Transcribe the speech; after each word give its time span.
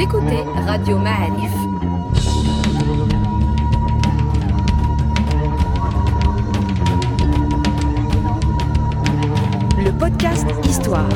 Écoutez 0.00 0.42
Radio 0.64 0.96
Ma'arif. 0.96 1.52
Le 9.76 9.90
podcast 9.98 10.46
Histoire. 10.64 11.08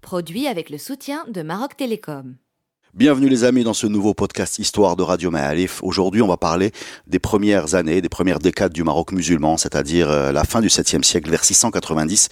Produit 0.00 0.46
avec 0.46 0.70
le 0.70 0.78
soutien 0.78 1.26
de 1.28 1.42
Maroc 1.42 1.76
Télécom. 1.76 2.36
Bienvenue 2.94 3.28
les 3.28 3.44
amis 3.44 3.64
dans 3.64 3.74
ce 3.74 3.86
nouveau 3.86 4.14
podcast 4.14 4.58
Histoire 4.58 4.96
de 4.96 5.02
Radio 5.02 5.30
Ma'alif. 5.30 5.82
Aujourd'hui, 5.82 6.22
on 6.22 6.26
va 6.26 6.38
parler 6.38 6.72
des 7.06 7.18
premières 7.18 7.74
années, 7.74 8.00
des 8.00 8.08
premières 8.08 8.38
décades 8.38 8.72
du 8.72 8.82
Maroc 8.82 9.12
musulman, 9.12 9.58
c'est-à-dire 9.58 10.10
euh, 10.10 10.32
la 10.32 10.42
fin 10.44 10.62
du 10.62 10.68
7e 10.68 11.02
siècle 11.02 11.30
vers 11.30 11.44
690 11.44 12.30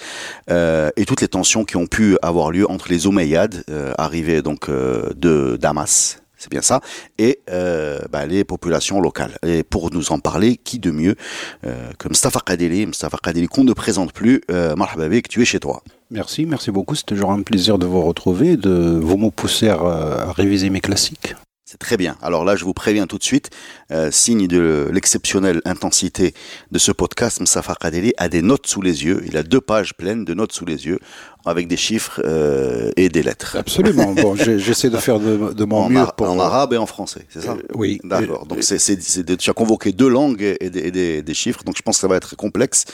euh, 0.49 0.91
et 0.97 1.05
toutes 1.05 1.21
les 1.21 1.29
tensions 1.29 1.67
qui 1.67 1.77
ont 1.77 1.87
pu 1.87 2.17
avoir 2.23 2.51
lieu 2.51 2.69
entre 2.71 2.89
les 2.89 3.07
Omeyyades 3.07 3.65
euh, 3.69 3.93
arrivés 3.99 4.41
donc 4.41 4.71
euh, 4.71 5.11
de 5.15 5.59
Damas 5.61 6.23
c'est 6.37 6.51
bien 6.51 6.63
ça, 6.63 6.81
et 7.19 7.41
euh, 7.51 8.01
bah, 8.11 8.27
les 8.27 8.45
populations 8.45 9.01
locales. 9.01 9.37
Et 9.45 9.63
pour 9.63 9.93
nous 9.93 10.13
en 10.13 10.19
parler, 10.19 10.57
qui 10.57 10.79
de 10.79 10.91
mieux 10.91 11.17
euh, 11.65 11.91
que 11.99 12.09
Mustafa 12.09 12.41
Kadeli, 12.41 12.87
Mustafa 12.87 13.19
Kadeli 13.23 13.49
qu'on 13.49 13.65
ne 13.65 13.73
présente 13.73 14.13
plus, 14.13 14.43
euh, 14.51 14.75
que 14.75 15.29
tu 15.29 15.43
es 15.43 15.45
chez 15.45 15.61
toi. 15.61 15.83
Merci, 16.11 16.47
merci 16.47 16.71
beaucoup. 16.71 16.95
C'est 16.95 17.07
toujours 17.07 17.33
un 17.33 17.43
plaisir 17.43 17.79
de 17.79 17.87
vous 17.87 18.03
retrouver, 18.03 18.57
de 18.57 18.99
vous 19.03 19.17
me 19.17 19.31
pousser 19.31 19.69
à, 19.69 19.75
à 19.75 20.33
réviser 20.33 20.71
mes 20.71 20.81
classiques. 20.81 21.35
C'est 21.69 21.79
très 21.79 21.97
bien. 21.97 22.15
Alors 22.23 22.45
là, 22.45 22.55
je 22.55 22.65
vous 22.65 22.75
préviens 22.75 23.09
tout 23.09 23.19
de 23.19 23.25
suite, 23.25 23.51
euh, 23.91 24.13
signe 24.13 24.47
de 24.47 24.89
l'exceptionnelle 24.93 25.61
intensité 25.65 26.33
de 26.71 26.79
ce 26.79 26.93
podcast, 26.93 27.41
Msafa 27.41 27.75
Kadeli 27.75 28.13
a 28.19 28.29
des 28.29 28.41
notes 28.41 28.69
sous 28.69 28.83
les 28.83 29.05
yeux. 29.05 29.25
Il 29.27 29.37
a 29.37 29.43
deux 29.43 29.61
pages 29.61 29.93
pleines 29.95 30.25
de 30.25 30.33
notes 30.33 30.53
sous 30.53 30.65
les 30.65 30.87
yeux, 30.87 31.01
avec 31.45 31.67
des 31.67 31.77
chiffres 31.77 32.23
euh, 32.25 32.93
et 32.97 33.09
des 33.09 33.25
lettres. 33.25 33.57
Absolument. 33.57 34.13
bon, 34.13 34.37
j'essaie 34.37 34.91
de 34.91 34.97
faire 34.97 35.19
de, 35.19 35.53
de 35.55 35.65
mon 35.65 35.79
en 35.79 35.89
mieux 35.89 36.05
pour... 36.17 36.31
En 36.31 36.39
arabe 36.39 36.73
et 36.73 36.77
en 36.77 36.87
français, 36.87 37.27
c'est 37.31 37.41
ça? 37.43 37.55
Euh, 37.55 37.63
oui. 37.75 37.99
D'accord. 38.05 38.47
Donc 38.47 38.63
c'est, 38.63 38.79
tu 39.37 39.51
as 39.51 39.53
convoqué 39.53 39.91
deux 39.91 40.09
langues 40.09 40.57
et, 40.61 40.71
des, 40.71 40.79
et 40.87 40.91
des- 40.93 41.23
des 41.23 41.35
chiffres, 41.35 41.65
donc 41.65 41.77
je 41.77 41.83
pense 41.83 41.97
que 41.97 42.01
ça 42.03 42.07
va 42.07 42.15
être 42.15 42.37
complexe. 42.37 42.85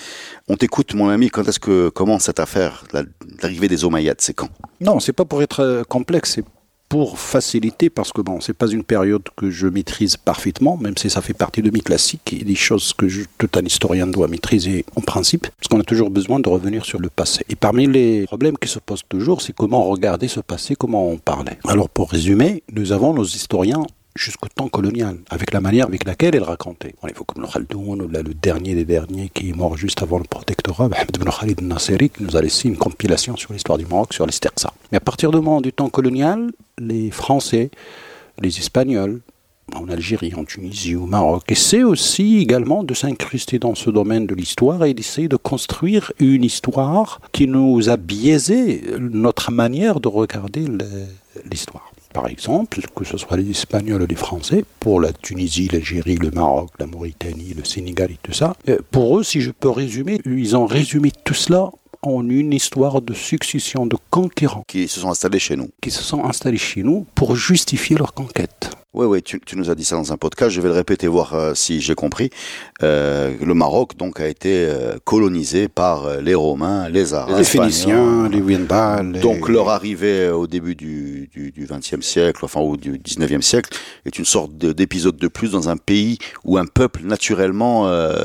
On 0.48 0.56
t'écoute, 0.56 0.94
mon 0.94 1.10
ami. 1.10 1.28
Quand 1.28 1.46
est-ce 1.46 1.60
que 1.60 1.90
commence 1.90 2.22
cette 2.24 2.40
affaire, 2.40 2.84
la- 2.94 3.02
l'arrivée 3.42 3.68
des 3.68 3.84
Omeyyades 3.84 4.22
C'est 4.22 4.32
quand? 4.32 4.48
Non, 4.80 4.98
c'est 4.98 5.12
pas 5.12 5.26
pour 5.26 5.42
être 5.42 5.82
complexe, 5.90 6.32
c'est 6.36 6.44
pour 6.92 7.18
faciliter, 7.18 7.88
parce 7.88 8.12
que 8.12 8.20
bon, 8.20 8.42
c'est 8.42 8.52
pas 8.52 8.68
une 8.68 8.84
période 8.84 9.22
que 9.34 9.50
je 9.50 9.66
maîtrise 9.66 10.18
parfaitement, 10.18 10.76
même 10.76 10.94
si 10.98 11.08
ça 11.08 11.22
fait 11.22 11.32
partie 11.32 11.62
de 11.62 11.70
mes 11.70 11.80
classiques 11.80 12.34
et 12.38 12.44
des 12.44 12.54
choses 12.54 12.92
que 12.92 13.06
tout 13.38 13.48
un 13.54 13.64
historien 13.64 14.06
doit 14.06 14.28
maîtriser 14.28 14.84
en 14.94 15.00
principe, 15.00 15.46
parce 15.56 15.68
qu'on 15.68 15.80
a 15.80 15.84
toujours 15.84 16.10
besoin 16.10 16.38
de 16.38 16.50
revenir 16.50 16.84
sur 16.84 17.00
le 17.00 17.08
passé. 17.08 17.46
Et 17.48 17.56
parmi 17.56 17.86
les 17.86 18.26
problèmes 18.26 18.58
qui 18.58 18.68
se 18.68 18.78
posent 18.78 19.04
toujours, 19.08 19.40
c'est 19.40 19.54
comment 19.54 19.84
regarder 19.84 20.28
ce 20.28 20.40
passé, 20.40 20.74
comment 20.74 21.08
en 21.08 21.16
parler. 21.16 21.52
Alors 21.66 21.88
pour 21.88 22.10
résumer, 22.10 22.62
nous 22.70 22.92
avons 22.92 23.14
nos 23.14 23.24
historiens 23.24 23.84
jusqu'au 24.14 24.48
temps 24.48 24.68
colonial, 24.68 25.18
avec 25.30 25.52
la 25.52 25.60
manière 25.60 25.86
avec 25.86 26.04
laquelle 26.04 26.34
ils 26.34 26.42
racontaient. 26.42 26.94
On 27.02 27.08
évoque 27.08 27.28
Ibn 27.36 27.46
Khaldoun, 27.46 28.08
le 28.10 28.34
dernier 28.34 28.74
des 28.74 28.84
derniers 28.84 29.30
qui 29.32 29.50
est 29.50 29.56
mort 29.56 29.76
juste 29.76 30.02
avant 30.02 30.18
le 30.18 30.24
protectorat, 30.24 30.88
Mohamed 30.88 31.16
ibn 31.16 31.30
Khalid 31.30 31.60
al-Nasiri, 31.60 32.10
qui 32.10 32.22
nous 32.22 32.36
a 32.36 32.42
laissé 32.42 32.68
une 32.68 32.76
compilation 32.76 33.36
sur 33.36 33.52
l'histoire 33.52 33.78
du 33.78 33.86
Maroc, 33.86 34.12
sur 34.12 34.26
les 34.26 34.32
Sterxa. 34.32 34.72
Mais 34.90 34.98
à 34.98 35.00
partir 35.00 35.30
du 35.30 35.36
moment 35.36 35.60
du 35.60 35.72
temps 35.72 35.88
colonial, 35.88 36.52
les 36.78 37.10
Français, 37.10 37.70
les 38.40 38.58
Espagnols, 38.58 39.20
en 39.74 39.88
Algérie, 39.88 40.34
en 40.34 40.44
Tunisie, 40.44 40.96
au 40.96 41.06
Maroc, 41.06 41.44
essaient 41.48 41.82
aussi 41.82 42.38
également 42.38 42.84
de 42.84 42.92
s'incruster 42.92 43.58
dans 43.58 43.74
ce 43.74 43.88
domaine 43.90 44.26
de 44.26 44.34
l'histoire 44.34 44.84
et 44.84 44.92
d'essayer 44.92 45.28
de 45.28 45.36
construire 45.36 46.12
une 46.18 46.44
histoire 46.44 47.20
qui 47.32 47.46
nous 47.46 47.88
a 47.88 47.96
biaisé 47.96 48.82
notre 48.98 49.50
manière 49.50 50.00
de 50.00 50.08
regarder 50.08 50.66
l'histoire. 51.50 51.92
Par 52.12 52.28
exemple, 52.28 52.80
que 52.94 53.04
ce 53.04 53.16
soit 53.16 53.36
les 53.36 53.50
Espagnols 53.50 54.02
ou 54.02 54.06
les 54.06 54.14
Français, 54.14 54.64
pour 54.80 55.00
la 55.00 55.12
Tunisie, 55.12 55.68
l'Algérie, 55.72 56.16
le 56.16 56.30
Maroc, 56.30 56.70
la 56.78 56.86
Mauritanie, 56.86 57.54
le 57.56 57.64
Sénégal 57.64 58.10
et 58.10 58.18
tout 58.22 58.32
ça, 58.32 58.54
euh, 58.68 58.78
pour 58.90 59.18
eux, 59.18 59.22
si 59.22 59.40
je 59.40 59.50
peux 59.50 59.70
résumer, 59.70 60.20
ils 60.26 60.56
ont 60.56 60.66
résumé 60.66 61.10
tout 61.24 61.34
cela 61.34 61.70
en 62.02 62.28
une 62.28 62.52
histoire 62.52 63.00
de 63.00 63.14
succession 63.14 63.86
de 63.86 63.96
conquérants 64.10 64.64
Qui 64.66 64.88
se 64.88 65.00
sont 65.00 65.10
installés 65.10 65.38
chez 65.38 65.56
nous 65.56 65.70
qui 65.80 65.90
se 65.90 66.02
sont 66.02 66.24
installés 66.24 66.58
chez 66.58 66.82
nous 66.82 67.06
pour 67.14 67.36
justifier 67.36 67.96
leur 67.96 68.12
conquête. 68.12 68.70
Oui, 68.94 69.06
oui, 69.06 69.22
tu, 69.22 69.40
tu 69.40 69.56
nous 69.56 69.70
as 69.70 69.74
dit 69.74 69.84
ça 69.84 69.96
dans 69.96 70.12
un 70.12 70.18
podcast. 70.18 70.50
Je 70.50 70.60
vais 70.60 70.68
le 70.68 70.74
répéter, 70.74 71.06
voir 71.08 71.32
euh, 71.34 71.54
si 71.54 71.80
j'ai 71.80 71.94
compris. 71.94 72.28
Euh, 72.82 73.34
le 73.40 73.54
Maroc, 73.54 73.96
donc, 73.96 74.20
a 74.20 74.28
été 74.28 74.66
euh, 74.68 74.96
colonisé 75.04 75.68
par 75.68 76.04
euh, 76.04 76.20
les 76.20 76.34
Romains, 76.34 76.90
les 76.90 77.14
Arabes, 77.14 77.38
les. 77.38 77.44
Phéniciens, 77.44 78.28
les 78.28 78.40
Wendal. 78.42 79.12
Donc 79.20 79.48
leur 79.48 79.70
arrivée 79.70 80.28
au 80.28 80.46
début 80.46 80.74
du, 80.74 81.30
du, 81.32 81.52
du 81.52 81.66
20e 81.66 82.02
siècle, 82.02 82.44
enfin 82.44 82.60
ou 82.60 82.76
du 82.76 82.98
19e 82.98 83.40
siècle, 83.40 83.70
est 84.04 84.18
une 84.18 84.26
sorte 84.26 84.58
de- 84.58 84.72
d'épisode 84.72 85.16
de 85.16 85.28
plus 85.28 85.52
dans 85.52 85.70
un 85.70 85.78
pays 85.78 86.18
où 86.44 86.58
un 86.58 86.66
peuple 86.66 87.00
naturellement 87.04 87.88
euh, 87.88 88.24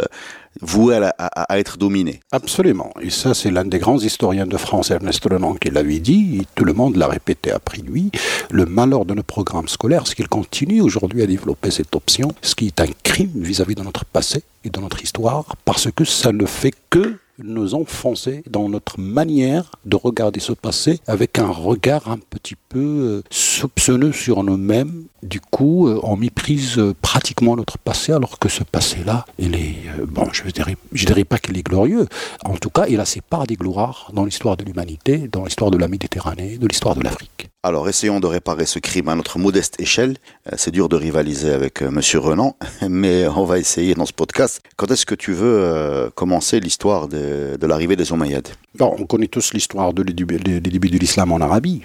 voué 0.62 1.00
à, 1.18 1.58
être 1.58 1.78
dominé. 1.78 2.20
Absolument. 2.32 2.92
Et 3.02 3.10
ça, 3.10 3.34
c'est 3.34 3.52
l'un 3.52 3.66
des 3.66 3.80
grands 3.80 4.00
historiens 4.00 4.48
de 4.48 4.58
France, 4.58 4.92
Ernest 4.92 5.24
Renan, 5.24 5.56
qui 5.56 5.70
l'avait 5.70 6.00
dit, 6.00 6.40
et 6.42 6.48
tout 6.56 6.66
le 6.66 6.74
monde 6.74 6.96
l'a 6.96 7.08
répété 7.08 7.52
après 7.52 7.80
lui. 7.80 8.12
Le 8.52 8.66
malheur 8.66 9.06
de 9.06 9.14
nos 9.14 9.24
programmes 9.24 9.68
scolaires, 9.68 10.08
c'est 10.08 10.16
qu'ils 10.16 10.28
continuent 10.28 10.82
aujourd'hui 10.82 11.22
à 11.22 11.28
développer 11.28 11.72
cette 11.72 11.96
option, 11.96 12.34
ce 12.42 12.56
qui 12.56 12.68
est 12.68 12.82
un 12.82 12.88
crime 13.04 13.32
vis-à-vis 13.36 13.76
de 13.76 13.84
notre 13.84 14.06
passé 14.06 14.44
et 14.64 14.70
de 14.70 14.80
notre 14.80 15.02
histoire, 15.02 15.46
parce 15.66 15.90
que 15.92 16.06
ça 16.06 16.32
ne 16.32 16.46
fait 16.46 16.74
que 16.90 17.18
nous 17.40 17.76
enfoncer 17.76 18.44
dans 18.50 18.70
notre 18.70 19.00
manière 19.00 19.72
de 19.86 19.96
regarder 19.96 20.40
ce 20.40 20.54
passé 20.54 21.00
avec 21.08 21.40
un 21.40 21.48
regard 21.48 22.10
un 22.10 22.18
petit 22.18 22.56
peu 22.70 22.80
euh, 22.80 23.22
soupçonneux 23.30 24.12
sur 24.12 24.44
nous-mêmes. 24.44 25.06
Du 25.24 25.40
coup, 25.40 25.88
euh, 25.88 26.00
on 26.04 26.16
méprise 26.18 26.78
euh, 26.78 26.96
pratiquement 27.02 27.56
notre 27.56 27.78
passé, 27.78 28.12
alors 28.12 28.40
que 28.40 28.50
ce 28.50 28.64
passé-là, 28.64 29.26
il 29.40 29.56
est, 29.56 29.78
bon, 30.08 30.28
je 30.32 30.44
ne 30.44 30.52
dirais, 30.52 30.78
dirais 30.94 31.26
pas 31.26 31.38
qu'il 31.38 31.58
est 31.58 31.64
glorieux. 31.64 32.08
En 32.46 32.58
tout 32.58 32.70
cas, 32.70 32.86
il 32.88 33.00
a 33.00 33.06
ses 33.06 33.22
parts 33.22 33.48
des 33.48 33.56
gloires 33.56 34.12
dans 34.14 34.26
l'histoire 34.26 34.58
de 34.58 34.64
l'humanité, 34.64 35.28
dans 35.32 35.46
l'histoire 35.46 35.72
de 35.72 35.78
la 35.78 35.88
Méditerranée, 35.88 36.58
de 36.58 36.68
l'histoire 36.68 36.96
de 36.96 37.02
l'Afrique. 37.02 37.50
Alors 37.68 37.90
essayons 37.90 38.22
de 38.22 38.28
réparer 38.28 38.66
ce 38.66 38.80
crime 38.80 39.10
à 39.10 39.16
notre 39.16 39.40
modeste 39.40 39.76
échelle. 39.78 40.16
Euh, 40.48 40.56
C'est 40.56 40.72
dur 40.72 40.88
de 40.88 40.96
rivaliser 40.96 41.52
avec 41.52 41.82
euh, 41.82 41.92
Monsieur 41.92 42.20
Renan, 42.20 42.56
mais 42.90 43.28
on 43.28 43.44
va 43.44 43.60
essayer 43.60 43.94
dans 43.94 44.06
ce 44.06 44.14
podcast. 44.14 44.62
Quand 44.78 44.90
est-ce 44.90 45.06
que 45.06 45.16
tu 45.16 45.34
veux 45.34 45.60
euh, 45.60 46.10
commencer 46.16 46.62
l'histoire 46.62 47.10
de, 47.10 47.58
l'arrivée 47.62 47.98
des 47.98 48.14
Omeyyades? 48.14 48.48
On 48.80 49.06
connaît 49.06 49.28
tous 49.28 49.54
l'histoire 49.54 49.92
de- 49.94 50.04
des 50.04 50.14
débuts 50.62 50.90
de 50.90 50.98
l'islam 50.98 51.34
en 51.34 51.42
Arabie. 51.42 51.82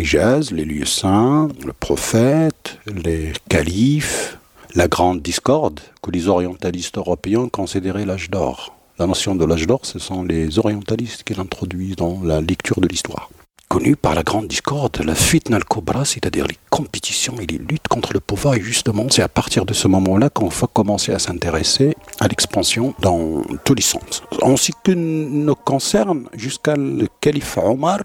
Hijaz, 0.00 0.50
les 0.50 0.64
lieux 0.64 0.84
saints, 0.84 1.46
le 1.64 1.74
prophète, 1.74 2.78
les 2.92 3.32
califes, 3.48 4.36
la 4.74 4.88
grande 4.88 5.22
discorde 5.22 5.78
que 6.02 6.10
les 6.10 6.26
orientalistes 6.26 6.98
européens 6.98 7.48
considéraient 7.48 8.04
l'âge 8.04 8.30
d'or. 8.30 8.74
La 8.98 9.06
notion 9.06 9.36
de 9.36 9.44
l'âge 9.44 9.68
d'or, 9.68 9.82
ce 9.84 10.00
sont 10.00 10.24
les 10.24 10.58
orientalistes 10.58 11.22
qui 11.22 11.34
l'introduisent 11.34 11.94
dans 11.94 12.20
la 12.24 12.40
lecture 12.40 12.80
de 12.80 12.88
l'histoire. 12.88 13.30
Connu 13.70 13.94
par 13.94 14.16
la 14.16 14.24
grande 14.24 14.48
discorde, 14.48 15.00
la 15.04 15.14
fitna 15.14 15.56
al-kubra, 15.56 16.04
c'est-à-dire 16.04 16.44
les 16.48 16.58
compétitions 16.70 17.38
et 17.38 17.46
les 17.46 17.58
luttes 17.58 17.86
contre 17.86 18.12
le 18.12 18.18
pouvoir, 18.18 18.54
et 18.54 18.60
justement, 18.60 19.06
c'est 19.10 19.22
à 19.22 19.28
partir 19.28 19.64
de 19.64 19.72
ce 19.72 19.86
moment-là 19.86 20.28
qu'on 20.28 20.48
va 20.48 20.66
commencer 20.66 21.12
à 21.12 21.20
s'intéresser 21.20 21.94
à 22.18 22.26
l'expansion 22.26 22.96
dans 22.98 23.44
tous 23.64 23.74
les 23.74 23.82
sens. 23.82 24.24
En 24.42 24.56
ce 24.56 24.72
qui 24.82 24.96
nous 24.96 25.54
concerne, 25.54 26.26
jusqu'à 26.34 26.74
le 26.74 27.06
calife 27.20 27.58
Omar, 27.58 28.00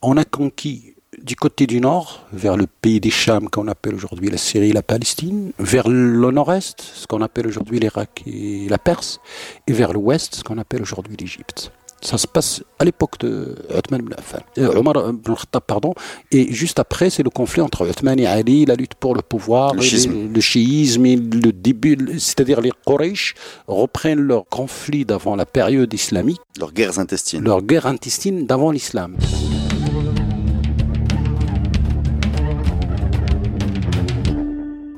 on 0.00 0.16
a 0.16 0.24
conquis 0.24 0.94
du 1.20 1.34
côté 1.34 1.66
du 1.66 1.80
nord, 1.80 2.24
vers 2.32 2.56
le 2.56 2.68
pays 2.68 3.00
des 3.00 3.10
Cham 3.10 3.50
qu'on 3.50 3.66
appelle 3.66 3.96
aujourd'hui 3.96 4.30
la 4.30 4.38
Syrie 4.38 4.70
et 4.70 4.72
la 4.72 4.82
Palestine, 4.84 5.50
vers 5.58 5.88
le 5.88 6.30
nord-est, 6.30 6.80
ce 6.80 7.08
qu'on 7.08 7.20
appelle 7.20 7.48
aujourd'hui 7.48 7.80
l'Irak 7.80 8.22
et 8.28 8.68
la 8.68 8.78
Perse, 8.78 9.18
et 9.66 9.72
vers 9.72 9.92
l'ouest, 9.92 10.36
ce 10.36 10.44
qu'on 10.44 10.58
appelle 10.58 10.82
aujourd'hui 10.82 11.16
l'Égypte. 11.18 11.72
Ça 12.06 12.18
se 12.18 12.26
passe 12.26 12.62
à 12.78 12.84
l'époque 12.84 13.18
de 13.20 13.54
Othman 13.70 14.00
ibn 14.02 14.12
Affan, 14.18 14.40
euh, 14.58 14.76
Omar 14.76 14.94
ibn 15.08 15.34
Khattab, 15.34 15.62
pardon, 15.66 15.94
et 16.30 16.52
juste 16.52 16.78
après, 16.78 17.08
c'est 17.08 17.22
le 17.22 17.30
conflit 17.30 17.62
entre 17.62 17.88
Othman 17.88 18.20
et 18.20 18.26
Ali, 18.26 18.66
la 18.66 18.74
lutte 18.74 18.94
pour 18.94 19.14
le 19.14 19.22
pouvoir, 19.22 19.72
Le 19.72 19.80
les- 19.80 20.40
chiisme, 20.42 21.06
et 21.06 21.16
le 21.16 21.50
début, 21.50 21.96
c'est-à-dire 22.18 22.60
les 22.60 22.72
Quraysh 22.86 23.34
reprennent 23.66 24.20
leur 24.20 24.44
conflit 24.46 25.06
d'avant 25.06 25.34
la 25.34 25.46
période 25.46 25.94
islamique, 25.94 26.40
Leurs 26.58 26.74
guerres 26.74 26.98
intestines. 26.98 27.42
leur 27.42 27.62
guerre 27.62 27.86
intestine 27.86 28.44
d'avant 28.44 28.70
l'islam. 28.70 29.16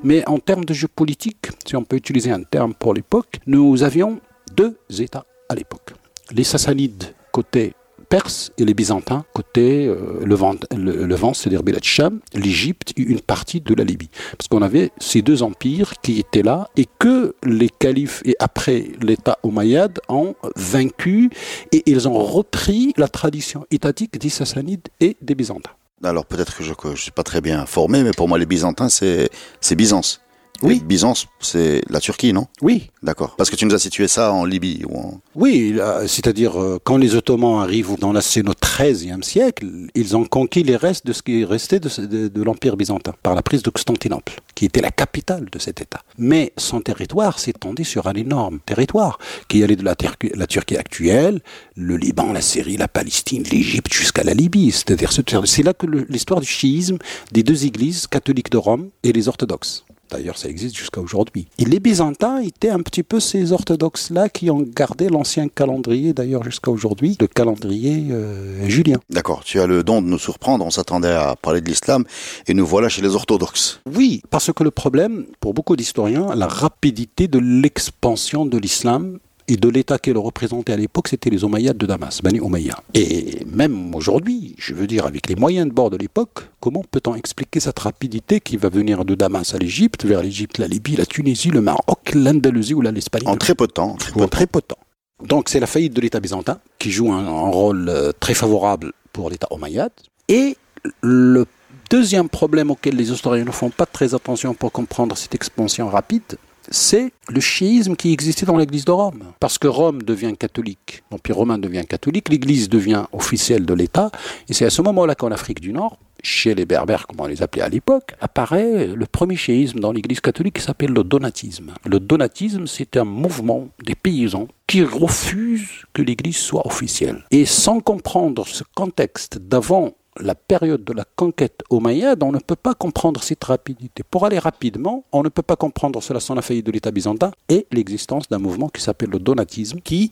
Mais 0.02 0.26
en 0.28 0.38
termes 0.38 0.64
de 0.64 0.72
jeu 0.74 0.88
politique, 0.88 1.48
si 1.66 1.74
on 1.76 1.84
peut 1.84 1.96
utiliser 1.96 2.30
un 2.30 2.42
terme 2.42 2.74
pour 2.74 2.94
l'époque, 2.94 3.40
nous 3.46 3.82
avions 3.82 4.20
deux 4.56 4.76
États 4.98 5.26
à 5.48 5.54
l'époque. 5.54 5.94
Les 6.32 6.44
Sassanides 6.44 7.14
côté 7.32 7.74
Perses 8.08 8.52
et 8.58 8.64
les 8.64 8.74
Byzantins 8.74 9.24
côté 9.34 9.86
euh, 9.86 10.24
Levant, 10.24 10.54
le, 10.76 11.16
c'est-à-dire 11.34 11.62
Bilad 11.62 11.82
Sham, 11.82 12.20
l'Égypte 12.34 12.92
et 12.96 13.02
une 13.02 13.20
partie 13.20 13.60
de 13.60 13.74
la 13.74 13.84
Libye. 13.84 14.10
Parce 14.36 14.48
qu'on 14.48 14.62
avait 14.62 14.90
ces 14.98 15.22
deux 15.22 15.42
empires 15.42 15.94
qui 16.02 16.18
étaient 16.18 16.42
là 16.42 16.68
et 16.76 16.86
que 16.98 17.34
les 17.42 17.68
califes 17.68 18.22
et 18.24 18.36
après 18.38 18.86
l'État 19.00 19.38
omeyyade 19.42 19.98
ont 20.08 20.34
vaincu 20.54 21.30
et 21.72 21.82
ils 21.86 22.08
ont 22.08 22.22
repris 22.22 22.92
la 22.96 23.08
tradition 23.08 23.66
étatique 23.70 24.18
des 24.18 24.28
Sassanides 24.28 24.88
et 25.00 25.16
des 25.20 25.34
Byzantins. 25.34 25.72
Alors 26.04 26.26
peut-être 26.26 26.56
que 26.56 26.62
je 26.62 26.72
ne 26.88 26.96
suis 26.96 27.10
pas 27.10 27.22
très 27.22 27.40
bien 27.40 27.60
informé, 27.60 28.02
mais 28.02 28.12
pour 28.12 28.28
moi 28.28 28.38
les 28.38 28.46
Byzantins 28.46 28.88
c'est 28.88 29.30
Byzance. 29.74 30.20
Oui. 30.62 30.82
Byzance, 30.84 31.26
c'est 31.40 31.82
la 31.88 32.00
Turquie, 32.00 32.32
non? 32.32 32.46
Oui. 32.62 32.90
D'accord. 33.02 33.34
Parce 33.36 33.50
que 33.50 33.56
tu 33.56 33.66
nous 33.66 33.74
as 33.74 33.78
situé 33.78 34.08
ça 34.08 34.32
en 34.32 34.44
Libye 34.44 34.82
ou 34.88 34.96
en... 34.96 35.20
Oui, 35.34 35.78
c'est-à-dire 36.06 36.60
euh, 36.60 36.78
quand 36.82 36.96
les 36.96 37.14
Ottomans 37.14 37.62
arrivent 37.62 37.98
dans 37.98 38.12
la 38.12 38.20
scène 38.20 38.48
au 38.48 38.54
XIIIe 38.54 39.22
siècle, 39.22 39.66
ils 39.94 40.16
ont 40.16 40.24
conquis 40.24 40.62
les 40.62 40.76
restes 40.76 41.06
de 41.06 41.12
ce 41.12 41.22
qui 41.22 41.44
restait 41.44 41.80
de, 41.80 42.28
de, 42.28 42.42
l'Empire 42.42 42.76
byzantin 42.76 43.14
par 43.22 43.34
la 43.34 43.42
prise 43.42 43.62
de 43.62 43.70
Constantinople, 43.70 44.34
qui 44.54 44.64
était 44.64 44.80
la 44.80 44.90
capitale 44.90 45.46
de 45.50 45.58
cet 45.58 45.80
État. 45.80 46.02
Mais 46.18 46.52
son 46.56 46.80
territoire 46.80 47.38
s'étendait 47.38 47.84
sur 47.84 48.06
un 48.06 48.14
énorme 48.14 48.60
territoire 48.64 49.18
qui 49.48 49.62
allait 49.62 49.76
de 49.76 49.84
la, 49.84 49.94
la 50.34 50.46
Turquie 50.46 50.76
actuelle, 50.76 51.40
le 51.76 51.96
Liban, 51.96 52.32
la 52.32 52.40
Syrie, 52.40 52.76
la 52.76 52.88
Palestine, 52.88 53.44
l'Égypte 53.50 53.92
jusqu'à 53.92 54.24
la 54.24 54.34
Libye. 54.34 54.72
C'est-à-dire 54.72 55.10
c'est 55.12 55.62
là 55.62 55.74
que 55.74 55.86
l'histoire 55.86 56.40
du 56.40 56.46
chiisme 56.46 56.98
des 57.32 57.42
deux 57.42 57.66
églises 57.66 58.06
catholiques 58.06 58.50
de 58.50 58.56
Rome 58.58 58.90
et 59.02 59.12
les 59.12 59.28
orthodoxes. 59.28 59.85
D'ailleurs, 60.10 60.38
ça 60.38 60.48
existe 60.48 60.76
jusqu'à 60.76 61.00
aujourd'hui. 61.00 61.48
Et 61.58 61.64
les 61.64 61.80
Byzantins 61.80 62.38
étaient 62.38 62.70
un 62.70 62.80
petit 62.80 63.02
peu 63.02 63.20
ces 63.20 63.52
orthodoxes-là 63.52 64.28
qui 64.28 64.50
ont 64.50 64.62
gardé 64.62 65.08
l'ancien 65.08 65.48
calendrier, 65.48 66.12
d'ailleurs 66.12 66.44
jusqu'à 66.44 66.70
aujourd'hui, 66.70 67.16
le 67.20 67.26
calendrier 67.26 68.04
euh, 68.10 68.68
julien. 68.68 68.98
D'accord, 69.10 69.44
tu 69.44 69.60
as 69.60 69.66
le 69.66 69.82
don 69.82 70.02
de 70.02 70.06
nous 70.06 70.18
surprendre, 70.18 70.64
on 70.64 70.70
s'attendait 70.70 71.08
à 71.08 71.36
parler 71.36 71.60
de 71.60 71.68
l'islam, 71.68 72.04
et 72.46 72.54
nous 72.54 72.66
voilà 72.66 72.88
chez 72.88 73.02
les 73.02 73.14
orthodoxes. 73.14 73.80
Oui, 73.94 74.22
parce 74.30 74.52
que 74.52 74.62
le 74.62 74.70
problème, 74.70 75.26
pour 75.40 75.54
beaucoup 75.54 75.76
d'historiens, 75.76 76.34
la 76.34 76.46
rapidité 76.46 77.28
de 77.28 77.38
l'expansion 77.38 78.46
de 78.46 78.58
l'islam 78.58 79.18
et 79.48 79.56
de 79.56 79.68
l'État 79.68 79.98
qu'elle 79.98 80.18
représentait 80.18 80.72
à 80.72 80.76
l'époque, 80.76 81.08
c'était 81.08 81.30
les 81.30 81.44
Omeyyades 81.44 81.76
de 81.76 81.86
Damas, 81.86 82.20
Bani 82.22 82.40
Omeyyad. 82.40 82.76
Et 82.94 83.44
même 83.46 83.94
aujourd'hui, 83.94 84.54
je 84.58 84.74
veux 84.74 84.86
dire, 84.86 85.06
avec 85.06 85.28
les 85.28 85.36
moyens 85.36 85.68
de 85.68 85.72
bord 85.72 85.90
de 85.90 85.96
l'époque, 85.96 86.48
comment 86.60 86.84
peut-on 86.90 87.14
expliquer 87.14 87.60
cette 87.60 87.78
rapidité 87.78 88.40
qui 88.40 88.56
va 88.56 88.68
venir 88.68 89.04
de 89.04 89.14
Damas 89.14 89.54
à 89.54 89.58
l'Égypte, 89.58 90.04
vers 90.04 90.22
l'Égypte, 90.22 90.58
la 90.58 90.66
Libye, 90.66 90.96
la 90.96 91.06
Tunisie, 91.06 91.50
le 91.50 91.60
Maroc, 91.60 92.12
l'Andalousie 92.14 92.74
ou 92.74 92.80
l'Espagne? 92.80 93.22
En 93.26 93.36
très 93.36 93.54
peu 93.54 93.66
de 93.66 93.72
temps. 93.72 93.96
en 94.16 94.28
très 94.28 94.46
peu 94.46 94.60
de 94.60 94.66
temps. 94.66 94.78
Donc 95.24 95.48
c'est 95.48 95.60
la 95.60 95.66
faillite 95.66 95.94
de 95.94 96.00
l'État 96.00 96.20
byzantin 96.20 96.58
qui 96.78 96.90
joue 96.90 97.10
un, 97.12 97.50
rôle 97.50 97.88
euh, 97.88 98.12
très 98.18 98.34
favorable 98.34 98.92
pour 99.12 99.30
l'État 99.30 99.46
omeyyade. 99.50 99.92
Et 100.28 100.56
le 101.00 101.46
deuxième 101.90 102.28
problème 102.28 102.70
auquel 102.70 102.96
les 102.96 103.10
historiens 103.10 103.44
ne 103.44 103.50
font 103.50 103.70
pas 103.70 103.86
très 103.86 104.14
attention 104.14 104.54
pour 104.54 104.72
comprendre 104.72 105.16
cette 105.16 105.34
expansion 105.34 105.88
rapide, 105.88 106.36
c'est 106.70 107.12
le 107.28 107.40
chiisme 107.40 107.96
qui 107.96 108.12
existait 108.12 108.46
dans 108.46 108.56
l'église 108.56 108.84
de 108.84 108.92
Rome. 108.92 109.24
Parce 109.40 109.58
que 109.58 109.68
Rome 109.68 110.02
devient 110.02 110.34
catholique, 110.38 111.02
l'Empire 111.10 111.36
romain 111.36 111.58
devient 111.58 111.84
catholique, 111.88 112.28
l'église 112.28 112.68
devient 112.68 113.04
officielle 113.12 113.64
de 113.64 113.74
l'État, 113.74 114.10
et 114.48 114.54
c'est 114.54 114.64
à 114.64 114.70
ce 114.70 114.82
moment-là 114.82 115.14
qu'en 115.14 115.30
Afrique 115.30 115.60
du 115.60 115.72
Nord, 115.72 115.98
chez 116.22 116.54
les 116.54 116.66
Berbères, 116.66 117.06
comme 117.06 117.20
on 117.20 117.26
les 117.26 117.42
appelait 117.42 117.62
à 117.62 117.68
l'époque, 117.68 118.14
apparaît 118.20 118.88
le 118.88 119.06
premier 119.06 119.36
chiisme 119.36 119.78
dans 119.78 119.92
l'église 119.92 120.20
catholique 120.20 120.56
qui 120.56 120.62
s'appelle 120.62 120.90
le 120.90 121.04
donatisme. 121.04 121.74
Le 121.84 122.00
donatisme, 122.00 122.66
c'est 122.66 122.96
un 122.96 123.04
mouvement 123.04 123.68
des 123.84 123.94
paysans 123.94 124.48
qui 124.66 124.82
refusent 124.82 125.84
que 125.92 126.02
l'église 126.02 126.38
soit 126.38 126.66
officielle. 126.66 127.24
Et 127.30 127.44
sans 127.44 127.80
comprendre 127.80 128.46
ce 128.46 128.64
contexte 128.74 129.38
d'avant 129.38 129.94
la 130.20 130.34
période 130.34 130.84
de 130.84 130.92
la 130.92 131.04
conquête 131.16 131.62
omeyyade, 131.70 132.22
on 132.22 132.32
ne 132.32 132.38
peut 132.38 132.56
pas 132.56 132.74
comprendre 132.74 133.22
cette 133.22 133.44
rapidité. 133.44 134.02
Pour 134.08 134.24
aller 134.26 134.38
rapidement, 134.38 135.04
on 135.12 135.22
ne 135.22 135.28
peut 135.28 135.42
pas 135.42 135.56
comprendre 135.56 136.02
cela 136.02 136.20
sans 136.20 136.34
la 136.34 136.42
faillite 136.42 136.66
de 136.66 136.72
l'État 136.72 136.90
byzantin 136.90 137.32
et 137.48 137.66
l'existence 137.72 138.28
d'un 138.28 138.38
mouvement 138.38 138.68
qui 138.68 138.82
s'appelle 138.82 139.10
le 139.10 139.18
donatisme, 139.18 139.80
qui, 139.80 140.10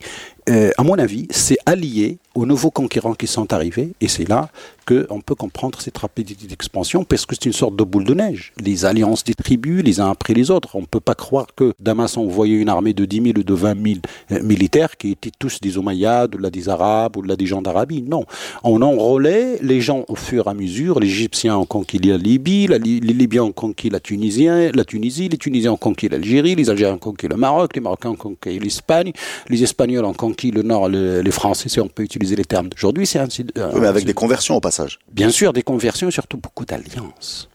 euh, 0.49 0.71
à 0.77 0.83
mon 0.83 0.97
avis, 0.97 1.27
s'est 1.31 1.57
allié 1.65 2.19
aux 2.35 2.45
nouveaux 2.45 2.71
conquérants 2.71 3.13
qui 3.13 3.27
sont 3.27 3.53
arrivés, 3.53 3.93
et 4.01 4.07
c'est 4.07 4.27
là 4.27 4.49
qu'on 4.85 5.21
peut 5.21 5.35
comprendre 5.35 5.81
cette 5.81 5.97
rapidité 5.97 6.47
d'expansion, 6.47 7.03
parce 7.03 7.25
que 7.25 7.35
c'est 7.35 7.45
une 7.45 7.53
sorte 7.53 7.75
de 7.75 7.83
boule 7.83 8.05
de 8.05 8.13
neige. 8.13 8.53
Les 8.63 8.85
alliances 8.85 9.23
des 9.23 9.33
tribus, 9.33 9.83
les 9.83 9.99
uns 9.99 10.09
après 10.09 10.33
les 10.33 10.51
autres. 10.51 10.75
On 10.75 10.81
ne 10.81 10.85
peut 10.85 10.99
pas 10.99 11.15
croire 11.15 11.47
que 11.55 11.73
Damas 11.79 12.17
envoyait 12.17 12.55
une 12.55 12.69
armée 12.69 12.93
de 12.93 13.05
10 13.05 13.21
000 13.21 13.27
ou 13.37 13.43
de 13.43 13.53
20 13.53 13.83
000 13.83 13.99
euh, 14.31 14.43
militaires 14.43 14.97
qui 14.97 15.11
étaient 15.11 15.31
tous 15.37 15.59
des 15.59 15.77
Omeyyades, 15.77 16.35
ou 16.35 16.37
là 16.37 16.49
des 16.49 16.69
Arabes, 16.69 17.17
ou 17.17 17.21
là 17.21 17.35
des 17.35 17.45
gens 17.45 17.61
d'Arabie. 17.61 18.03
Non. 18.03 18.25
On 18.63 18.81
enrôlait 18.81 19.57
les 19.61 19.81
gens 19.81 20.05
au 20.07 20.15
fur 20.15 20.47
et 20.47 20.49
à 20.49 20.53
mesure. 20.53 20.99
Les 20.99 21.07
Égyptiens 21.07 21.57
ont 21.57 21.65
conquis 21.65 21.97
la 21.97 22.17
Libye, 22.17 22.67
les 22.67 22.79
Libyens 22.79 23.43
ont 23.43 23.51
conquis 23.51 23.89
la 23.89 23.99
Tunisie, 23.99 24.47
la 24.47 24.85
Tunisie, 24.85 25.29
les 25.29 25.37
Tunisiens 25.37 25.71
ont 25.71 25.77
conquis 25.77 26.09
l'Algérie, 26.09 26.55
les 26.55 26.69
Algériens 26.69 26.95
ont 26.95 26.99
conquis 26.99 27.27
le 27.27 27.37
Maroc, 27.37 27.75
les 27.75 27.81
Marocains 27.81 28.09
ont 28.09 28.15
conquis 28.15 28.59
l'Espagne, 28.59 29.11
les 29.49 29.63
Espagnols 29.63 30.05
ont 30.05 30.13
conquis 30.13 30.51
le 30.51 30.61
Nord, 30.61 30.89
les 30.89 31.31
Français, 31.31 31.69
si 31.69 31.79
on 31.79 31.87
peut 31.87 32.03
utiliser 32.03 32.35
les 32.35 32.45
termes 32.45 32.69
d'aujourd'hui, 32.69 33.05
c'est 33.05 33.19
ainsi. 33.19 33.45
mais 33.79 33.87
avec 33.87 34.05
des 34.05 34.13
conversions 34.13 34.55
au 34.55 34.59
passage. 34.59 34.74
Bien 35.11 35.29
sûr, 35.29 35.53
des 35.53 35.63
conversions 35.63 36.07
et 36.07 36.11
surtout 36.11 36.37
beaucoup 36.37 36.65
d'alliances. 36.65 37.49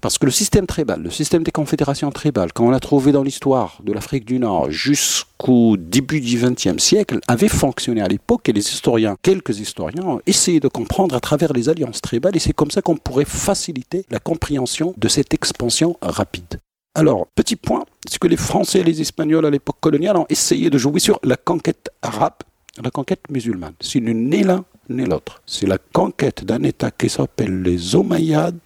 Parce 0.00 0.18
que 0.18 0.26
le 0.26 0.32
système 0.32 0.66
tribal, 0.66 1.02
le 1.02 1.10
système 1.10 1.42
des 1.42 1.50
confédérations 1.50 2.10
tribales, 2.10 2.52
qu'on 2.52 2.72
a 2.72 2.80
trouvé 2.80 3.12
dans 3.12 3.22
l'histoire 3.22 3.78
de 3.82 3.92
l'Afrique 3.92 4.24
du 4.24 4.38
Nord 4.38 4.70
jusqu'au 4.70 5.76
début 5.76 6.20
du 6.20 6.36
XXe 6.36 6.82
siècle, 6.82 7.20
avait 7.28 7.48
fonctionné 7.48 8.00
à 8.00 8.08
l'époque 8.08 8.48
et 8.48 8.52
les 8.52 8.68
historiens, 8.68 9.16
quelques 9.22 9.58
historiens, 9.60 10.04
ont 10.04 10.20
essayé 10.26 10.60
de 10.60 10.68
comprendre 10.68 11.14
à 11.14 11.20
travers 11.20 11.52
les 11.52 11.68
alliances 11.68 12.00
tribales 12.00 12.36
et 12.36 12.40
c'est 12.40 12.52
comme 12.52 12.70
ça 12.70 12.82
qu'on 12.82 12.96
pourrait 12.96 13.24
faciliter 13.24 14.04
la 14.10 14.18
compréhension 14.18 14.94
de 14.96 15.08
cette 15.08 15.32
expansion 15.34 15.96
rapide. 16.02 16.60
Alors, 16.96 17.26
petit 17.34 17.56
point, 17.56 17.84
c'est 18.08 18.18
que 18.18 18.28
les 18.28 18.36
Français 18.36 18.80
et 18.80 18.84
les 18.84 19.00
Espagnols 19.00 19.46
à 19.46 19.50
l'époque 19.50 19.78
coloniale 19.80 20.16
ont 20.16 20.26
essayé 20.28 20.70
de 20.70 20.78
jouer 20.78 21.00
sur 21.00 21.18
la 21.24 21.36
conquête 21.36 21.90
arabe 22.02 22.34
la 22.82 22.90
conquête 22.90 23.30
musulmane? 23.30 23.74
C'est 23.80 24.00
ni 24.00 24.42
l'un 24.42 24.64
ni 24.88 25.04
l'autre. 25.04 25.42
C'est 25.46 25.66
la 25.66 25.78
conquête 25.78 26.44
d'un 26.44 26.62
État 26.62 26.90
qui 26.90 27.08
s'appelle 27.08 27.62
les 27.62 27.94
Omeyyades, 27.94 28.58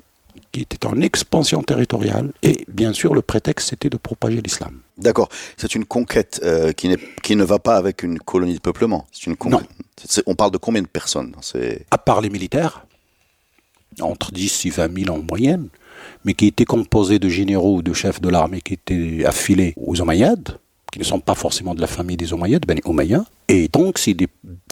qui 0.52 0.60
était 0.62 0.86
en 0.86 1.00
expansion 1.00 1.62
territoriale, 1.62 2.32
et 2.42 2.64
bien 2.68 2.92
sûr 2.92 3.14
le 3.14 3.22
prétexte 3.22 3.70
c'était 3.70 3.90
de 3.90 3.96
propager 3.96 4.40
l'islam. 4.40 4.80
D'accord. 4.96 5.28
C'est 5.56 5.74
une 5.74 5.84
conquête 5.84 6.40
euh, 6.42 6.72
qui, 6.72 6.94
qui, 7.22 7.36
ne 7.36 7.44
va 7.44 7.58
pas 7.58 7.76
avec 7.76 8.02
une 8.02 8.18
colonie 8.18 8.54
de 8.54 8.60
peuplement. 8.60 9.06
C'est 9.12 9.26
une 9.26 9.36
non. 9.46 9.60
On 10.26 10.34
parle 10.34 10.50
de 10.50 10.58
combien 10.58 10.82
de 10.82 10.88
personnes 10.88 11.34
À 11.90 11.98
part 11.98 12.20
les 12.20 12.30
militaires, 12.30 12.86
entre 14.00 14.32
10 14.32 14.66
et 14.66 14.70
20 14.70 15.04
000 15.04 15.16
en 15.16 15.22
moyenne, 15.22 15.68
mais 16.24 16.34
qui 16.34 16.46
étaient 16.46 16.64
composés 16.64 17.18
de 17.18 17.28
généraux 17.28 17.76
ou 17.76 17.82
de 17.82 17.92
chefs 17.92 18.20
de 18.20 18.28
l'armée 18.28 18.60
qui 18.60 18.74
étaient 18.74 19.24
affilés 19.24 19.74
aux 19.76 20.00
Omeyyades 20.00 20.58
qui 20.90 20.98
ne 20.98 21.04
sont 21.04 21.20
pas 21.20 21.34
forcément 21.34 21.74
de 21.74 21.80
la 21.80 21.86
famille 21.86 22.16
des 22.16 22.32
Omeyyades, 22.32 22.64
ben 22.66 22.78
Omeyyades. 22.84 23.24
Et 23.48 23.68
donc, 23.68 23.98
c'est 23.98 24.14
des 24.14 24.28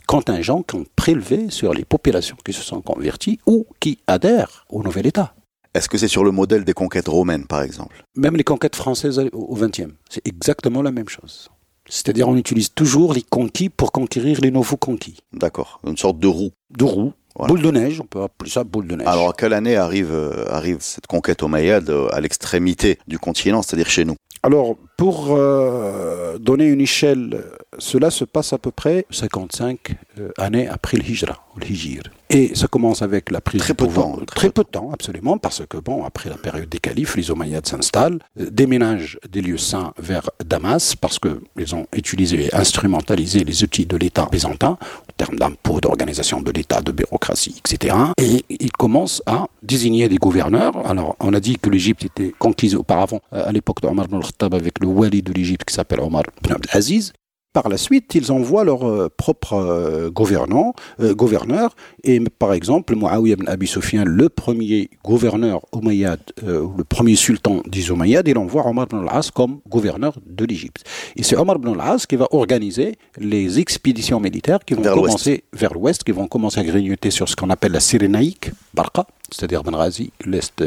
contingents 0.07 0.63
qui 0.63 0.77
ont 0.77 0.87
prélevé 0.97 1.51
sur 1.51 1.75
les 1.75 1.85
populations 1.85 2.37
qui 2.45 2.53
se 2.53 2.63
sont 2.63 2.81
converties 2.81 3.39
ou 3.47 3.67
qui 3.81 3.99
adhèrent 4.07 4.65
au 4.71 4.83
nouvel 4.83 5.07
État. 5.07 5.35
Est-ce 5.75 5.89
que 5.89 5.99
c'est 5.99 6.09
sur 6.09 6.25
le 6.25 6.31
modèle 6.31 6.65
des 6.65 6.73
conquêtes 6.73 7.09
romaines, 7.09 7.47
par 7.47 7.63
exemple? 7.63 8.03
Même 8.17 8.37
les 8.37 8.45
conquêtes 8.45 8.77
françaises 8.77 9.21
au 9.33 9.55
XXe, 9.55 9.93
c'est 10.09 10.27
exactement 10.27 10.81
la 10.81 10.91
même 10.91 11.09
chose. 11.09 11.51
C'est-à-dire, 11.89 12.29
on 12.29 12.37
utilise 12.37 12.73
toujours 12.73 13.13
les 13.13 13.23
conquis 13.23 13.69
pour 13.69 13.93
conquérir 13.93 14.41
les 14.41 14.51
nouveaux 14.51 14.79
conquis. 14.79 15.19
D'accord, 15.33 15.81
une 15.87 15.97
sorte 15.97 16.19
de 16.19 16.27
roue. 16.27 16.51
De 16.71 16.85
roue, 16.85 17.13
Boule 17.39 17.63
de 17.63 17.71
neige, 17.71 18.01
on 18.01 18.07
peut 18.07 18.23
appeler 18.23 18.51
ça 18.51 18.65
boule 18.65 18.87
de 18.87 18.97
neige. 18.97 19.07
Alors, 19.07 19.29
à 19.29 19.33
quelle 19.35 19.53
année 19.53 19.77
arrive, 19.77 20.11
euh, 20.11 20.47
arrive 20.49 20.79
cette 20.81 21.07
conquête 21.07 21.43
omeyyade 21.43 21.91
euh, 21.91 22.09
à 22.13 22.21
l'extrémité 22.21 22.99
du 23.07 23.19
continent, 23.19 23.63
c'est-à-dire 23.63 23.91
chez 23.91 24.05
nous? 24.05 24.15
Alors, 24.43 24.77
pour 24.97 25.29
euh, 25.31 26.39
donner 26.39 26.67
une 26.67 26.81
échelle, 26.81 27.43
cela 27.79 28.11
se 28.11 28.25
passe 28.25 28.53
à 28.53 28.59
peu 28.59 28.71
près 28.71 29.07
55 29.11 29.95
années 30.39 30.69
après 30.69 30.97
le 30.97 31.05
Hijra, 31.05 31.45
le 31.61 31.67
Hijir. 31.71 32.03
Et 32.29 32.55
ça 32.55 32.67
commence 32.67 33.03
avec 33.03 33.31
la 33.31 33.41
prise 33.41 33.61
très 33.61 33.73
de 33.73 33.77
pouvoir. 33.77 34.15
Peu 34.15 34.21
de 34.21 34.25
temps, 34.25 34.35
très, 34.35 34.51
peu 34.51 34.63
de 34.65 34.69
temps, 34.69 34.91
absolument, 34.93 35.39
parce 35.39 35.63
que, 35.69 35.77
bon, 35.77 36.05
après 36.05 36.29
la 36.29 36.37
période 36.37 36.69
des 36.69 36.79
califes, 36.79 37.17
les 37.17 37.31
Omeyyades 37.31 37.67
s'installent, 37.67 38.19
déménagent 38.37 39.19
des 39.31 39.43
lieux 39.43 39.59
saints 39.59 39.93
vers 39.99 40.29
Damas, 40.45 40.97
parce 40.97 41.21
qu'ils 41.21 41.75
ont 41.75 41.87
utilisé 41.95 42.47
et 42.47 42.55
instrumentalisé 42.55 43.45
les 43.45 43.63
outils 43.63 43.87
de 43.87 43.97
l'État 43.97 44.27
byzantin, 44.31 44.71
en 44.71 45.13
termes 45.17 45.37
d'impôts, 45.37 45.81
d'organisation 45.81 46.41
de 46.41 46.51
l'État, 46.51 46.81
de 46.81 46.91
bureaucratie 46.91 47.61
etc. 47.65 47.97
Et 48.19 48.45
il 48.49 48.73
commence 48.73 49.23
à 49.27 49.47
désigner 49.63 50.09
des 50.09 50.17
gouverneurs. 50.17 50.87
Alors, 50.87 51.17
on 51.21 51.33
a 51.35 51.41
dit 51.41 51.57
que 51.59 51.71
l'Égypte 51.71 52.05
était 52.05 52.33
conquise 52.39 52.75
auparavant, 52.75 53.21
euh, 53.33 53.49
à 53.49 53.53
l'époque 53.53 53.81
d'Omar 53.83 54.07
ibn 54.07 54.17
al-Khattab, 54.17 54.55
avec 54.55 54.81
le 54.81 54.86
wali 54.87 55.23
de 55.23 55.33
l'Égypte 55.33 55.65
qui 55.65 55.75
s'appelle 55.75 56.01
Omar 56.01 56.25
ibn 56.43 56.53
Abdelaziz. 56.53 57.13
par 57.57 57.71
la 57.71 57.79
suite, 57.79 58.15
ils 58.15 58.31
envoient 58.33 58.65
leur 58.65 58.87
euh, 58.87 59.09
propre 59.17 59.55
euh, 59.55 60.11
gouvernant, 60.11 60.75
euh, 61.01 61.15
gouverneur. 61.15 61.75
Et 62.05 62.21
par 62.21 62.53
exemple, 62.53 62.95
Muawiyah 62.95 63.33
ibn 63.33 63.49
Abi 63.49 63.67
Sufyan, 63.67 64.05
le 64.05 64.29
premier 64.29 64.91
gouverneur 65.03 65.63
Umayyad, 65.75 66.21
le 66.43 66.85
premier 66.85 67.17
sultan 67.17 67.63
des 67.67 67.89
Umayyads, 67.89 68.25
il 68.27 68.37
envoie 68.37 68.67
Omar 68.67 68.89
ibn 68.93 69.09
al-As 69.09 69.31
comme 69.31 69.61
gouverneur 69.67 70.13
de 70.27 70.45
l'Égypte. 70.45 70.85
Et 71.17 71.23
c'est 71.23 71.39
Omar 71.39 71.57
ibn 71.57 71.69
al-As 71.81 72.05
qui 72.05 72.17
va 72.17 72.29
organiser 72.31 72.99
les 73.19 73.59
expéditions 73.59 74.21
militaires 74.21 74.59
qui 74.63 74.75
vont 74.75 74.83
commencer 74.83 75.45
vers 75.55 75.73
l'ouest, 75.73 76.05
qui 76.05 76.13
vont 76.13 76.29
commencer 76.29 76.61
à 76.61 76.65
grignoter 76.65 77.11
sur 77.11 77.27
ce 77.27 77.37
qu'on 77.37 77.49
appelle 77.49 77.73
la 77.73 77.81
Cyrénaïque, 77.81 78.51
Barqa, 78.75 79.07
c'est-à-dire 79.31 79.63
Benrazi, 79.63 80.13
l'Est 80.25 80.63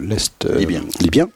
l'est 0.00 0.44
libyen. 0.44 0.84
libyen. 1.00 1.28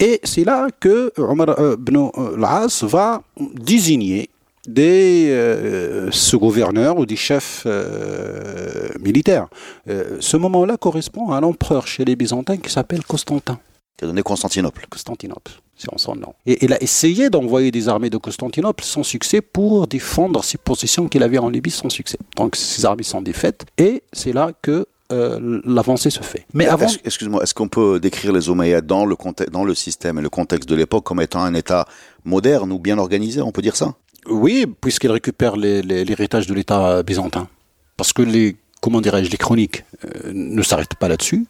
Et 0.00 0.20
c'est 0.24 0.44
là 0.44 0.68
que 0.80 1.12
Omar 1.18 1.56
ibn 1.78 2.10
al-As 2.14 2.84
va 2.84 3.22
désigner 3.54 4.30
des 4.66 5.28
euh, 5.30 6.10
sous-gouverneurs 6.10 6.98
ou 6.98 7.06
des 7.06 7.16
chefs 7.16 7.62
euh, 7.66 8.88
militaires. 9.00 9.48
Euh, 9.88 10.16
ce 10.20 10.36
moment-là 10.36 10.76
correspond 10.76 11.30
à 11.30 11.36
un 11.36 11.42
empereur 11.42 11.86
chez 11.86 12.04
les 12.04 12.16
Byzantins 12.16 12.56
qui 12.56 12.70
s'appelle 12.70 13.04
Constantin. 13.04 13.58
Qui 13.96 14.04
a 14.04 14.08
donné 14.08 14.22
Constantinople. 14.22 14.86
Constantinople, 14.90 15.52
c'est 15.76 15.88
son 15.96 16.16
nom. 16.16 16.34
Et 16.44 16.64
il 16.64 16.72
a 16.72 16.82
essayé 16.82 17.30
d'envoyer 17.30 17.70
des 17.70 17.88
armées 17.88 18.10
de 18.10 18.18
Constantinople 18.18 18.84
sans 18.84 19.02
succès 19.02 19.40
pour 19.40 19.86
défendre 19.86 20.44
ses 20.44 20.58
positions 20.58 21.08
qu'il 21.08 21.22
avait 21.22 21.38
en 21.38 21.48
Libye 21.48 21.70
sans 21.70 21.88
succès. 21.88 22.18
Donc 22.36 22.56
ces 22.56 22.84
armées 22.84 23.04
sont 23.04 23.22
défaites 23.22 23.64
et 23.78 24.02
c'est 24.12 24.32
là 24.32 24.52
que 24.60 24.86
l'avancée 25.10 26.10
se 26.10 26.22
fait. 26.22 26.46
Mais 26.52 26.66
avant... 26.66 26.86
Excuse-moi, 27.04 27.42
est-ce 27.42 27.54
qu'on 27.54 27.68
peut 27.68 28.00
décrire 28.00 28.32
les 28.32 28.48
Omeyyades 28.48 28.86
dans 28.86 29.06
le, 29.06 29.16
dans 29.50 29.64
le 29.64 29.74
système 29.74 30.18
et 30.18 30.22
le 30.22 30.28
contexte 30.28 30.68
de 30.68 30.74
l'époque 30.74 31.04
comme 31.04 31.20
étant 31.20 31.42
un 31.42 31.54
État 31.54 31.86
moderne 32.24 32.72
ou 32.72 32.78
bien 32.78 32.98
organisé 32.98 33.40
On 33.40 33.52
peut 33.52 33.62
dire 33.62 33.76
ça? 33.76 33.94
Oui, 34.28 34.66
puisqu'il 34.80 35.10
récupère 35.10 35.56
l'héritage 35.56 36.46
de 36.46 36.54
l'État 36.54 37.02
byzantin. 37.02 37.48
Parce 37.96 38.12
que 38.12 38.22
les, 38.22 38.56
comment 38.80 39.00
dirais-je, 39.00 39.30
les 39.30 39.36
chroniques 39.36 39.84
euh, 40.04 40.32
ne 40.32 40.62
s'arrêtent 40.62 40.94
pas 40.94 41.08
là-dessus. 41.08 41.46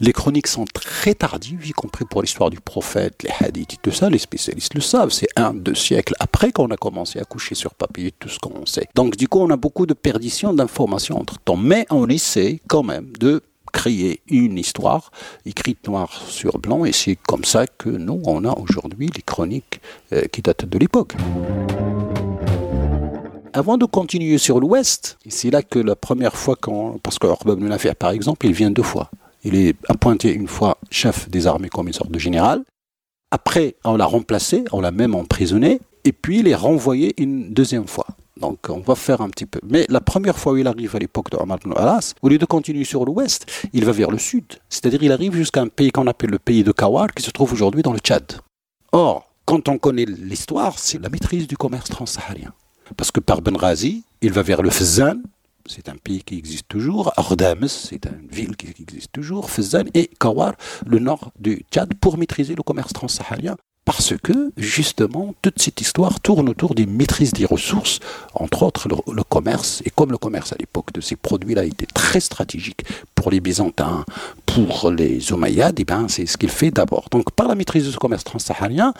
Les 0.00 0.12
chroniques 0.12 0.46
sont 0.46 0.64
très 0.64 1.14
tardives, 1.14 1.66
y 1.66 1.72
compris 1.72 2.04
pour 2.04 2.22
l'histoire 2.22 2.50
du 2.50 2.60
prophète, 2.60 3.22
les 3.22 3.46
hadiths, 3.46 3.76
tout 3.82 3.92
ça, 3.92 4.10
les 4.10 4.18
spécialistes 4.18 4.74
le 4.74 4.80
savent. 4.80 5.10
C'est 5.10 5.28
un, 5.36 5.54
deux 5.54 5.74
siècles 5.74 6.14
après 6.18 6.52
qu'on 6.52 6.70
a 6.70 6.76
commencé 6.76 7.18
à 7.18 7.24
coucher 7.24 7.54
sur 7.54 7.74
papier 7.74 8.12
tout 8.18 8.28
ce 8.28 8.38
qu'on 8.38 8.66
sait. 8.66 8.88
Donc 8.94 9.16
du 9.16 9.28
coup, 9.28 9.40
on 9.40 9.50
a 9.50 9.56
beaucoup 9.56 9.86
de 9.86 9.94
perditions 9.94 10.52
d'informations 10.52 11.18
entre-temps. 11.18 11.56
Mais 11.56 11.86
on 11.90 12.08
essaie 12.08 12.60
quand 12.68 12.82
même 12.82 13.12
de 13.18 13.42
créer 13.72 14.20
une 14.28 14.58
histoire 14.58 15.10
écrite 15.46 15.88
noir 15.88 16.12
sur 16.28 16.58
blanc 16.58 16.84
et 16.84 16.92
c'est 16.92 17.16
comme 17.16 17.44
ça 17.44 17.66
que 17.66 17.88
nous, 17.88 18.20
on 18.26 18.44
a 18.44 18.52
aujourd'hui 18.58 19.10
les 19.14 19.22
chroniques 19.22 19.80
euh, 20.12 20.22
qui 20.30 20.42
datent 20.42 20.66
de 20.66 20.78
l'époque. 20.78 21.14
Avant 23.54 23.76
de 23.76 23.84
continuer 23.84 24.38
sur 24.38 24.60
l'ouest, 24.60 25.18
c'est 25.28 25.50
là 25.50 25.62
que 25.62 25.78
la 25.78 25.94
première 25.94 26.36
fois, 26.36 26.56
quand, 26.58 26.98
parce 27.02 27.18
que 27.18 27.26
Orbab 27.26 27.60
Nafir, 27.60 27.94
par 27.94 28.10
exemple, 28.10 28.46
il 28.46 28.52
vient 28.52 28.70
deux 28.70 28.82
fois. 28.82 29.10
Il 29.44 29.54
est 29.54 29.76
appointé 29.90 30.32
une 30.32 30.48
fois 30.48 30.78
chef 30.90 31.28
des 31.28 31.46
armées 31.46 31.68
comme 31.68 31.86
une 31.86 31.92
sorte 31.92 32.10
de 32.10 32.18
général. 32.18 32.62
Après, 33.30 33.76
on 33.84 33.96
l'a 33.96 34.06
remplacé, 34.06 34.64
on 34.72 34.80
l'a 34.80 34.90
même 34.90 35.14
emprisonné, 35.14 35.80
et 36.04 36.12
puis 36.12 36.38
il 36.38 36.48
est 36.48 36.54
renvoyé 36.54 37.12
une 37.18 37.52
deuxième 37.52 37.86
fois. 37.86 38.06
Donc 38.40 38.70
on 38.70 38.80
va 38.80 38.94
faire 38.94 39.20
un 39.20 39.28
petit 39.28 39.44
peu. 39.44 39.60
Mais 39.68 39.84
la 39.90 40.00
première 40.00 40.38
fois 40.38 40.54
où 40.54 40.56
il 40.56 40.66
arrive 40.66 40.96
à 40.96 40.98
l'époque 40.98 41.30
de 41.30 41.36
Omar 41.36 41.58
ibn 41.62 41.74
Alas, 41.76 42.14
au 42.22 42.30
lieu 42.30 42.38
de 42.38 42.46
continuer 42.46 42.84
sur 42.84 43.04
l'ouest, 43.04 43.44
il 43.74 43.84
va 43.84 43.92
vers 43.92 44.10
le 44.10 44.18
sud. 44.18 44.44
C'est-à-dire 44.70 45.02
il 45.02 45.12
arrive 45.12 45.34
jusqu'à 45.34 45.60
un 45.60 45.68
pays 45.68 45.90
qu'on 45.90 46.06
appelle 46.06 46.30
le 46.30 46.38
pays 46.38 46.64
de 46.64 46.72
Kawar, 46.72 47.12
qui 47.12 47.22
se 47.22 47.30
trouve 47.30 47.52
aujourd'hui 47.52 47.82
dans 47.82 47.92
le 47.92 47.98
Tchad. 47.98 48.40
Or, 48.92 49.30
quand 49.44 49.68
on 49.68 49.76
connaît 49.76 50.06
l'histoire, 50.06 50.78
c'est 50.78 51.00
la 51.02 51.10
maîtrise 51.10 51.46
du 51.46 51.58
commerce 51.58 51.90
transsaharien. 51.90 52.54
Parce 52.96 53.10
que 53.10 53.20
par 53.20 53.42
Benrazi, 53.42 54.04
il 54.20 54.32
va 54.32 54.42
vers 54.42 54.62
le 54.62 54.70
Fezzan, 54.70 55.20
c'est 55.66 55.88
un 55.88 55.96
pays 55.96 56.22
qui 56.22 56.38
existe 56.38 56.66
toujours, 56.68 57.12
Ardames, 57.16 57.68
c'est 57.68 58.06
une 58.06 58.28
ville 58.28 58.56
qui 58.56 58.68
existe 58.82 59.12
toujours, 59.12 59.50
Fezzan 59.50 59.84
et 59.94 60.10
Kawar, 60.18 60.54
le 60.86 60.98
nord 60.98 61.32
du 61.38 61.64
Tchad, 61.70 61.94
pour 61.94 62.18
maîtriser 62.18 62.54
le 62.54 62.62
commerce 62.62 62.92
transsaharien. 62.92 63.56
Parce 63.84 64.14
que, 64.16 64.52
justement, 64.56 65.34
toute 65.42 65.60
cette 65.60 65.80
histoire 65.80 66.20
tourne 66.20 66.48
autour 66.48 66.76
des 66.76 66.86
maîtrises 66.86 67.32
des 67.32 67.44
ressources, 67.44 67.98
entre 68.32 68.62
autres 68.62 68.88
le, 68.88 69.24
commerce. 69.24 69.82
Et 69.84 69.90
comme 69.90 70.12
le 70.12 70.18
commerce 70.18 70.52
à 70.52 70.56
l'époque 70.60 70.92
de 70.92 71.00
ces 71.00 71.16
produits-là 71.16 71.64
était 71.64 71.86
très 71.92 72.20
stratégique 72.20 72.84
pour 73.16 73.32
les 73.32 73.40
Byzantins, 73.40 74.04
pour 74.46 74.92
les 74.92 75.32
Omeyyades, 75.32 75.80
eh 75.80 75.84
ben, 75.84 76.06
c'est 76.08 76.26
ce 76.26 76.36
qu'il 76.36 76.50
fait 76.50 76.70
d'abord. 76.70 77.08
Donc, 77.10 77.32
par 77.32 77.48
la 77.48 77.56
maîtrise 77.56 77.86
de 77.86 77.90
ce 77.90 77.96
commerce 77.96 78.22
transsaharien, 78.22 78.94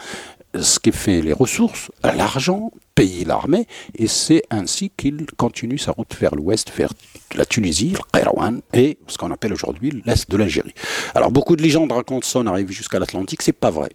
ce 0.59 0.79
qui 0.79 0.91
fait 0.91 1.21
les 1.21 1.33
ressources, 1.33 1.91
l'argent, 2.03 2.71
payer 2.95 3.25
l'armée, 3.25 3.67
et 3.95 4.07
c'est 4.07 4.43
ainsi 4.49 4.91
qu'il 4.95 5.25
continue 5.37 5.77
sa 5.77 5.91
route 5.91 6.15
vers 6.19 6.35
l'ouest, 6.35 6.71
vers 6.75 6.93
la 7.35 7.45
Tunisie, 7.45 7.91
le 7.91 7.99
Kairouan, 8.11 8.59
et 8.73 8.97
ce 9.07 9.17
qu'on 9.17 9.31
appelle 9.31 9.53
aujourd'hui 9.53 10.03
l'est 10.05 10.29
de 10.29 10.37
l'Algérie. 10.37 10.73
Alors 11.15 11.31
beaucoup 11.31 11.55
de 11.55 11.63
légendes 11.63 11.91
racontent 11.91 12.27
son 12.27 12.47
arrivée 12.47 12.73
jusqu'à 12.73 12.99
l'Atlantique, 12.99 13.41
c'est 13.41 13.53
pas 13.53 13.71
vrai. 13.71 13.89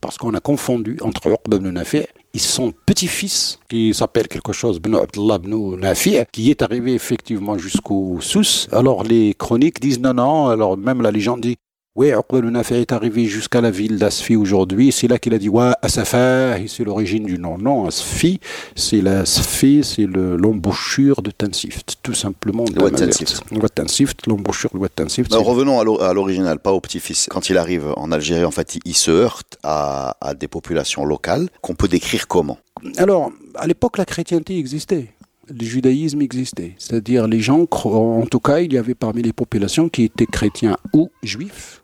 Parce 0.00 0.18
qu'on 0.18 0.34
a 0.34 0.40
confondu 0.40 0.98
entre 1.00 1.28
Uqba 1.28 1.58
ibn 1.58 1.70
Nafi' 1.70 2.04
et 2.34 2.38
son 2.38 2.72
petit-fils, 2.86 3.60
qui 3.68 3.94
s'appelle 3.94 4.26
quelque 4.26 4.52
chose, 4.52 4.78
ibn 4.78 4.96
Abdullah 4.96 5.36
ibn 5.36 5.76
Nafi', 5.76 6.24
qui 6.32 6.50
est 6.50 6.60
arrivé 6.60 6.94
effectivement 6.94 7.56
jusqu'au 7.56 8.18
Sousse. 8.20 8.68
Alors 8.72 9.04
les 9.04 9.34
chroniques 9.34 9.80
disent 9.80 10.00
non, 10.00 10.14
non, 10.14 10.48
alors 10.48 10.76
même 10.76 11.02
la 11.02 11.12
légende 11.12 11.42
dit 11.42 11.56
oui, 11.94 12.10
Uqba 12.10 12.40
Nafi 12.40 12.74
est 12.74 12.92
arrivé 12.92 13.26
jusqu'à 13.26 13.60
la 13.60 13.70
ville 13.70 13.98
d'Asfi 13.98 14.34
aujourd'hui. 14.34 14.92
C'est 14.92 15.08
là 15.08 15.18
qu'il 15.18 15.34
a 15.34 15.38
dit 15.38 15.50
Ouais, 15.50 15.72
Asafa, 15.82 16.56
c'est 16.66 16.84
l'origine 16.84 17.24
du 17.24 17.38
nom. 17.38 17.58
Non, 17.58 17.86
Asfi, 17.86 18.40
c'est 18.74 19.02
la 19.02 19.26
c'est 19.26 20.06
l'embouchure 20.06 21.20
de 21.20 21.30
Tansift, 21.30 21.96
tout 22.02 22.14
simplement. 22.14 22.64
Le 22.64 23.68
Tansift. 23.68 24.26
l'embouchure 24.26 24.70
de 24.72 24.86
Tansift. 24.88 25.30
Bah, 25.30 25.36
revenons 25.38 25.80
à 26.00 26.14
l'original, 26.14 26.60
pas 26.60 26.72
au 26.72 26.80
petit-fils. 26.80 27.28
Quand 27.30 27.50
il 27.50 27.58
arrive 27.58 27.92
en 27.96 28.10
Algérie, 28.10 28.46
en 28.46 28.50
fait, 28.50 28.78
il 28.86 28.96
se 28.96 29.10
heurte 29.10 29.58
à, 29.62 30.16
à 30.22 30.32
des 30.32 30.48
populations 30.48 31.04
locales 31.04 31.50
qu'on 31.60 31.74
peut 31.74 31.88
décrire 31.88 32.26
comment? 32.26 32.58
Alors, 32.96 33.32
à 33.54 33.66
l'époque, 33.66 33.98
la 33.98 34.06
chrétienté 34.06 34.58
existait 34.58 35.10
le 35.48 35.64
judaïsme 35.64 36.22
existait. 36.22 36.74
C'est-à-dire 36.78 37.26
les 37.26 37.40
gens, 37.40 37.66
en 37.70 38.26
tout 38.26 38.40
cas, 38.40 38.60
il 38.60 38.72
y 38.72 38.78
avait 38.78 38.94
parmi 38.94 39.22
les 39.22 39.32
populations 39.32 39.88
qui 39.88 40.04
étaient 40.04 40.26
chrétiens 40.26 40.76
ou 40.92 41.10
juifs, 41.22 41.81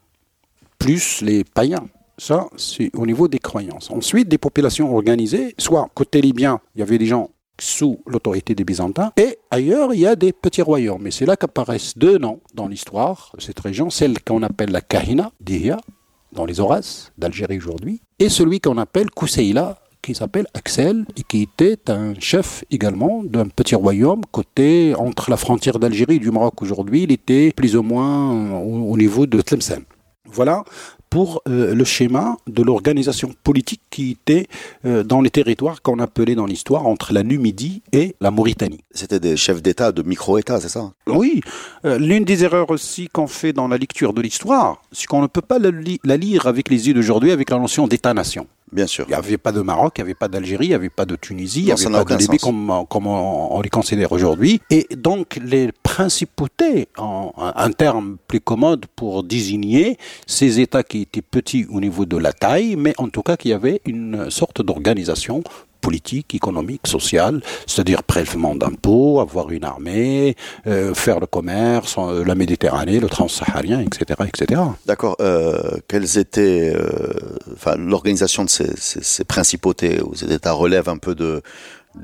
plus 0.78 1.20
les 1.22 1.44
païens. 1.44 1.86
Ça, 2.18 2.48
c'est 2.56 2.90
au 2.96 3.06
niveau 3.06 3.28
des 3.28 3.38
croyances. 3.38 3.90
Ensuite, 3.90 4.28
des 4.28 4.38
populations 4.38 4.92
organisées, 4.94 5.54
soit 5.58 5.88
côté 5.94 6.20
libyen, 6.20 6.60
il 6.74 6.80
y 6.80 6.82
avait 6.82 6.98
des 6.98 7.06
gens 7.06 7.30
sous 7.60 8.00
l'autorité 8.06 8.54
des 8.54 8.64
Byzantins, 8.64 9.12
et 9.16 9.38
ailleurs, 9.50 9.92
il 9.92 10.00
y 10.00 10.06
a 10.06 10.16
des 10.16 10.32
petits 10.32 10.62
royaumes. 10.62 11.06
Et 11.06 11.10
c'est 11.10 11.26
là 11.26 11.36
qu'apparaissent 11.36 11.96
deux 11.96 12.18
noms 12.18 12.40
dans 12.54 12.68
l'histoire 12.68 13.32
de 13.36 13.42
cette 13.42 13.58
région, 13.60 13.90
celle 13.90 14.22
qu'on 14.22 14.42
appelle 14.42 14.70
la 14.70 14.80
Kahina, 14.80 15.32
d'Ihya, 15.40 15.78
dans 16.32 16.44
les 16.44 16.60
Horaces 16.60 17.12
d'Algérie 17.18 17.58
aujourd'hui, 17.58 18.00
et 18.18 18.28
celui 18.28 18.60
qu'on 18.60 18.78
appelle 18.78 19.10
Kousseïla, 19.10 19.78
qui 20.02 20.14
s'appelle 20.14 20.46
Axel, 20.54 21.04
et 21.16 21.22
qui 21.22 21.42
était 21.42 21.90
un 21.90 22.14
chef 22.18 22.64
également 22.70 23.22
d'un 23.24 23.48
petit 23.48 23.74
royaume 23.74 24.22
côté 24.30 24.94
entre 24.94 25.30
la 25.30 25.36
frontière 25.36 25.78
d'Algérie 25.78 26.16
et 26.16 26.20
du 26.20 26.30
Maroc 26.30 26.62
aujourd'hui. 26.62 27.02
Il 27.02 27.12
était 27.12 27.52
plus 27.52 27.76
ou 27.76 27.82
moins 27.82 28.60
au 28.60 28.96
niveau 28.96 29.26
de 29.26 29.40
Tlemcen. 29.40 29.82
Voilà 30.30 30.64
pour 31.10 31.42
euh, 31.48 31.74
le 31.74 31.84
schéma 31.84 32.36
de 32.46 32.62
l'organisation 32.62 33.32
politique 33.42 33.80
qui 33.90 34.10
était 34.10 34.46
euh, 34.84 35.02
dans 35.02 35.20
les 35.20 35.30
territoires 35.30 35.82
qu'on 35.82 35.98
appelait 35.98 36.34
dans 36.34 36.46
l'histoire 36.46 36.86
entre 36.86 37.12
la 37.12 37.22
Numidie 37.22 37.82
et 37.92 38.14
la 38.20 38.30
Mauritanie. 38.30 38.84
C'était 38.90 39.20
des 39.20 39.36
chefs 39.36 39.62
d'État, 39.62 39.92
de 39.92 40.02
micro-États, 40.02 40.60
c'est 40.60 40.68
ça? 40.68 40.92
Oui. 41.06 41.40
Euh, 41.84 41.98
l'une 41.98 42.24
des 42.24 42.44
erreurs 42.44 42.70
aussi 42.70 43.08
qu'on 43.08 43.26
fait 43.26 43.52
dans 43.52 43.68
la 43.68 43.78
lecture 43.78 44.12
de 44.12 44.20
l'histoire, 44.20 44.82
c'est 44.92 45.06
qu'on 45.06 45.22
ne 45.22 45.26
peut 45.26 45.40
pas 45.40 45.58
la 45.58 46.16
lire 46.16 46.46
avec 46.46 46.68
les 46.68 46.88
yeux 46.88 46.94
d'aujourd'hui 46.94 47.30
avec 47.30 47.50
la 47.50 47.58
notion 47.58 47.88
d'État-nation. 47.88 48.46
Bien 48.72 48.86
sûr. 48.86 49.04
Il 49.08 49.10
n'y 49.10 49.14
avait 49.14 49.38
pas 49.38 49.52
de 49.52 49.60
Maroc, 49.60 49.94
il 49.96 50.00
n'y 50.00 50.06
avait 50.08 50.14
pas 50.14 50.28
d'Algérie, 50.28 50.66
il 50.66 50.68
n'y 50.70 50.74
avait 50.74 50.90
pas 50.90 51.06
de 51.06 51.16
Tunisie, 51.16 51.60
il 51.60 51.64
n'y 51.66 51.72
avait 51.72 51.84
pas 51.84 52.04
de 52.04 52.14
Libye 52.16 52.38
comme, 52.38 53.06
on, 53.06 53.60
les 53.60 53.70
considère 53.70 54.12
aujourd'hui. 54.12 54.60
Et 54.70 54.86
donc 54.96 55.38
les 55.42 55.72
principautés, 55.82 56.88
en, 56.96 57.32
un 57.36 57.70
terme 57.70 58.16
plus 58.26 58.40
commode 58.40 58.86
pour 58.94 59.22
désigner 59.22 59.98
ces 60.26 60.60
États 60.60 60.82
qui 60.82 61.02
étaient 61.02 61.22
petits 61.22 61.66
au 61.70 61.80
niveau 61.80 62.04
de 62.06 62.16
la 62.16 62.32
taille, 62.32 62.76
mais 62.76 62.94
en 62.98 63.08
tout 63.08 63.22
cas 63.22 63.36
qui 63.36 63.52
avaient 63.52 63.80
une 63.84 64.30
sorte 64.30 64.62
d'organisation 64.62 65.42
politique, 65.80 66.34
économique, 66.34 66.86
sociale, 66.86 67.40
c'est-à-dire 67.66 68.02
prélèvement 68.02 68.54
d'impôts, 68.54 69.20
avoir 69.20 69.50
une 69.50 69.64
armée, 69.64 70.36
euh, 70.66 70.94
faire 70.94 71.20
le 71.20 71.26
commerce, 71.26 71.96
euh, 71.98 72.24
la 72.24 72.34
Méditerranée, 72.34 73.00
le 73.00 73.08
transsaharien, 73.08 73.80
etc., 73.80 74.20
etc. 74.26 74.60
D'accord. 74.86 75.16
Euh, 75.20 75.78
quelles 75.88 76.18
étaient, 76.18 76.74
enfin, 77.52 77.76
l'organisation 77.76 78.44
de 78.44 78.50
ces, 78.50 78.70
ces, 78.76 79.24
principautés 79.24 80.00
ou 80.02 80.14
ces 80.14 80.32
États 80.32 80.52
relève 80.52 80.88
un 80.88 80.98
peu 80.98 81.14
de 81.14 81.42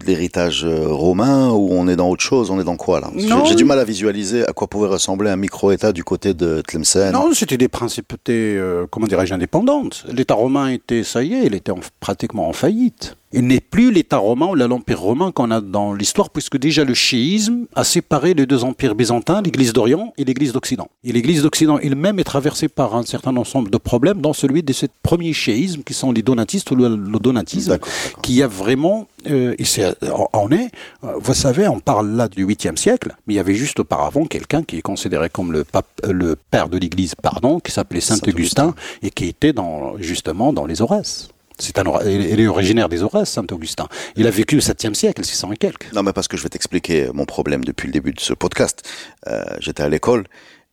l'héritage 0.07 0.65
romain 0.65 1.51
ou 1.51 1.69
on 1.73 1.87
est 1.87 1.95
dans 1.95 2.09
autre 2.09 2.23
chose 2.23 2.51
On 2.51 2.59
est 2.61 2.65
dans 2.65 2.77
quoi 2.77 3.01
là? 3.01 3.11
J'ai 3.47 3.55
du 3.55 3.65
mal 3.65 3.79
à 3.79 3.85
visualiser 3.85 4.47
à 4.49 4.53
quoi 4.53 4.67
pouvait 4.67 4.89
ressembler 4.89 5.31
un 5.31 5.37
micro-État 5.37 5.93
du 5.93 6.03
côté 6.03 6.35
de 6.35 6.63
Tlemcen. 6.67 7.13
Non, 7.13 7.33
c'était 7.33 7.59
des 7.59 7.69
principautés, 7.69 8.61
comment 8.91 9.07
dirais-je, 9.07 9.35
indépendantes. 9.35 10.05
L'État 10.11 10.35
romain 10.35 10.69
était, 10.69 11.05
ça 11.05 11.23
y 11.23 11.35
est, 11.35 11.47
il 11.47 11.55
était 11.55 11.73
pratiquement 12.01 12.49
en 12.49 12.53
faillite 12.53 13.17
Il 13.37 13.49
n'est 13.49 13.61
plus 13.61 13.91
l'État 13.91 14.19
romain 14.19 14.47
ou 14.47 14.55
l'Empire 14.55 15.01
romain 15.01 15.33
qu'on 15.33 15.51
a 15.51 15.61
dans 15.61 15.93
l'histoire, 15.93 16.31
puisque 16.31 16.57
déjà 16.57 16.85
le 16.85 16.95
chiisme 16.95 17.67
a 17.75 17.83
séparé 17.83 18.33
les 18.33 18.47
deux 18.47 18.63
empires 18.63 18.95
byzantins, 18.95 19.43
l'Église 19.43 19.73
d'Orient 19.73 20.13
et 20.17 20.25
l'Église 20.25 20.53
d'Occident. 20.53 20.89
Et 21.03 21.11
l'Église 21.11 21.43
d'Occident 21.43 21.81
elle-même 21.81 22.21
est 22.21 22.25
traversée 22.25 22.69
par 22.69 22.95
un 22.95 23.03
certain 23.03 23.37
ensemble 23.37 23.71
de 23.71 23.77
problèmes, 23.77 24.21
dont 24.21 24.33
celui 24.33 24.63
de 24.63 24.73
ce 24.73 24.87
premier 25.03 25.33
chiisme, 25.33 25.83
qui 25.83 25.95
sont 25.95 26.13
les 26.13 26.23
donatistes 26.23 26.71
ou 26.71 26.77
le, 26.77 26.97
donatisme, 27.19 27.79
qui 28.23 28.41
a 28.41 28.47
vraiment, 28.47 29.09
euh, 29.29 29.57
et 29.59 29.65
c'est, 29.65 29.97
on 30.33 30.53
est, 30.53 30.71
vous 31.03 31.35
savez, 31.35 31.67
on 31.67 31.81
parle 31.81 32.15
là 32.15 32.29
du 32.29 32.47
8e 32.47 32.77
siècle, 32.77 33.17
mais 33.27 33.35
il 33.35 33.37
y 33.37 33.41
avait 33.41 33.55
juste 33.55 33.81
auparavant 33.81 34.27
quelqu'un 34.27 34.63
qui 34.63 34.79
est 34.79 34.83
considéré 34.83 35.29
comme 35.29 35.51
le, 35.51 35.65
pape, 35.65 35.89
le 36.09 36.37
père 36.37 36.69
de 36.69 36.79
l'Église, 36.79 37.17
pardon, 37.17 37.59
qui 37.59 37.73
s'appelait 37.73 38.01
Saint, 38.01 38.19
Augustin, 38.29 38.77
et 39.03 39.11
qui 39.11 39.27
était 39.27 39.53
dans, 39.53 39.99
justement 39.99 40.53
dans 40.53 40.67
les 40.67 40.83
Aurès. 40.83 41.34
C'est 41.59 41.79
un, 41.79 41.85
il 42.05 42.41
est 42.41 42.47
originaire 42.47 42.89
des 42.89 43.03
Aurès, 43.03 43.29
Saint-Augustin. 43.29 43.87
Il 44.17 44.27
a 44.27 44.31
vécu 44.31 44.57
au 44.57 44.61
7e 44.61 44.95
siècle, 44.95 45.25
600 45.25 45.53
et 45.53 45.57
quelques. 45.57 45.93
Non, 45.93 46.03
mais 46.03 46.13
parce 46.13 46.27
que 46.27 46.37
je 46.37 46.43
vais 46.43 46.49
t'expliquer 46.49 47.11
mon 47.15 47.27
problème 47.27 47.65
depuis 47.65 47.87
le 47.87 47.93
début 47.93 48.13
de 48.13 48.21
ce 48.21 48.35
podcast. 48.35 48.83
Euh, 49.29 49.45
J'étais 49.61 49.83
à 49.83 49.89
l'école 49.89 50.25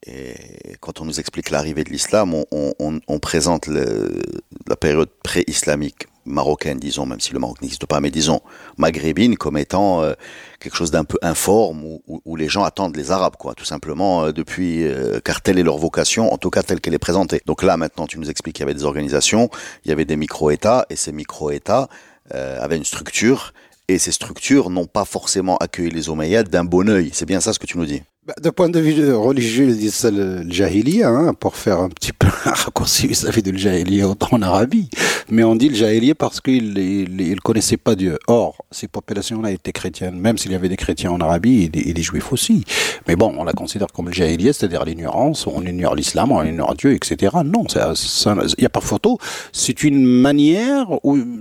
et 0.05 0.33
quand 0.79 0.99
on 0.99 1.05
nous 1.05 1.19
explique 1.19 1.51
l'arrivée 1.51 1.83
de 1.83 1.91
l'islam, 1.91 2.33
on, 2.51 3.19
présente 3.19 3.67
la 3.67 4.75
période 4.75 5.09
pré-islamique 5.23 6.07
marocaine, 6.25 6.79
disons, 6.79 7.05
même 7.05 7.19
si 7.19 7.33
le 7.33 7.39
Maroc 7.39 7.61
n'existe 7.61 7.85
pas, 7.85 7.99
mais 7.99 8.09
disons 8.09 8.41
maghrébine 8.77 9.37
comme 9.37 9.57
étant 9.57 10.01
euh, 10.01 10.13
quelque 10.61 10.75
chose 10.75 10.91
d'un 10.91 11.03
peu 11.03 11.17
informe 11.21 11.83
où, 11.83 12.01
où, 12.07 12.35
les 12.35 12.47
gens 12.47 12.63
attendent 12.63 12.95
les 12.95 13.11
Arabes, 13.11 13.35
quoi, 13.37 13.53
tout 13.53 13.65
simplement 13.65 14.25
euh, 14.25 14.31
depuis 14.31 14.83
euh, 14.83 15.19
car 15.19 15.41
telle 15.41 15.59
est 15.59 15.63
leur 15.63 15.77
vocation, 15.77 16.31
en 16.31 16.37
tout 16.37 16.49
cas 16.49 16.63
telle 16.63 16.79
qu'elle 16.79 16.93
est 16.93 16.99
présentée. 16.99 17.41
Donc 17.45 17.63
là, 17.63 17.75
maintenant, 17.75 18.07
tu 18.07 18.19
nous 18.19 18.29
expliques 18.29 18.55
qu'il 18.55 18.63
y 18.63 18.69
avait 18.69 18.73
des 18.73 18.85
organisations, 18.85 19.49
il 19.83 19.89
y 19.89 19.91
avait 19.91 20.05
des 20.05 20.15
micro-États 20.15 20.85
et 20.89 20.95
ces 20.95 21.11
micro-États 21.11 21.89
avaient 22.33 22.77
une 22.77 22.85
structure 22.85 23.51
et 23.89 23.99
ces 23.99 24.13
structures 24.13 24.69
n'ont 24.69 24.85
pas 24.85 25.03
forcément 25.03 25.57
accueilli 25.57 25.89
les 25.89 26.07
Omeyyades 26.09 26.47
d'un 26.47 26.63
bon 26.63 26.87
oeil. 26.89 27.09
C'est 27.13 27.25
bien 27.25 27.41
ça 27.41 27.51
ce 27.51 27.59
que 27.59 27.65
tu 27.65 27.77
nous 27.77 27.85
dis? 27.85 28.03
D'un 28.39 28.51
point 28.51 28.69
de 28.69 28.79
vue 28.79 29.11
religieux, 29.15 29.69
ils 29.69 29.79
disent 29.79 29.95
ça 29.95 30.11
le, 30.11 30.43
le 30.43 31.03
hein, 31.03 31.33
pour 31.33 31.55
faire 31.55 31.79
un 31.79 31.89
petit 31.89 32.13
peu 32.13 32.27
un 32.45 32.51
raccourci 32.51 33.07
vis-à-vis 33.07 33.41
de 33.41 33.49
le 33.49 34.05
en 34.05 34.41
Arabie. 34.43 34.91
Mais 35.31 35.43
on 35.43 35.55
dit 35.55 35.69
le 35.69 35.75
jahiliya 35.75 36.13
parce 36.13 36.39
qu'ils 36.39 36.73
ne 36.73 37.39
connaissaient 37.39 37.77
pas 37.77 37.95
Dieu. 37.95 38.19
Or, 38.27 38.63
ces 38.69 38.87
populations-là 38.87 39.49
étaient 39.49 39.71
chrétiennes, 39.71 40.19
même 40.19 40.37
s'il 40.37 40.51
y 40.51 40.55
avait 40.55 40.69
des 40.69 40.77
chrétiens 40.77 41.09
en 41.09 41.19
Arabie 41.19 41.63
et 41.63 41.69
des, 41.93 42.01
juifs 42.03 42.31
aussi. 42.31 42.63
Mais 43.07 43.15
bon, 43.15 43.33
on 43.39 43.43
la 43.43 43.53
considère 43.53 43.87
comme 43.87 44.07
le 44.07 44.13
jahiliya, 44.13 44.53
c'est-à-dire 44.53 44.85
l'ignorance, 44.85 45.47
on 45.47 45.65
ignore 45.65 45.95
l'islam, 45.95 46.31
on 46.31 46.43
ignore 46.43 46.75
Dieu, 46.75 46.93
etc. 46.93 47.37
Non, 47.43 47.65
il 47.73 48.55
n'y 48.59 48.65
a 48.65 48.69
pas 48.69 48.81
photo. 48.81 49.17
C'est 49.51 49.83
une 49.83 50.05
manière, 50.05 50.85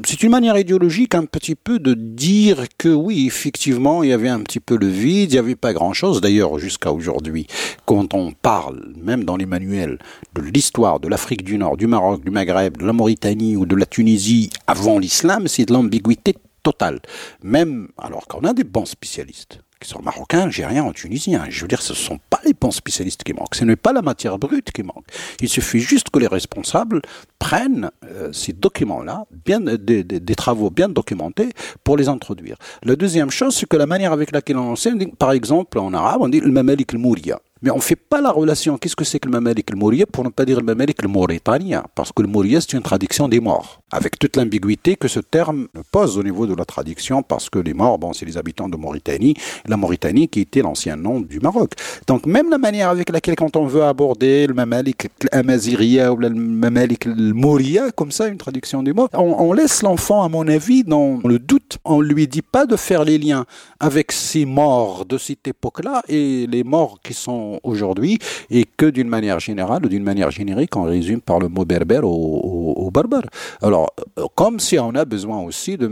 c'est 0.06 0.22
une 0.22 0.30
manière 0.30 0.56
idéologique 0.56 1.14
un 1.14 1.26
petit 1.26 1.56
peu 1.56 1.78
de 1.78 1.92
dire 1.92 2.64
que 2.78 2.88
oui, 2.88 3.26
effectivement, 3.26 4.02
il 4.02 4.08
y 4.08 4.12
avait 4.14 4.30
un 4.30 4.40
petit 4.40 4.60
peu 4.60 4.78
le 4.78 4.86
vide, 4.86 5.32
il 5.32 5.34
n'y 5.34 5.38
avait 5.38 5.56
pas 5.56 5.74
grand-chose. 5.74 6.22
D'ailleurs, 6.22 6.58
jusqu'à 6.70 6.92
aujourd'hui, 6.92 7.48
quand 7.84 8.14
on 8.14 8.30
parle, 8.30 8.94
même 8.96 9.24
dans 9.24 9.36
les 9.36 9.46
manuels, 9.46 9.98
de 10.34 10.42
l'histoire 10.42 11.00
de 11.00 11.08
l'Afrique 11.08 11.42
du 11.42 11.58
Nord, 11.58 11.76
du 11.76 11.88
Maroc, 11.88 12.24
du 12.24 12.30
Maghreb, 12.30 12.76
de 12.76 12.86
la 12.86 12.92
Mauritanie 12.92 13.56
ou 13.56 13.66
de 13.66 13.74
la 13.74 13.86
Tunisie 13.86 14.50
avant 14.68 14.98
l'islam, 14.98 15.48
c'est 15.48 15.66
de 15.66 15.72
l'ambiguïté 15.72 16.36
totale. 16.62 17.00
Même 17.42 17.88
alors 17.98 18.28
qu'on 18.28 18.44
a 18.44 18.52
des 18.52 18.64
bons 18.64 18.84
spécialistes 18.84 19.58
qui 19.80 19.88
sont 19.88 20.02
marocains, 20.02 20.42
algériens 20.42 20.84
ou 20.84 20.92
tunisiens. 20.92 21.46
Je 21.48 21.62
veux 21.62 21.68
dire, 21.68 21.82
ce 21.82 21.92
ne 21.92 21.98
sont 21.98 22.20
pas 22.28 22.40
les 22.44 22.52
bons 22.52 22.70
spécialistes 22.70 23.24
qui 23.24 23.32
manquent. 23.32 23.54
Ce 23.54 23.64
n'est 23.64 23.76
pas 23.76 23.92
la 23.92 24.02
matière 24.02 24.38
brute 24.38 24.70
qui 24.72 24.82
manque. 24.82 25.06
Il 25.40 25.48
suffit 25.48 25.80
juste 25.80 26.10
que 26.10 26.18
les 26.18 26.26
responsables 26.26 27.00
prennent 27.38 27.90
euh, 28.04 28.32
ces 28.32 28.52
documents-là, 28.52 29.26
bien, 29.44 29.60
des, 29.60 30.04
des, 30.04 30.34
travaux 30.34 30.70
bien 30.70 30.88
documentés, 30.88 31.50
pour 31.82 31.96
les 31.96 32.08
introduire. 32.08 32.56
La 32.82 32.96
deuxième 32.96 33.30
chose, 33.30 33.56
c'est 33.56 33.66
que 33.66 33.76
la 33.76 33.86
manière 33.86 34.12
avec 34.12 34.32
laquelle 34.32 34.58
on 34.58 34.72
enseigne, 34.72 35.12
par 35.12 35.32
exemple, 35.32 35.78
en 35.78 35.94
arabe, 35.94 36.20
on 36.20 36.28
dit 36.28 36.40
le 36.40 36.50
mamalik 36.50 36.92
al-mouria. 36.92 37.40
Mais 37.62 37.70
on 37.70 37.76
ne 37.76 37.80
fait 37.80 37.96
pas 37.96 38.22
la 38.22 38.30
relation. 38.30 38.78
Qu'est-ce 38.78 38.96
que 38.96 39.04
c'est 39.04 39.18
que 39.18 39.26
le 39.28 39.32
Mamalik 39.32 39.70
le 39.70 39.76
Mouria 39.76 40.06
pour 40.06 40.24
ne 40.24 40.30
pas 40.30 40.46
dire 40.46 40.58
le 40.58 40.64
Mamalik 40.64 41.02
le 41.02 41.08
Mauritanien 41.08 41.84
Parce 41.94 42.10
que 42.10 42.22
le 42.22 42.28
Mouria, 42.28 42.60
c'est 42.60 42.72
une 42.72 42.82
traduction 42.82 43.28
des 43.28 43.38
morts. 43.40 43.82
Avec 43.92 44.18
toute 44.18 44.36
l'ambiguïté 44.36 44.96
que 44.96 45.08
ce 45.08 45.20
terme 45.20 45.68
pose 45.92 46.16
au 46.16 46.22
niveau 46.22 46.46
de 46.46 46.54
la 46.54 46.64
traduction, 46.64 47.22
parce 47.22 47.50
que 47.50 47.58
les 47.58 47.74
morts, 47.74 47.98
bon, 47.98 48.14
c'est 48.14 48.24
les 48.24 48.38
habitants 48.38 48.68
de 48.68 48.76
Mauritanie, 48.76 49.34
la 49.66 49.76
Mauritanie 49.76 50.28
qui 50.28 50.40
était 50.40 50.62
l'ancien 50.62 50.96
nom 50.96 51.20
du 51.20 51.38
Maroc. 51.40 51.72
Donc 52.06 52.24
même 52.24 52.48
la 52.48 52.56
manière 52.56 52.88
avec 52.88 53.10
laquelle, 53.10 53.36
quand 53.36 53.56
on 53.56 53.66
veut 53.66 53.82
aborder 53.82 54.46
le 54.46 54.54
Mamalik 54.54 55.08
Amaziria 55.32 56.12
ou 56.12 56.16
le 56.16 56.30
Mamalik 56.30 57.04
le 57.04 57.34
Mouria, 57.34 57.90
comme 57.90 58.10
ça, 58.10 58.28
une 58.28 58.38
traduction 58.38 58.82
des 58.82 58.94
morts, 58.94 59.10
on, 59.12 59.36
on 59.38 59.52
laisse 59.52 59.82
l'enfant, 59.82 60.22
à 60.22 60.28
mon 60.28 60.48
avis, 60.48 60.82
dans 60.82 61.20
le 61.24 61.38
doute. 61.38 61.78
On 61.84 62.00
lui 62.00 62.26
dit 62.26 62.42
pas 62.42 62.64
de 62.64 62.76
faire 62.76 63.04
les 63.04 63.18
liens 63.18 63.44
avec 63.80 64.12
ces 64.12 64.46
morts 64.46 65.04
de 65.04 65.18
cette 65.18 65.46
époque-là 65.46 66.02
et 66.08 66.46
les 66.46 66.64
morts 66.64 67.00
qui 67.02 67.12
sont 67.12 67.49
aujourd'hui 67.62 68.18
et 68.50 68.64
que 68.64 68.86
d'une 68.86 69.08
manière 69.08 69.40
générale 69.40 69.84
ou 69.84 69.88
d'une 69.88 70.02
manière 70.02 70.30
générique, 70.30 70.76
on 70.76 70.84
résume 70.84 71.20
par 71.20 71.38
le 71.38 71.48
mot 71.48 71.64
berbère 71.64 72.04
au, 72.04 72.90
barbare. 72.92 73.22
Alors, 73.62 73.92
euh, 74.18 74.24
comme 74.34 74.58
si 74.58 74.78
on 74.78 74.94
a 74.96 75.04
besoin 75.04 75.40
aussi 75.40 75.76
de, 75.76 75.88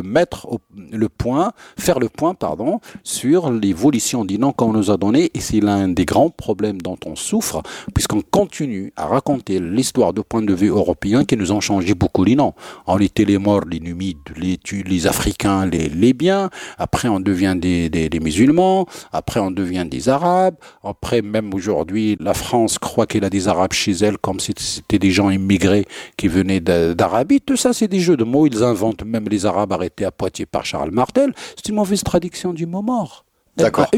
mettre 0.00 0.46
le 0.92 1.08
point, 1.08 1.52
faire 1.76 1.98
le 1.98 2.08
point, 2.08 2.34
pardon, 2.34 2.80
sur 3.02 3.50
l'évolution 3.50 4.24
des 4.24 4.38
noms 4.38 4.52
qu'on 4.52 4.72
nous 4.72 4.90
a 4.90 4.96
donnés, 4.96 5.30
et 5.34 5.40
c'est 5.40 5.60
l'un 5.60 5.88
des 5.88 6.04
grands 6.04 6.30
problèmes 6.30 6.80
dont 6.80 6.98
on 7.04 7.16
souffre, 7.16 7.62
puisqu'on 7.94 8.22
continue 8.22 8.92
à 8.96 9.06
raconter 9.06 9.58
l'histoire 9.58 10.12
de 10.12 10.20
point 10.20 10.42
de 10.42 10.54
vue 10.54 10.68
européen 10.68 11.24
qui 11.24 11.36
nous 11.36 11.50
ont 11.50 11.60
changé 11.60 11.94
beaucoup 11.94 12.22
les 12.22 12.36
noms. 12.36 12.54
On 12.86 12.98
était 12.98 13.24
les 13.24 13.38
morts, 13.38 13.64
les 13.68 13.80
Numides, 13.80 14.18
les, 14.36 14.58
les 14.84 15.06
Africains, 15.06 15.66
les 15.66 15.88
Libyens, 15.88 16.50
après 16.78 17.08
on 17.08 17.18
devient 17.18 17.56
des 17.58 18.20
musulmans, 18.22 18.86
après 19.12 19.40
on 19.40 19.50
devient 19.50 19.86
des 19.88 20.08
Arabes, 20.08 20.56
après, 20.96 21.20
même 21.20 21.52
aujourd'hui, 21.52 22.16
la 22.20 22.32
France 22.32 22.78
croit 22.78 23.06
qu'elle 23.06 23.24
a 23.24 23.30
des 23.30 23.48
Arabes 23.48 23.74
chez 23.74 23.92
elle, 23.92 24.16
comme 24.16 24.40
si 24.40 24.54
c'était 24.56 24.98
des 24.98 25.10
gens 25.10 25.28
immigrés 25.28 25.84
qui 26.16 26.26
venaient 26.26 26.60
d'Arabie. 26.60 27.42
Tout 27.42 27.56
ça, 27.56 27.74
c'est 27.74 27.86
des 27.86 28.00
jeux 28.00 28.16
de 28.16 28.24
mots. 28.24 28.46
Ils 28.46 28.62
inventent 28.62 29.04
même 29.04 29.28
les 29.28 29.44
Arabes 29.44 29.72
arrêtés 29.72 30.06
à 30.06 30.10
Poitiers 30.10 30.46
par 30.46 30.64
Charles 30.64 30.90
Martel. 30.90 31.34
C'est 31.54 31.68
une 31.68 31.74
mauvaise 31.74 32.02
traduction 32.02 32.54
du 32.54 32.64
mot 32.64 32.80
mort. 32.80 33.24
D'accord. 33.58 33.90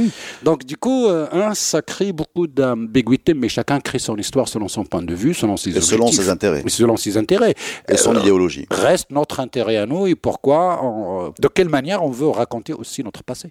Donc 0.43 0.65
du 0.65 0.77
coup, 0.77 1.07
euh, 1.07 1.55
ça 1.55 1.83
crée 1.83 2.13
beaucoup 2.13 2.47
d'ambiguïté, 2.47 3.35
mais 3.35 3.49
chacun 3.49 3.81
crée 3.81 3.99
son 3.99 4.17
histoire 4.17 4.49
selon 4.49 4.69
son 4.69 4.85
point 4.85 5.03
de 5.03 5.15
vue, 5.15 5.35
selon 5.35 5.57
ses 5.57 5.77
et 5.77 5.81
selon 5.81 6.09
ses 6.09 6.29
intérêts. 6.29 6.63
selon 6.69 6.97
ses 6.97 7.17
intérêts. 7.17 7.55
Et 7.89 7.97
son 7.97 8.15
euh, 8.15 8.21
idéologie. 8.21 8.67
Reste 8.71 9.11
notre 9.11 9.41
intérêt 9.41 9.77
à 9.77 9.87
nous 9.87 10.07
et 10.07 10.15
pourquoi, 10.15 10.81
euh, 10.85 11.31
de 11.41 11.49
quelle 11.49 11.69
manière 11.69 12.05
on 12.05 12.11
veut 12.11 12.29
raconter 12.29 12.73
aussi 12.73 13.03
notre 13.03 13.25
passé. 13.25 13.51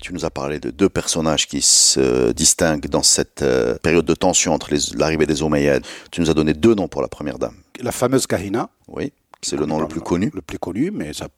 Tu 0.00 0.14
nous 0.14 0.24
as 0.24 0.30
parlé 0.30 0.58
de 0.58 0.70
deux 0.70 0.88
personnages 0.88 1.46
qui 1.46 1.60
se 1.60 2.32
distinguent 2.32 2.88
dans 2.88 3.02
cette 3.02 3.42
euh, 3.42 3.76
période 3.78 4.06
de 4.06 4.14
tension 4.14 4.54
entre 4.54 4.70
l'arrivée 4.96 5.26
des 5.26 5.42
Omeyyades. 5.42 5.84
Tu 6.10 6.20
nous 6.20 6.30
as 6.30 6.34
donné 6.34 6.54
deux 6.54 6.74
noms 6.74 6.88
pour 6.88 7.02
la 7.02 7.08
première 7.08 7.38
dame. 7.38 7.54
La 7.80 7.92
fameuse 7.92 8.26
Kahina. 8.26 8.70
Oui, 8.88 9.12
c'est 9.42 9.56
le 9.56 9.66
nom 9.66 9.80
le 9.80 9.88
plus 9.88 10.00
connu. 10.00 10.30
Le 10.34 10.42
plus 10.42 10.58
connu, 10.58 10.90
mais 10.90 11.12
ça. 11.12 11.28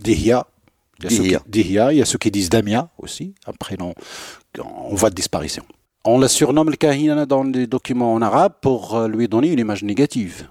Dihya. 0.00 0.46
Dihya. 1.46 1.92
Il 1.92 1.98
y 1.98 2.02
a 2.02 2.04
ceux 2.04 2.18
qui 2.18 2.30
disent 2.30 2.50
Damia 2.50 2.90
aussi, 2.98 3.34
un 3.46 3.52
prénom 3.52 3.94
en 4.58 4.94
voie 4.94 5.10
de 5.10 5.14
disparition. 5.14 5.64
On 6.04 6.18
la 6.18 6.28
surnomme 6.28 6.70
le 6.70 6.76
Kahina 6.76 7.26
dans 7.26 7.44
les 7.44 7.66
documents 7.66 8.14
en 8.14 8.22
arabe 8.22 8.54
pour 8.60 8.96
euh, 8.96 9.08
lui 9.08 9.28
donner 9.28 9.52
une 9.52 9.58
image 9.58 9.84
négative. 9.84 10.48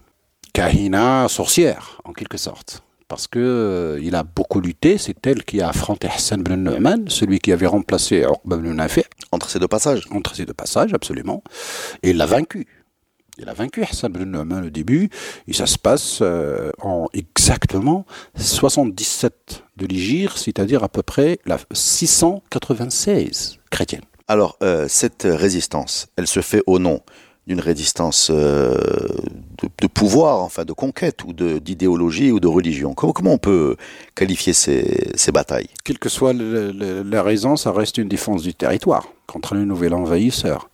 Kahina, 0.53 1.27
sorcière, 1.30 2.01
en 2.06 2.13
quelque 2.13 2.38
sorte 2.38 2.84
parce 3.07 3.27
que 3.27 3.39
euh, 3.39 3.99
il 4.01 4.15
a 4.15 4.23
beaucoup 4.23 4.59
lutté. 4.59 4.97
C'est 4.97 5.25
elle 5.25 5.43
qui 5.43 5.61
a 5.61 5.69
affronté 5.69 6.07
Hassan 6.07 6.41
ibn 6.41 6.55
Nu'man, 6.55 7.09
celui 7.09 7.39
qui 7.39 7.51
avait 7.51 7.67
remplacé 7.67 8.21
Uqba 8.21 8.57
ibn 8.57 8.71
Nafi. 8.73 9.03
Entre 9.31 9.49
ces 9.49 9.59
deux 9.59 9.67
passages 9.67 10.03
Entre 10.11 10.35
ces 10.35 10.45
deux 10.45 10.53
passages, 10.53 10.93
absolument. 10.93 11.43
Et 12.03 12.11
il 12.11 12.17
l'a 12.17 12.25
vaincu. 12.25 12.67
Il 13.39 13.47
a 13.49 13.53
vaincu 13.53 13.83
Hassan 13.83 14.11
ibn 14.11 14.23
Nu'man 14.23 14.65
au 14.65 14.69
début, 14.69 15.09
et 15.47 15.53
ça 15.53 15.67
se 15.67 15.77
passe 15.77 16.19
euh, 16.21 16.71
en 16.81 17.07
exactement 17.13 18.05
77 18.35 19.63
de 19.77 19.85
l'Igir, 19.85 20.37
c'est-à-dire 20.37 20.83
à 20.83 20.89
peu 20.89 21.03
près 21.03 21.39
la 21.45 21.59
696 21.71 23.59
chrétienne. 23.69 24.01
Alors, 24.27 24.57
euh, 24.63 24.87
cette 24.89 25.27
résistance, 25.29 26.07
elle 26.17 26.27
se 26.27 26.41
fait 26.41 26.63
au 26.65 26.79
nom 26.79 27.01
d'une 27.47 27.62
résistance 27.62 28.29
euh, 28.29 28.75
de, 29.79 29.88
pouvoir, 29.88 30.41
enfin 30.41 30.65
de 30.65 30.73
conquête, 30.73 31.23
ou 31.23 31.33
d'idéologie 31.33 32.31
ou 32.31 32.39
de 32.39 32.47
religion. 32.47 32.93
Comment, 32.93 33.33
on 33.33 33.38
peut 33.38 33.77
qualifier 34.15 34.53
ces, 34.53 35.12
ces 35.15 35.31
batailles? 35.31 35.69
Quelle 35.86 35.97
que 35.97 36.10
soit 36.10 36.33
la 36.33 37.23
raison, 37.23 37.55
ça 37.55 37.71
reste 37.71 37.97
une 37.97 38.10
défense 38.10 38.43
du 38.43 38.53
territoire 38.53 39.07
contre 39.27 39.55
le 39.55 39.65
nouvel 39.65 39.93
envahisseur 39.93 40.69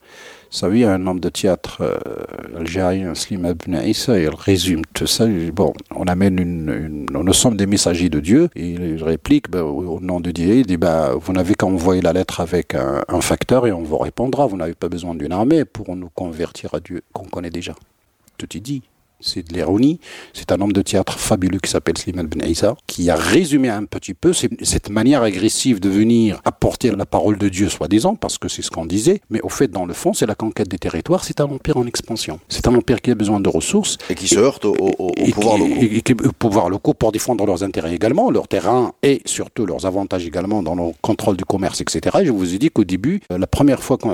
savez, 0.54 0.86
un 0.86 1.08
homme 1.08 1.20
de 1.20 1.30
théâtre 1.30 1.82
euh, 1.82 2.60
algérien, 2.60 3.16
Slim 3.16 3.46
Ibn 3.46 3.76
Issa, 3.86 4.20
il 4.20 4.30
résume 4.30 4.82
tout 4.94 5.08
ça. 5.08 5.26
Bon, 5.52 5.74
on 5.96 6.04
amène 6.04 6.40
une, 6.40 7.06
nous 7.12 7.34
sommes 7.34 7.58
des 7.58 7.66
messagers 7.66 8.10
de 8.10 8.20
Dieu. 8.20 8.50
Et 8.56 8.70
il 8.70 9.04
réplique 9.04 9.50
ben, 9.50 9.62
au 9.62 10.00
nom 10.00 10.20
de 10.20 10.32
Dieu, 10.32 10.58
il 10.58 10.66
dit 10.66 10.78
ben, 10.78 11.16
vous 11.20 11.34
n'avez 11.34 11.56
qu'à 11.56 11.66
envoyer 11.66 12.02
la 12.02 12.14
lettre 12.14 12.40
avec 12.40 12.76
un, 12.76 13.22
facteur 13.22 13.68
et 13.68 13.72
on 13.72 13.84
vous 13.84 13.98
répondra. 13.98 14.46
Vous 14.46 14.58
n'avez 14.58 14.76
pas 14.76 14.90
besoin 14.90 15.16
d'une 15.16 15.32
armée 15.32 15.66
pour 15.66 15.96
nous 15.96 16.10
convertir 16.10 16.74
à 16.74 16.80
Dieu 16.80 17.02
qu'on 17.14 17.26
connaît 17.26 17.50
déjà. 17.50 17.74
Tout 18.38 18.58
est 18.58 18.62
dit. 18.62 18.84
C'est 19.24 19.48
de 19.48 19.54
l'ironie. 19.54 20.00
C'est 20.34 20.52
un 20.52 20.62
homme 20.62 20.74
de 20.74 20.82
théâtre 20.82 21.18
fabuleux 21.20 21.60
qui 21.60 21.70
s'appelle 21.70 21.98
Slimane 21.98 22.28
Ben 22.28 22.48
Issa, 22.48 22.76
qui 22.88 23.10
a 23.10 23.16
résumé 23.16 23.70
un 23.70 23.86
petit 23.86 24.14
peu 24.14 24.34
cette 24.34 24.90
manière 24.90 25.24
agressive 25.24 25.80
de 25.80 25.90
venir 25.90 26.42
apporter 26.46 26.92
la 26.92 27.06
parole 27.06 27.38
de 27.38 27.50
Dieu, 27.50 27.70
soi-disant, 27.70 28.16
parce 28.16 28.38
que 28.38 28.48
c'est 28.48 28.62
ce 28.62 28.72
qu'on 28.72 28.86
disait, 28.86 29.22
mais 29.30 29.42
au 29.42 29.50
fait, 29.50 29.70
dans 29.70 29.86
le 29.86 29.94
fond, 29.94 30.14
c'est 30.14 30.26
la 30.26 30.36
conquête 30.36 30.68
des 30.68 30.78
territoires, 30.78 31.24
c'est 31.24 31.42
un 31.42 31.46
empire 31.46 31.78
en 31.78 31.86
expansion. 31.86 32.40
C'est 32.50 32.68
un 32.68 32.76
empire 32.76 33.02
qui 33.02 33.12
a 33.12 33.16
besoin 33.16 33.40
de 33.40 33.50
ressources. 33.50 33.98
Et 34.10 34.16
qui 34.16 34.28
se 34.28 34.40
heurte 34.40 34.66
au, 34.66 34.74
pouvoir 35.34 35.58
locaux. 35.58 35.76
Et, 35.80 36.02
qui, 36.02 36.14
au 36.14 36.32
pouvoir 36.32 36.70
locaux 36.70 36.94
pour 36.94 37.12
défendre 37.12 37.46
leurs 37.46 37.64
intérêts 37.64 37.94
également, 37.94 38.30
leur 38.32 38.48
terrain 38.48 38.94
et 39.02 39.22
surtout 39.26 39.66
leurs 39.66 39.86
avantages 39.86 40.26
également 40.26 40.64
dans 40.64 40.76
le 40.76 40.92
contrôle 41.02 41.38
du 41.38 41.46
commerce, 41.46 41.82
etc. 41.82 42.18
Et 42.22 42.26
je 42.26 42.32
vous 42.32 42.54
ai 42.54 42.58
dit 42.58 42.70
qu'au 42.70 42.84
début, 42.84 43.22
euh, 43.32 43.38
la 43.38 43.48
première 43.48 43.82
fois 43.82 43.98
quand 43.98 44.14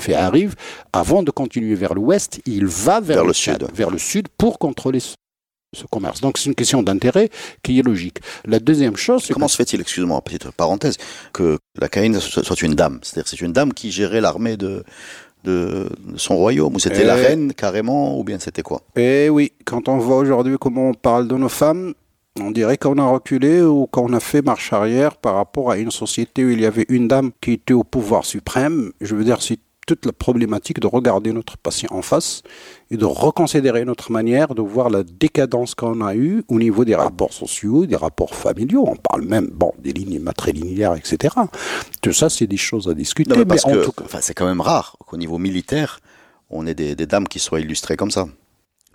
fait 0.00 0.14
arrive, 0.14 0.54
avant 0.92 1.22
de 1.22 1.30
continuer 1.30 1.74
vers 1.74 1.94
l'ouest, 1.94 2.40
il 2.46 2.66
va 2.66 3.00
vers, 3.00 3.24
le, 3.24 3.32
sud. 3.32 3.66
vers 3.74 3.90
le 3.90 3.98
sud 3.98 4.28
pour 4.38 4.45
contrôler 4.52 5.00
ce 5.00 5.84
commerce. 5.90 6.20
Donc 6.20 6.38
c'est 6.38 6.46
une 6.46 6.54
question 6.54 6.82
d'intérêt 6.82 7.28
qui 7.62 7.78
est 7.78 7.82
logique. 7.82 8.18
La 8.44 8.58
deuxième 8.58 8.96
chose, 8.96 9.28
comment 9.32 9.48
se 9.48 9.56
fait-il, 9.56 9.80
excusez-moi, 9.80 10.20
petite 10.22 10.50
parenthèse, 10.50 10.96
que 11.32 11.58
la 11.78 11.88
Caïne 11.88 12.18
soit 12.20 12.62
une 12.62 12.74
dame? 12.74 13.00
C'est-à-dire 13.02 13.28
c'est 13.28 13.40
une 13.40 13.52
dame 13.52 13.72
qui 13.72 13.90
gérait 13.90 14.20
l'armée 14.20 14.56
de, 14.56 14.84
de, 15.44 15.88
son 16.16 16.36
royaume 16.36 16.74
Ou 16.74 16.78
c'était 16.78 17.04
la 17.04 17.18
eh 17.18 17.26
reine 17.26 17.52
carrément 17.52 18.18
Ou 18.18 18.24
bien 18.24 18.38
c'était 18.38 18.62
quoi? 18.62 18.82
Eh 18.96 19.28
oui, 19.28 19.52
quand 19.64 19.88
on 19.88 19.98
voit 19.98 20.16
aujourd'hui 20.16 20.56
comment 20.58 20.90
on 20.90 20.94
parle 20.94 21.28
de 21.28 21.34
nos 21.36 21.48
femmes, 21.48 21.94
on 22.40 22.50
dirait 22.50 22.76
qu'on 22.76 22.98
a 22.98 23.06
reculé 23.06 23.62
ou 23.62 23.86
qu'on 23.86 24.12
a 24.12 24.20
fait 24.20 24.42
marche 24.42 24.72
arrière 24.72 25.16
par 25.16 25.34
rapport 25.36 25.70
à 25.70 25.78
une 25.78 25.90
société 25.90 26.44
où 26.44 26.50
il 26.50 26.60
y 26.60 26.66
avait 26.66 26.86
une 26.88 27.08
dame 27.08 27.30
qui 27.40 27.52
était 27.52 27.74
au 27.74 27.84
pouvoir 27.84 28.24
suprême. 28.24 28.92
Je 29.00 29.14
veux 29.14 29.24
dire, 29.24 29.42
c'est 29.42 29.58
toute 29.86 30.04
la 30.04 30.12
problématique 30.12 30.80
de 30.80 30.86
regarder 30.86 31.32
notre 31.32 31.56
patient 31.56 31.88
en 31.92 32.02
face 32.02 32.42
et 32.90 32.96
de 32.96 33.04
reconsidérer 33.04 33.84
notre 33.84 34.12
manière 34.12 34.54
de 34.54 34.62
voir 34.62 34.90
la 34.90 35.04
décadence 35.04 35.74
qu'on 35.74 36.00
a 36.04 36.14
eue 36.14 36.44
au 36.48 36.58
niveau 36.58 36.84
des 36.84 36.94
rapports 36.94 37.32
sociaux, 37.32 37.86
des 37.86 37.96
rapports 37.96 38.34
familiaux. 38.34 38.84
On 38.86 38.96
parle 38.96 39.22
même 39.22 39.48
bon, 39.52 39.72
des 39.78 39.92
lignes 39.92 40.18
matrilinéaires, 40.18 40.94
etc. 40.94 41.34
Tout 42.02 42.12
ça, 42.12 42.28
c'est 42.28 42.46
des 42.46 42.56
choses 42.56 42.88
à 42.88 42.94
discuter. 42.94 43.36
mais 43.36 43.44
parce 43.44 43.64
que, 43.64 43.86
enfin, 44.04 44.18
c'est 44.20 44.34
quand 44.34 44.46
même 44.46 44.60
rare 44.60 44.96
qu'au 45.06 45.16
niveau 45.16 45.38
militaire, 45.38 46.00
on 46.50 46.66
ait 46.66 46.74
des, 46.74 46.94
dames 47.06 47.28
qui 47.28 47.38
soient 47.38 47.60
illustrées 47.60 47.96
comme 47.96 48.10
ça. 48.10 48.26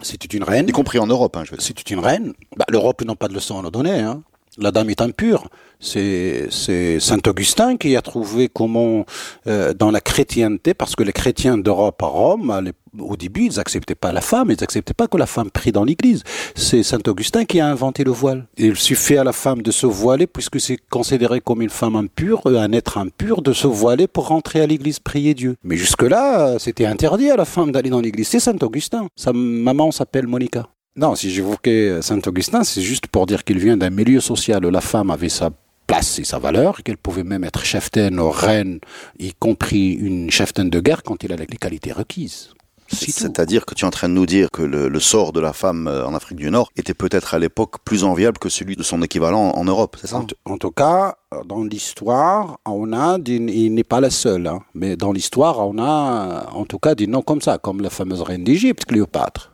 C'était 0.01 0.35
une 0.35 0.43
reine. 0.43 0.67
Y 0.67 0.71
compris 0.71 0.99
en 0.99 1.07
Europe, 1.07 1.37
hein, 1.37 1.43
je 1.45 1.51
veux 1.51 1.57
dire. 1.57 1.65
C'était 1.65 1.93
une 1.93 1.99
reine. 1.99 2.33
Bah, 2.57 2.65
L'Europe 2.69 3.03
n'a 3.03 3.15
pas 3.15 3.27
de 3.27 3.33
leçon 3.33 3.59
à 3.59 3.61
nous 3.61 3.71
donner. 3.71 3.99
Hein 3.99 4.23
la 4.57 4.71
dame 4.71 4.89
est 4.89 5.01
impure. 5.01 5.47
C'est 5.79 6.49
Saint 6.99 7.17
Augustin 7.27 7.77
qui 7.77 7.95
a 7.95 8.01
trouvé 8.01 8.49
comment, 8.49 9.05
euh, 9.47 9.73
dans 9.73 9.89
la 9.89 9.99
chrétienté, 9.99 10.73
parce 10.73 10.95
que 10.95 11.01
les 11.01 11.13
chrétiens 11.13 11.57
d'Europe 11.57 12.03
à 12.03 12.05
Rome, 12.05 12.71
au 12.99 13.15
début, 13.15 13.45
ils 13.45 13.55
n'acceptaient 13.55 13.95
pas 13.95 14.11
la 14.11 14.21
femme, 14.21 14.51
ils 14.51 14.57
n'acceptaient 14.59 14.93
pas 14.93 15.07
que 15.07 15.17
la 15.17 15.25
femme 15.25 15.49
prie 15.49 15.71
dans 15.71 15.83
l'église. 15.83 16.23
C'est 16.55 16.83
Saint 16.83 16.99
Augustin 17.07 17.45
qui 17.45 17.59
a 17.59 17.67
inventé 17.67 18.03
le 18.03 18.11
voile. 18.11 18.47
Il 18.57 18.75
suffit 18.75 19.17
à 19.17 19.23
la 19.23 19.33
femme 19.33 19.63
de 19.63 19.71
se 19.71 19.87
voiler, 19.87 20.27
puisque 20.27 20.59
c'est 20.59 20.77
considéré 20.89 21.41
comme 21.41 21.61
une 21.63 21.69
femme 21.69 21.95
impure, 21.95 22.41
euh, 22.45 22.59
un 22.59 22.73
être 22.73 22.97
impur, 22.99 23.41
de 23.41 23.53
se 23.53 23.67
voiler 23.67 24.07
pour 24.07 24.27
rentrer 24.27 24.61
à 24.61 24.67
l'église 24.67 24.99
prier 24.99 25.33
Dieu. 25.33 25.55
Mais 25.63 25.77
jusque-là, 25.77 26.59
c'était 26.59 26.85
interdit 26.85 27.31
à 27.31 27.37
la 27.37 27.45
femme 27.45 27.71
d'aller 27.71 27.89
dans 27.89 28.01
l'église. 28.01 28.27
C'est 28.27 28.39
Saint 28.39 28.57
Augustin. 28.61 29.07
Sa 29.15 29.33
maman 29.33 29.91
s'appelle 29.91 30.27
Monica. 30.27 30.67
Non, 30.95 31.15
si 31.15 31.31
j'évoquais 31.31 32.01
Saint-Augustin, 32.01 32.63
c'est 32.63 32.81
juste 32.81 33.07
pour 33.07 33.25
dire 33.25 33.43
qu'il 33.43 33.59
vient 33.59 33.77
d'un 33.77 33.89
milieu 33.89 34.19
social 34.19 34.65
où 34.65 34.69
la 34.69 34.81
femme 34.81 35.09
avait 35.09 35.29
sa 35.29 35.51
place 35.87 36.19
et 36.19 36.23
sa 36.23 36.37
valeur, 36.37 36.83
qu'elle 36.83 36.97
pouvait 36.97 37.23
même 37.23 37.43
être 37.43 37.63
cheftaine 37.63 38.19
ou 38.19 38.29
reine, 38.29 38.79
y 39.19 39.33
compris 39.33 39.91
une 39.91 40.29
cheftaine 40.29 40.69
de 40.69 40.79
guerre 40.79 41.03
quand 41.03 41.23
il 41.23 41.31
a 41.31 41.35
les 41.35 41.45
qualités 41.45 41.91
requises. 41.91 42.49
C'est-à-dire 42.89 43.65
que 43.65 43.73
tu 43.73 43.85
es 43.85 43.87
en 43.87 43.91
train 43.91 44.09
de 44.09 44.13
nous 44.13 44.25
dire 44.25 44.49
que 44.51 44.61
le, 44.61 44.99
sort 44.99 45.31
de 45.31 45.39
la 45.39 45.53
femme 45.53 45.87
euh, 45.87 46.05
en 46.05 46.13
Afrique 46.13 46.37
du 46.37 46.51
Nord 46.51 46.69
était 46.75 46.93
peut-être 46.93 47.33
à 47.33 47.39
l'époque 47.39 47.77
plus 47.85 48.03
enviable 48.03 48.37
que 48.37 48.49
celui 48.49 48.75
de 48.75 48.83
son 48.83 49.01
équivalent 49.01 49.51
en 49.51 49.63
Europe, 49.63 49.97
c'est 49.99 50.07
ça? 50.07 50.23
En, 50.45 50.57
tout 50.57 50.71
cas, 50.71 51.15
dans 51.45 51.63
l'histoire, 51.63 52.59
on 52.65 52.91
a, 52.93 53.17
il 53.25 53.73
n'est 53.73 53.83
pas 53.83 54.01
la 54.01 54.09
seule, 54.09 54.47
hein, 54.47 54.59
mais 54.73 54.95
dans 54.97 55.11
l'histoire, 55.11 55.59
on 55.59 55.77
a 55.79 56.49
en 56.53 56.65
tout 56.65 56.79
cas 56.79 56.95
des 56.95 57.07
noms 57.07 57.21
comme 57.21 57.41
ça, 57.41 57.57
comme 57.57 57.81
la 57.81 57.89
fameuse 57.89 58.21
reine 58.21 58.43
d'Égypte, 58.43 58.85
Cléopâtre. 58.85 59.50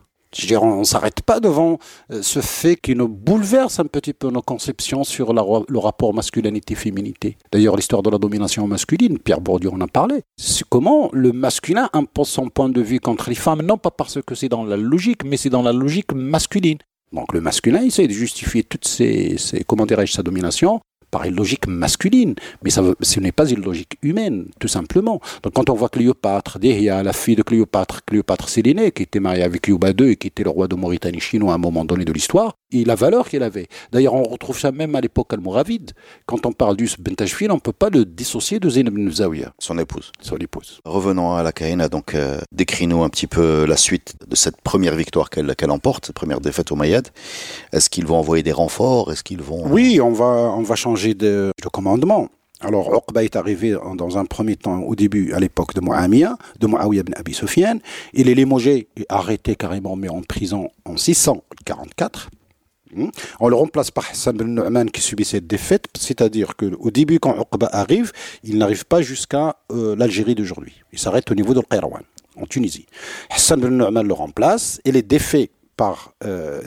On 0.59 0.79
ne 0.79 0.83
s'arrête 0.83 1.21
pas 1.21 1.39
devant 1.39 1.79
euh, 2.11 2.21
ce 2.21 2.39
fait 2.39 2.75
qui 2.75 2.95
nous 2.95 3.07
bouleverse 3.07 3.79
un 3.79 3.85
petit 3.85 4.13
peu 4.13 4.29
nos 4.29 4.41
conceptions 4.41 5.03
sur 5.03 5.33
le 5.33 5.79
rapport 5.79 6.13
masculinité-féminité. 6.13 7.37
D'ailleurs, 7.51 7.75
l'histoire 7.75 8.03
de 8.03 8.09
la 8.09 8.17
domination 8.17 8.67
masculine, 8.67 9.19
Pierre 9.19 9.41
Bourdieu 9.41 9.71
en 9.71 9.81
a 9.81 9.87
parlé. 9.87 10.21
C'est 10.37 10.65
comment 10.67 11.09
le 11.13 11.31
masculin 11.31 11.89
impose 11.93 12.29
son 12.29 12.49
point 12.49 12.69
de 12.69 12.81
vue 12.81 12.99
contre 12.99 13.29
les 13.29 13.35
femmes, 13.35 13.61
non 13.61 13.77
pas 13.77 13.91
parce 13.91 14.21
que 14.21 14.35
c'est 14.35 14.49
dans 14.49 14.63
la 14.63 14.77
logique, 14.77 15.23
mais 15.23 15.37
c'est 15.37 15.49
dans 15.49 15.63
la 15.63 15.73
logique 15.73 16.13
masculine. 16.13 16.77
Donc 17.13 17.33
le 17.33 17.39
masculin 17.39 17.83
essaie 17.83 18.07
de 18.07 18.13
justifier 18.13 18.63
toutes 18.63 18.85
ces 18.85 19.37
comment 19.65 19.85
dirais-je, 19.85 20.11
sa 20.11 20.23
domination 20.23 20.81
par 21.11 21.23
une 21.25 21.35
logique 21.35 21.67
masculine, 21.67 22.35
mais 22.63 22.69
ça, 22.69 22.83
ce 23.01 23.19
n'est 23.19 23.31
pas 23.31 23.49
une 23.49 23.61
logique 23.61 23.97
humaine, 24.01 24.47
tout 24.59 24.67
simplement. 24.67 25.21
Donc 25.43 25.53
quand 25.53 25.69
on 25.69 25.73
voit 25.73 25.89
Cléopâtre, 25.89 26.57
il 26.61 26.81
y 26.81 26.89
a 26.89 27.03
la 27.03 27.13
fille 27.13 27.35
de 27.35 27.43
Cléopâtre, 27.43 28.03
Cléopâtre 28.05 28.49
Sélénée, 28.49 28.91
qui 28.91 29.03
était 29.03 29.19
mariée 29.19 29.43
avec 29.43 29.67
Yuba 29.67 29.91
II 29.91 30.11
et 30.11 30.15
qui 30.15 30.27
était 30.27 30.43
le 30.43 30.49
roi 30.49 30.67
de 30.67 30.75
Mauritanie 30.75 31.19
chinois 31.19 31.53
à 31.53 31.55
un 31.55 31.59
moment 31.59 31.85
donné 31.85 32.05
de 32.05 32.11
l'histoire, 32.11 32.55
et 32.71 32.83
la 32.83 32.95
valeur 32.95 33.29
qu'elle 33.29 33.43
avait. 33.43 33.67
D'ailleurs, 33.91 34.13
on 34.13 34.23
retrouve 34.23 34.59
ça 34.59 34.71
même 34.71 34.95
à 34.95 35.01
l'époque 35.01 35.31
almoravide. 35.33 35.91
Quand 36.25 36.45
on 36.45 36.51
parle 36.51 36.75
du 36.75 36.89
Bentajfil, 36.99 37.49
on 37.51 37.55
ne 37.55 37.59
peut 37.59 37.71
pas 37.71 37.89
le 37.89 38.03
dissocier 38.03 38.59
de 38.59 38.69
Zainab 38.69 38.97
ibn 38.97 39.09
Zawiya. 39.09 39.53
Son 39.59 39.77
épouse. 39.77 40.11
Son 40.21 40.37
épouse. 40.37 40.81
Revenons 40.83 41.35
à 41.35 41.43
la 41.43 41.51
Kaina, 41.51 41.87
donc 41.87 42.13
euh, 42.13 42.39
décris-nous 42.51 43.03
un 43.03 43.09
petit 43.09 43.27
peu 43.27 43.65
la 43.65 43.77
suite 43.77 44.15
de 44.27 44.35
cette 44.35 44.61
première 44.61 44.95
victoire 44.95 45.29
qu'elle 45.29 45.55
qu'elle 45.55 45.71
emporte, 45.71 46.07
cette 46.07 46.15
première 46.15 46.41
défaite 46.41 46.71
au 46.71 46.75
Mayad. 46.75 47.07
Est-ce 47.71 47.89
qu'ils 47.89 48.05
vont 48.05 48.17
envoyer 48.17 48.43
des 48.43 48.51
renforts? 48.51 49.11
Est-ce 49.11 49.23
qu'ils 49.23 49.41
vont... 49.41 49.65
Oui, 49.67 50.01
on 50.01 50.11
va, 50.11 50.25
on 50.25 50.63
va 50.63 50.75
de, 51.05 51.51
de 51.61 51.69
commandement. 51.69 52.29
Alors, 52.59 52.91
Uqba 52.95 53.23
est 53.23 53.35
arrivé 53.35 53.77
dans 53.95 54.17
un 54.17 54.25
premier 54.25 54.55
temps, 54.55 54.79
au 54.79 54.95
début, 54.95 55.31
à 55.33 55.39
l'époque 55.39 55.75
de 55.75 55.81
Muawiyah, 55.81 56.37
de 56.59 56.67
Muawiyah 56.67 57.01
ibn 57.01 57.13
Abi 57.15 57.33
Sufyan. 57.33 57.77
Il 58.13 58.29
est 58.29 58.33
limogé 58.33 58.87
arrêté 59.09 59.55
carrément, 59.55 59.95
mais 59.95 60.09
en 60.09 60.21
prison 60.21 60.69
en 60.85 60.97
644. 60.97 62.29
Hmm? 62.95 63.09
On 63.39 63.49
le 63.49 63.55
remplace 63.55 63.91
par 63.91 64.09
Hassan 64.09 64.35
ben 64.35 64.47
Nu'man 64.47 64.89
qui 64.89 65.01
subit 65.01 65.25
cette 65.25 65.45
défaite, 65.45 65.85
c'est-à-dire 65.95 66.55
qu'au 66.55 66.89
début, 66.89 67.19
quand 67.19 67.35
Uqba 67.39 67.69
arrive, 67.71 68.11
il 68.43 68.57
n'arrive 68.57 68.85
pas 68.85 69.01
jusqu'à 69.01 69.57
euh, 69.71 69.95
l'Algérie 69.95 70.35
d'aujourd'hui. 70.35 70.73
Il 70.93 70.97
s'arrête 70.97 71.29
au 71.29 71.35
niveau 71.35 71.53
de 71.53 71.59
Qayrawan, 71.59 72.03
en 72.41 72.45
Tunisie. 72.45 72.87
Hassan 73.29 73.59
ben 73.59 73.69
Nu'man 73.69 74.07
le 74.07 74.13
remplace, 74.13 74.81
il 74.83 74.95
est 74.95 75.07
défait 75.07 75.51
par 75.75 76.13
euh, 76.25 76.61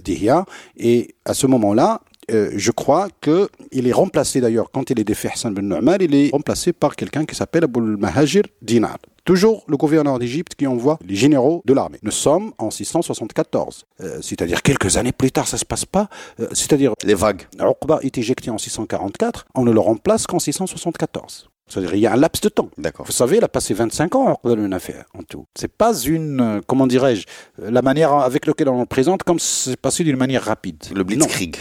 et 0.77 1.15
à 1.25 1.35
ce 1.35 1.47
moment-là, 1.49 2.01
euh, 2.33 2.51
je 2.57 2.71
crois 2.71 3.09
qu'il 3.21 3.87
est 3.87 3.93
remplacé 3.93 4.41
d'ailleurs, 4.41 4.71
quand 4.71 4.91
il 4.91 5.01
est 5.01 5.05
défait 5.05 5.31
Hassan 5.33 5.55
ben 5.55 5.69
Nu'man, 5.69 5.99
il 6.01 6.15
est 6.15 6.31
remplacé 6.33 6.73
par 6.73 6.97
quelqu'un 6.97 7.25
qui 7.25 7.35
s'appelle 7.35 7.65
Abul 7.65 7.97
Mahajir 7.97 8.43
Dinar. 8.63 8.99
Toujours 9.25 9.65
le 9.69 9.77
gouverneur 9.77 10.19
d'Égypte 10.19 10.55
qui 10.55 10.67
envoie 10.67 10.99
les 11.07 11.15
généraux 11.15 11.63
de 11.65 11.75
l'armée. 11.75 11.99
Nous 12.03 12.11
sommes 12.11 12.53
en 12.59 12.71
674, 12.71 13.85
euh, 14.01 14.19
c'est-à-dire 14.23 14.63
quelques 14.63 14.97
années 14.97 15.13
plus 15.13 15.31
tard, 15.31 15.47
ça 15.47 15.59
se 15.59 15.65
passe 15.65 15.85
pas. 15.85 16.09
Euh, 16.41 16.49
c'est-à-dire 16.53 16.95
les 17.05 17.15
vagues. 17.15 17.43
Uqba 17.59 18.01
est 18.03 18.17
éjecté 18.19 18.51
en 18.51 18.59
644, 18.59 19.47
on 19.55 19.65
ne 19.65 19.73
le 19.73 19.81
remplace 19.81 20.27
qu'en 20.27 20.39
674. 20.39 21.51
C'est-à-dire 21.71 21.95
il 21.95 22.01
y 22.01 22.07
a 22.07 22.13
un 22.13 22.17
laps 22.17 22.43
de 22.43 22.49
temps. 22.49 22.69
D'accord. 22.79 23.07
Vous 23.07 23.13
savez, 23.13 23.37
il 23.37 23.45
a 23.45 23.49
passé 23.49 23.75
25 23.75 24.17
ans 24.17 24.41
à 24.45 24.49
une 24.49 24.73
affaire 24.73 25.05
en 25.17 25.23
tout. 25.23 25.47
C'est 25.55 25.73
pas 25.73 25.95
une, 25.95 26.41
euh, 26.41 26.61
comment 26.67 26.87
dirais-je, 26.87 27.27
la 27.59 27.83
manière 27.83 28.13
avec 28.13 28.47
laquelle 28.47 28.69
on 28.69 28.81
le 28.81 28.87
présente 28.87 29.23
comme 29.23 29.39
c'est 29.39 29.77
passé 29.77 30.03
d'une 30.03 30.17
manière 30.17 30.43
rapide. 30.45 30.83
Le 30.93 31.05
blitzkrieg. 31.05 31.57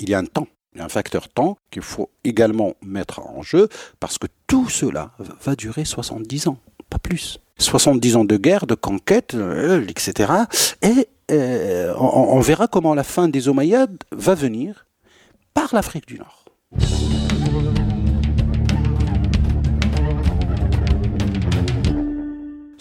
Il 0.00 0.10
y 0.10 0.14
a 0.14 0.18
un 0.18 0.24
temps. 0.24 0.48
Il 0.74 0.78
y 0.78 0.82
a 0.82 0.84
un 0.84 0.88
facteur 0.88 1.28
temps 1.28 1.56
qu'il 1.70 1.82
faut 1.82 2.10
également 2.24 2.74
mettre 2.82 3.20
en 3.20 3.42
jeu 3.42 3.68
parce 3.98 4.18
que 4.18 4.26
tout 4.46 4.68
cela 4.68 5.12
va 5.42 5.54
durer 5.54 5.84
70 5.84 6.48
ans 6.48 6.58
pas 6.90 6.98
plus. 6.98 7.40
70 7.58 8.16
ans 8.16 8.24
de 8.24 8.36
guerre, 8.36 8.66
de 8.66 8.74
conquête, 8.74 9.34
euh, 9.34 9.86
etc. 9.86 10.32
Et 10.82 11.08
euh, 11.30 11.94
on, 11.96 12.40
verra 12.40 12.66
comment 12.66 12.94
la 12.94 13.04
fin 13.04 13.28
des 13.28 13.48
Omeyyades 13.48 14.02
va 14.10 14.34
venir 14.34 14.86
par 15.54 15.74
l'Afrique 15.74 16.08
du 16.08 16.18
Nord.« 16.18 16.44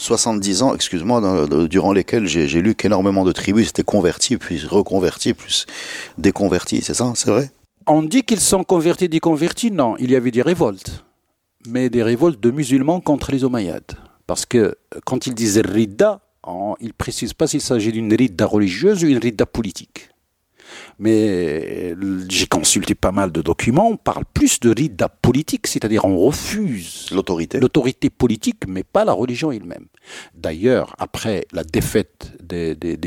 70 0.09 0.63
ans, 0.63 0.75
excuse-moi, 0.75 1.47
durant 1.67 1.93
lesquels 1.93 2.27
j'ai 2.27 2.61
lu 2.61 2.75
qu'énormément 2.75 3.23
de 3.23 3.31
tribus 3.31 3.69
étaient 3.69 3.83
converties, 3.83 4.37
puis 4.37 4.59
reconverties, 4.65 5.33
plus 5.33 5.65
déconverties, 6.17 6.81
c'est 6.81 6.93
ça, 6.93 7.13
c'est 7.15 7.29
vrai? 7.29 7.51
On 7.87 8.03
dit 8.03 8.23
qu'ils 8.23 8.39
sont 8.39 8.63
convertis, 8.63 9.07
déconvertis, 9.07 9.71
non, 9.71 9.95
il 9.97 10.11
y 10.11 10.15
avait 10.15 10.31
des 10.31 10.41
révoltes 10.41 11.03
mais 11.67 11.89
des 11.89 12.03
révoltes 12.03 12.39
de 12.39 12.51
musulmans 12.51 13.01
contre 13.01 13.31
les 13.31 13.43
Omeyyades. 13.43 13.91
Parce 14.27 14.45
que 14.45 14.75
quand 15.05 15.27
ils 15.27 15.35
disent 15.35 15.57
Rida, 15.57 16.21
ils 16.79 16.87
ne 16.87 16.91
précisent 16.93 17.33
pas 17.33 17.47
s'il 17.47 17.61
s'agit 17.61 17.91
d'une 17.91 18.13
Rida 18.13 18.45
religieuse 18.45 19.03
ou 19.03 19.07
une 19.07 19.17
Rida 19.17 19.45
politique. 19.45 20.08
Mais 20.97 21.95
j'ai 22.29 22.47
consulté 22.47 22.95
pas 22.95 23.11
mal 23.11 23.31
de 23.31 23.41
documents. 23.41 23.89
On 23.89 23.97
parle 23.97 24.23
plus 24.33 24.59
de 24.59 24.73
rida 24.73 25.09
politique, 25.09 25.67
c'est-à-dire 25.67 26.05
on 26.05 26.17
refuse 26.17 27.07
l'autorité, 27.11 27.59
l'autorité 27.59 28.09
politique, 28.09 28.63
mais 28.67 28.83
pas 28.83 29.05
la 29.05 29.13
religion 29.13 29.51
elle-même. 29.51 29.85
D'ailleurs, 30.35 30.95
après 30.99 31.45
la 31.51 31.63
défaite 31.63 32.31
des, 32.41 32.75
des, 32.75 32.97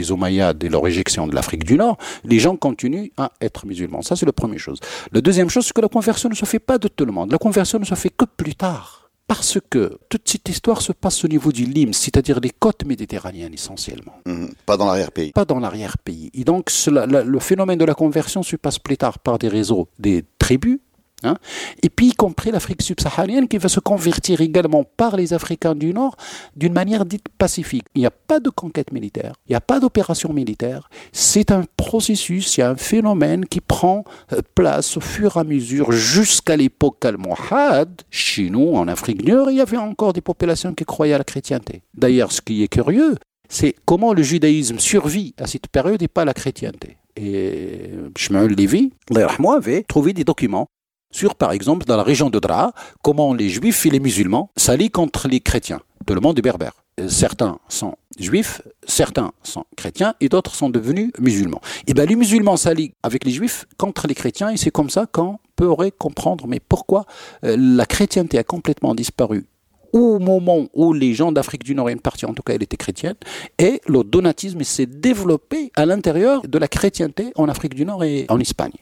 et 0.62 0.68
leur 0.68 0.86
éjection 0.86 1.26
de 1.26 1.34
l'Afrique 1.34 1.64
du 1.64 1.76
Nord, 1.76 1.96
les 2.24 2.38
gens 2.38 2.56
continuent 2.56 3.08
à 3.16 3.32
être 3.40 3.66
musulmans. 3.66 4.02
Ça, 4.02 4.16
c'est 4.16 4.26
la 4.26 4.32
première 4.32 4.58
chose. 4.58 4.78
La 5.12 5.20
deuxième 5.20 5.50
chose, 5.50 5.66
c'est 5.66 5.72
que 5.72 5.80
la 5.80 5.88
conversion 5.88 6.28
ne 6.28 6.34
se 6.34 6.44
fait 6.44 6.58
pas 6.58 6.78
de 6.78 6.88
tout 6.88 7.04
le 7.04 7.12
monde. 7.12 7.32
La 7.32 7.38
conversion 7.38 7.78
ne 7.78 7.84
se 7.84 7.94
fait 7.94 8.10
que 8.10 8.24
plus 8.24 8.54
tard. 8.54 9.01
Parce 9.34 9.58
que 9.70 9.98
toute 10.10 10.28
cette 10.28 10.46
histoire 10.50 10.82
se 10.82 10.92
passe 10.92 11.24
au 11.24 11.28
niveau 11.28 11.52
du 11.52 11.64
Lim, 11.64 11.94
c'est-à-dire 11.94 12.38
les 12.38 12.50
côtes 12.50 12.84
méditerranéennes 12.84 13.54
essentiellement. 13.54 14.12
Mmh, 14.26 14.48
pas 14.66 14.76
dans 14.76 14.84
l'arrière-pays. 14.84 15.32
Pas 15.32 15.46
dans 15.46 15.58
l'arrière-pays. 15.58 16.30
Et 16.34 16.44
donc 16.44 16.68
cela, 16.68 17.06
le 17.06 17.38
phénomène 17.38 17.78
de 17.78 17.86
la 17.86 17.94
conversion 17.94 18.42
se 18.42 18.56
passe 18.56 18.78
plus 18.78 18.98
tard 18.98 19.18
par 19.20 19.38
des 19.38 19.48
réseaux 19.48 19.88
des 19.98 20.22
tribus 20.38 20.80
Hein? 21.24 21.36
et 21.82 21.88
puis 21.88 22.08
y 22.08 22.12
compris 22.12 22.50
l'Afrique 22.50 22.82
subsaharienne 22.82 23.48
qui 23.48 23.58
va 23.58 23.68
se 23.68 23.80
convertir 23.80 24.40
également 24.40 24.84
par 24.84 25.16
les 25.16 25.32
Africains 25.32 25.74
du 25.74 25.92
Nord 25.92 26.16
d'une 26.56 26.72
manière 26.72 27.04
dite 27.04 27.28
pacifique. 27.38 27.84
Il 27.94 28.00
n'y 28.00 28.06
a 28.06 28.10
pas 28.10 28.40
de 28.40 28.50
conquête 28.50 28.92
militaire, 28.92 29.34
il 29.46 29.52
n'y 29.52 29.56
a 29.56 29.60
pas 29.60 29.80
d'opération 29.80 30.32
militaire. 30.32 30.88
C'est 31.12 31.50
un 31.50 31.64
processus, 31.76 32.56
il 32.56 32.60
y 32.60 32.62
a 32.62 32.70
un 32.70 32.76
phénomène 32.76 33.46
qui 33.46 33.60
prend 33.60 34.04
euh, 34.32 34.40
place 34.54 34.96
au 34.96 35.00
fur 35.00 35.36
et 35.36 35.40
à 35.40 35.44
mesure 35.44 35.92
jusqu'à 35.92 36.56
l'époque 36.56 37.04
almohade. 37.04 38.02
Chez 38.10 38.50
nous, 38.50 38.74
en 38.74 38.88
Afrique 38.88 39.24
du 39.24 39.32
Nord, 39.32 39.50
il 39.50 39.58
y 39.58 39.60
avait 39.60 39.76
encore 39.76 40.12
des 40.12 40.20
populations 40.20 40.74
qui 40.74 40.84
croyaient 40.84 41.14
à 41.14 41.18
la 41.18 41.24
chrétienté. 41.24 41.82
D'ailleurs, 41.94 42.32
ce 42.32 42.40
qui 42.40 42.62
est 42.62 42.68
curieux, 42.68 43.16
c'est 43.48 43.74
comment 43.84 44.14
le 44.14 44.22
judaïsme 44.22 44.78
survit 44.78 45.34
à 45.38 45.46
cette 45.46 45.68
période 45.68 46.02
et 46.02 46.08
pas 46.08 46.24
la 46.24 46.34
chrétienté. 46.34 46.96
Et 47.16 47.90
Shmuel 48.16 48.52
Lévi, 48.52 48.92
avait 49.14 49.82
trouvé 49.82 50.14
des 50.14 50.24
documents 50.24 50.68
sur, 51.12 51.34
par 51.34 51.52
exemple, 51.52 51.86
dans 51.86 51.96
la 51.96 52.02
région 52.02 52.30
de 52.30 52.38
Dra, 52.38 52.72
comment 53.02 53.34
les 53.34 53.48
juifs 53.48 53.86
et 53.86 53.90
les 53.90 54.00
musulmans 54.00 54.50
s'allient 54.56 54.90
contre 54.90 55.28
les 55.28 55.40
chrétiens. 55.40 55.80
Tout 56.06 56.14
le 56.14 56.20
monde 56.20 56.38
est 56.38 56.42
berbère. 56.42 56.72
Euh, 57.00 57.08
certains 57.08 57.58
sont 57.68 57.94
juifs, 58.18 58.60
certains 58.86 59.32
sont 59.42 59.64
chrétiens 59.76 60.14
et 60.20 60.28
d'autres 60.28 60.54
sont 60.54 60.68
devenus 60.68 61.10
musulmans. 61.18 61.60
Et 61.80 61.84
eh 61.88 61.94
bien 61.94 62.04
les 62.04 62.16
musulmans 62.16 62.56
s'allient 62.56 62.92
avec 63.02 63.24
les 63.24 63.30
juifs 63.30 63.66
contre 63.78 64.06
les 64.06 64.14
chrétiens 64.14 64.50
et 64.50 64.56
c'est 64.56 64.70
comme 64.70 64.90
ça 64.90 65.06
qu'on 65.06 65.38
pourrait 65.56 65.90
comprendre 65.90 66.46
mais 66.46 66.60
pourquoi 66.60 67.06
euh, 67.44 67.56
la 67.58 67.86
chrétienté 67.86 68.38
a 68.38 68.44
complètement 68.44 68.94
disparu 68.94 69.46
au 69.92 70.18
moment 70.18 70.66
où 70.74 70.92
les 70.92 71.14
gens 71.14 71.32
d'Afrique 71.32 71.64
du 71.64 71.74
Nord, 71.74 71.88
une 71.88 72.00
partie 72.00 72.26
en 72.26 72.34
tout 72.34 72.42
cas, 72.42 72.54
elle 72.54 72.62
était 72.62 72.76
chrétienne, 72.76 73.14
et 73.58 73.80
le 73.86 74.02
donatisme 74.04 74.62
s'est 74.62 74.86
développé 74.86 75.70
à 75.76 75.86
l'intérieur 75.86 76.42
de 76.42 76.58
la 76.58 76.68
chrétienté 76.68 77.32
en 77.36 77.48
Afrique 77.48 77.74
du 77.74 77.84
Nord 77.84 78.04
et 78.04 78.26
en 78.28 78.40
Espagne. 78.40 78.72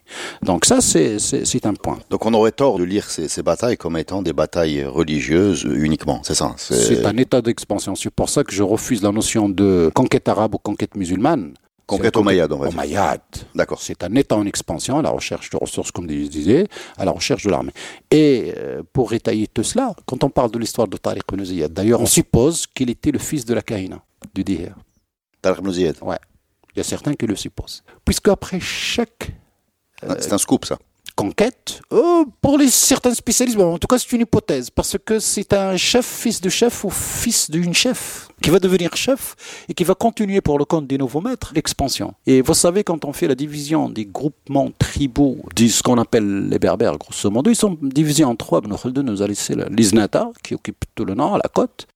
Donc 0.42 0.64
ça, 0.64 0.80
c'est 0.80 1.66
un 1.66 1.74
point. 1.74 1.98
Donc 2.10 2.26
on 2.26 2.34
aurait 2.34 2.52
tort 2.52 2.78
de 2.78 2.84
lire 2.84 3.10
ces, 3.10 3.28
ces, 3.28 3.42
batailles 3.42 3.76
comme 3.76 3.96
étant 3.96 4.22
des 4.22 4.32
batailles 4.32 4.84
religieuses 4.84 5.62
uniquement, 5.64 6.20
c'est 6.22 6.34
ça? 6.34 6.54
C'est 6.56 7.04
un 7.04 7.16
état 7.16 7.42
d'expansion. 7.42 7.94
C'est 7.94 8.10
pour 8.10 8.28
ça 8.28 8.44
que 8.44 8.52
je 8.52 8.62
refuse 8.62 9.02
la 9.02 9.12
notion 9.12 9.48
de 9.48 9.90
conquête 9.94 10.28
arabe 10.28 10.54
ou 10.54 10.58
conquête 10.58 10.96
musulmane. 10.96 11.54
Omeyyade, 12.16 12.52
on 12.52 12.58
va 12.58 12.68
dire. 12.68 13.18
D'accord. 13.54 13.80
C'est 13.80 14.02
un 14.04 14.14
État 14.14 14.36
en 14.36 14.46
expansion, 14.46 14.98
à 14.98 15.02
la 15.02 15.10
recherche 15.10 15.50
de 15.50 15.56
ressources, 15.56 15.90
comme 15.90 16.08
je 16.08 16.26
disais, 16.28 16.66
à 16.96 17.04
la 17.04 17.10
recherche 17.10 17.44
de 17.44 17.50
l'armée. 17.50 17.72
Et 18.10 18.54
euh, 18.56 18.82
pour 18.92 19.10
rétailler 19.10 19.46
tout 19.46 19.62
cela, 19.62 19.94
quand 20.06 20.22
on 20.24 20.30
parle 20.30 20.50
de 20.50 20.58
l'histoire 20.58 20.88
de 20.88 20.96
Tariq 20.96 21.22
ibn 21.32 21.44
Ziyad, 21.44 21.72
d'ailleurs, 21.72 22.00
on 22.00 22.06
suppose 22.06 22.66
qu'il 22.66 22.90
était 22.90 23.10
le 23.10 23.18
fils 23.18 23.44
de 23.44 23.54
la 23.54 23.62
Kahina, 23.62 24.02
du 24.34 24.44
Dihir. 24.44 24.74
Tariq 25.42 25.60
ibn 25.60 25.70
Ziyad 25.70 25.96
Ouais. 26.02 26.18
Il 26.74 26.78
y 26.78 26.80
a 26.80 26.84
certains 26.84 27.14
qui 27.14 27.26
le 27.26 27.34
supposent. 27.36 27.82
Puisque 28.04 28.28
après 28.28 28.60
chaque. 28.60 29.32
Euh, 30.04 30.14
c'est 30.20 30.32
un 30.32 30.38
scoop, 30.38 30.64
ça 30.64 30.78
conquête 31.20 31.80
euh, 31.92 32.24
Pour 32.40 32.58
les 32.58 32.68
certains 32.68 33.14
spécialistes, 33.14 33.58
en 33.60 33.78
tout 33.78 33.86
cas 33.86 33.98
c'est 33.98 34.12
une 34.12 34.22
hypothèse, 34.22 34.70
parce 34.70 34.96
que 35.04 35.18
c'est 35.18 35.52
un 35.52 35.76
chef, 35.76 36.06
fils 36.06 36.40
de 36.40 36.48
chef 36.48 36.84
ou 36.84 36.90
fils 36.90 37.50
d'une 37.50 37.74
chef 37.74 38.28
qui 38.42 38.50
va 38.50 38.58
devenir 38.58 38.96
chef 38.96 39.36
et 39.68 39.74
qui 39.74 39.84
va 39.84 39.94
continuer 39.94 40.40
pour 40.40 40.58
le 40.58 40.64
compte 40.64 40.86
des 40.86 40.96
nouveaux 40.96 41.20
maîtres 41.20 41.52
l'expansion. 41.54 42.14
Et 42.26 42.40
vous 42.40 42.54
savez, 42.54 42.84
quand 42.84 43.04
on 43.04 43.12
fait 43.12 43.28
la 43.28 43.34
division 43.34 43.90
des 43.90 44.06
groupements 44.06 44.70
tribaux, 44.78 45.36
de 45.54 45.68
ce 45.68 45.82
qu'on 45.82 45.98
appelle 45.98 46.48
les 46.48 46.58
berbères, 46.58 46.96
grosso 46.96 47.30
modo, 47.30 47.50
ils 47.50 47.56
sont 47.56 47.76
divisés 47.82 48.24
en 48.24 48.36
trois. 48.36 48.60
Ibn 48.60 49.00
nous 49.02 49.22
a 49.22 49.26
laissé 49.26 49.54
l'Iznata, 49.70 50.30
qui 50.42 50.54
occupe 50.54 50.84
tout 50.94 51.04
le 51.04 51.14
nord, 51.14 51.36
la 51.36 51.50
côte, 51.52 51.86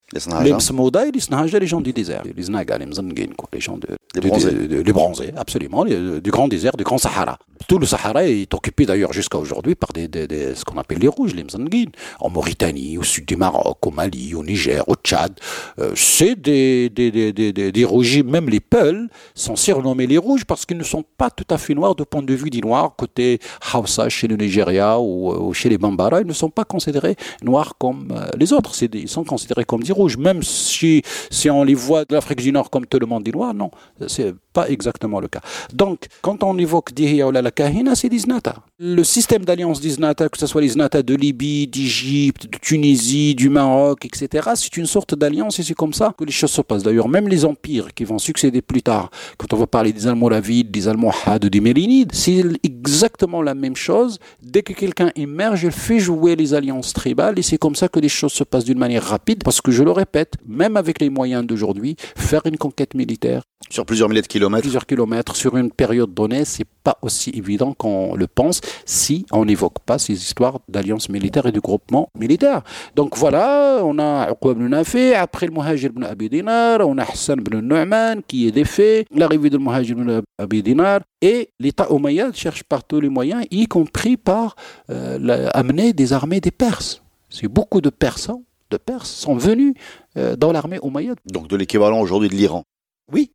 les 0.43 0.53
Msmouda 0.53 1.07
et 1.07 1.11
les 1.11 1.21
Snahaja, 1.21 1.59
les 1.59 1.67
gens 1.67 1.81
du 1.81 1.93
désert. 1.93 2.23
Les 2.37 2.43
Snaga, 2.45 2.79
les 2.79 2.87
Mzangin, 2.87 3.31
les 3.53 3.61
gens 3.61 3.77
de, 3.79 3.89
les 4.15 4.21
bronzés. 4.21 4.51
les 4.53 4.93
bronzés, 4.93 5.33
absolument, 5.37 5.85
du 5.85 6.31
grand 6.31 6.49
désert, 6.49 6.77
du 6.77 6.85
grand 6.85 6.99
Sahara. 6.99 7.39
Tout 7.69 7.79
le 7.79 7.87
Sahara 7.87 8.27
est 8.27 8.53
occupé 8.53 8.85
d'ailleurs 8.87 9.13
jusqu'à 9.13 9.39
aujourd'hui 9.39 9.75
par 9.75 9.93
des, 9.93 10.09
des, 10.09 10.55
ce 10.55 10.65
qu'on 10.65 10.79
appelle 10.79 10.99
les 10.99 11.09
rouges, 11.09 11.35
les 11.35 11.45
Mzangin. 11.45 11.87
En 12.21 12.31
Mauritanie, 12.31 12.99
au 12.99 13.03
sud 13.03 13.27
du 13.27 13.37
Maroc, 13.37 13.79
au 13.87 13.91
Mali, 13.91 14.35
au 14.35 14.45
Niger, 14.45 14.87
au 14.89 14.95
Tchad. 14.95 15.33
Euh, 15.79 15.93
c'est 15.95 16.35
des, 16.37 16.91
des, 16.91 17.11
des, 17.11 17.33
des, 17.33 17.73
des 17.73 17.85
rouges, 17.85 18.23
même 18.23 18.49
les 18.49 18.61
Peuls 18.61 19.09
sont 19.35 19.57
surnommés 19.57 20.07
les 20.07 20.19
rouges 20.19 20.45
parce 20.45 20.67
qu'ils 20.67 20.77
ne 20.77 20.85
sont 20.85 21.05
pas 21.17 21.31
tout 21.31 21.47
à 21.51 21.59
fait 21.59 21.75
noirs 21.75 21.95
de 21.95 22.05
point 22.05 22.23
de 22.23 22.35
vue 22.35 22.51
des 22.51 22.61
noirs, 22.61 22.95
côté 22.97 23.41
Hausa 23.73 24.09
chez 24.09 24.29
le 24.29 24.37
Nigeria 24.37 25.01
ou, 25.01 25.53
chez 25.55 25.69
les 25.69 25.79
Bambara, 25.79 26.21
ils 26.21 26.27
ne 26.27 26.33
sont 26.33 26.51
pas 26.51 26.65
considérés 26.65 27.17
noirs 27.43 27.75
comme 27.79 28.09
euh, 28.13 28.29
les 28.39 28.53
autres. 28.53 28.73
Ils 28.93 29.09
sont 29.09 29.25
considérés 29.25 29.65
comme 29.65 29.83
des 29.83 29.93
rouges 29.93 30.04
même 30.19 30.43
si, 30.43 31.03
si 31.31 31.51
on 31.51 31.65
les 31.65 31.75
voit 31.75 32.05
de 32.05 32.15
l'Afrique 32.15 32.41
du 32.41 32.53
Nord 32.53 32.71
comme 32.71 32.87
tout 32.87 32.99
le 32.99 33.07
monde 33.07 33.25
dit 33.25 33.33
noir, 33.33 33.55
non, 33.55 33.71
c'est 34.07 34.35
pas 34.55 34.71
exactement 34.71 35.21
le 35.21 35.29
cas. 35.29 35.41
Donc, 35.73 36.07
quand 36.23 36.43
on 36.43 36.57
évoque 36.57 36.95
Dihiya 36.95 37.31
la 37.31 37.51
Kahina, 37.51 37.95
c'est 37.95 38.09
l'Iznata. 38.09 38.55
Le 38.79 39.03
système 39.05 39.45
d'alliance 39.45 39.81
d'Iznata, 39.81 40.29
que 40.29 40.39
ce 40.39 40.47
soit 40.47 40.63
l'Iznata 40.63 41.03
de 41.03 41.15
Libye, 41.15 41.67
d'Égypte, 41.67 42.51
de 42.51 42.59
Tunisie, 42.59 43.35
du 43.35 43.49
Maroc, 43.51 44.07
etc., 44.07 44.51
c'est 44.55 44.77
une 44.77 44.87
sorte 44.87 45.15
d'alliance 45.15 45.59
et 45.59 45.63
c'est 45.63 45.75
comme 45.75 45.93
ça 45.93 46.15
que 46.17 46.25
les 46.25 46.33
choses 46.33 46.53
se 46.53 46.63
passent. 46.63 46.85
D'ailleurs, 46.85 47.09
même 47.09 47.29
les 47.29 47.45
empires 47.45 47.93
qui 47.93 48.05
vont 48.05 48.19
succéder 48.19 48.63
plus 48.63 48.83
tard, 48.83 49.11
quand 49.37 49.53
on 49.53 49.57
va 49.57 49.67
parler 49.67 49.93
des 49.93 50.07
Almoravides, 50.07 50.71
des 50.71 50.87
Almohades, 50.89 51.47
des 51.47 51.61
Mérinides, 51.61 52.13
c'est 52.13 52.45
exactement 52.63 53.43
la 53.43 53.55
même 53.55 53.77
chose. 53.77 54.19
Dès 54.43 54.63
que 54.63 54.73
quelqu'un 54.73 55.11
émerge, 55.17 55.65
il 55.65 55.73
fait 55.73 55.99
jouer 55.99 56.37
les 56.37 56.55
alliances 56.55 56.93
tribales 56.93 57.39
et 57.39 57.43
c'est 57.43 57.59
comme 57.59 57.75
ça 57.75 57.89
que 57.89 57.99
les 57.99 58.09
choses 58.09 58.33
se 58.33 58.45
passent 58.45 58.65
d'une 58.65 58.79
manière 58.79 59.05
rapide 59.05 59.43
parce 59.43 59.61
que 59.61 59.73
je 59.73 59.83
le 59.83 59.91
répète, 59.91 60.35
même 60.47 60.77
avec 60.77 61.01
les 61.01 61.11
moyens 61.11 61.45
d'aujourd'hui, 61.45 61.97
faire 62.17 62.43
une 62.47 62.57
conquête 62.57 62.95
militaire, 62.95 63.43
sur 63.71 63.87
plusieurs 63.87 64.09
milliers 64.09 64.23
de 64.23 64.27
kilomètres. 64.27 64.63
Plusieurs 64.63 64.87
kilomètres 64.87 65.37
sur 65.37 65.57
une 65.57 65.71
période 65.71 66.13
donnée, 66.13 66.45
c'est 66.45 66.67
pas 66.83 66.99
aussi 67.03 67.31
évident 67.31 67.75
qu'on 67.75 68.15
le 68.15 68.27
pense 68.27 68.61
si 68.85 69.27
on 69.33 69.45
n'évoque 69.45 69.79
pas 69.81 69.99
ces 69.99 70.13
histoires 70.13 70.61
d'alliance 70.69 71.09
militaire 71.09 71.47
et 71.47 71.53
de 71.53 71.61
groupement 71.61 72.11
militaire. 72.19 72.63
Donc 72.95 73.17
voilà, 73.17 73.81
on 73.83 73.99
a 73.99 74.31
Uqba 74.31 74.53
ibn 74.53 74.69
Nafi, 74.69 75.15
après 75.15 75.47
le 75.47 75.53
Muhajir 75.53 75.91
ibn 75.91 76.05
Abi 76.05 76.29
Dinar, 76.29 76.81
on 76.87 76.99
a 76.99 77.03
Hassan 77.03 77.41
ibn 77.41 77.61
Nu'man 77.61 78.23
qui 78.27 78.47
est 78.47 78.53
défait, 78.53 79.07
l'arrivée 79.15 79.51
du 79.51 79.59
Muhajir 79.59 79.97
ibn 79.97 80.21
Abi 80.39 80.63
Dinar, 80.63 81.01
et 81.21 81.51
l'État 81.59 81.91
omeyyade 81.91 82.35
cherche 82.35 82.63
par 82.65 82.85
tous 82.85 83.01
les 83.01 83.09
moyens, 83.09 83.45
y 83.51 83.67
compris 83.67 84.17
par 84.17 84.57
euh, 84.91 85.49
amener 85.55 85.93
des 85.93 86.13
armées 86.13 86.41
des 86.41 86.51
Perses. 86.51 87.03
C'est 87.31 87.49
beaucoup 87.49 87.81
de 87.81 87.91
Persans 87.91 88.43
de 88.71 88.77
Perses 88.77 89.11
sont 89.11 89.37
venus 89.37 89.75
euh, 90.17 90.37
dans 90.37 90.53
l'armée 90.53 90.79
omeyyade. 90.83 91.19
Donc 91.27 91.49
de 91.49 91.57
l'équivalent 91.57 92.01
aujourd'hui 92.01 92.29
de 92.29 92.35
l'Iran. 92.35 92.65
Oui, 93.13 93.33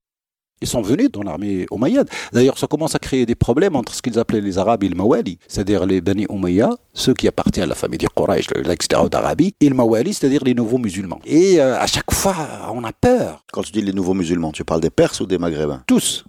ils 0.62 0.68
sont 0.68 0.82
venus 0.82 1.12
dans 1.12 1.24
l'armée 1.24 1.66
omeyyade. 1.72 2.10
D'ailleurs, 2.34 2.58
ça 2.58 2.68
commence 2.68 2.96
à 2.96 3.00
créer 3.00 3.26
des 3.26 3.36
problèmes 3.36 3.76
entre 3.76 3.94
ce 3.94 4.02
qu'ils 4.02 4.20
appelaient 4.20 4.42
les 4.42 4.58
Arabes 4.58 4.84
et 4.84 4.90
le 4.90 4.96
Mawali, 4.96 5.40
c'est-à-dire 5.48 5.86
les 5.86 6.02
Bani 6.02 6.26
Umayya, 6.30 6.70
ceux 6.94 7.14
qui 7.14 7.28
appartiennent 7.28 7.66
à 7.66 7.70
la 7.70 7.76
famille 7.76 7.98
des 7.98 8.08
Quraysh, 8.08 8.48
l'extérieur 8.66 9.10
d'Arabie, 9.10 9.54
et 9.60 9.70
le 9.70 9.76
Mawali, 9.76 10.14
c'est-à-dire 10.14 10.44
les 10.44 10.54
nouveaux 10.54 10.78
musulmans. 10.78 11.20
Et 11.26 11.60
euh, 11.60 11.80
à 11.80 11.88
chaque 11.88 12.12
fois, 12.12 12.36
on 12.74 12.84
a 12.84 12.92
peur. 12.92 13.44
Quand 13.52 13.64
tu 13.64 13.72
dis 13.72 13.82
les 13.82 13.94
nouveaux 13.94 14.14
musulmans, 14.14 14.52
tu 14.52 14.64
parles 14.64 14.82
des 14.82 14.90
Perses 14.90 15.20
ou 15.22 15.26
des 15.26 15.38
Maghrébins? 15.38 15.84
Tous. 15.88 16.26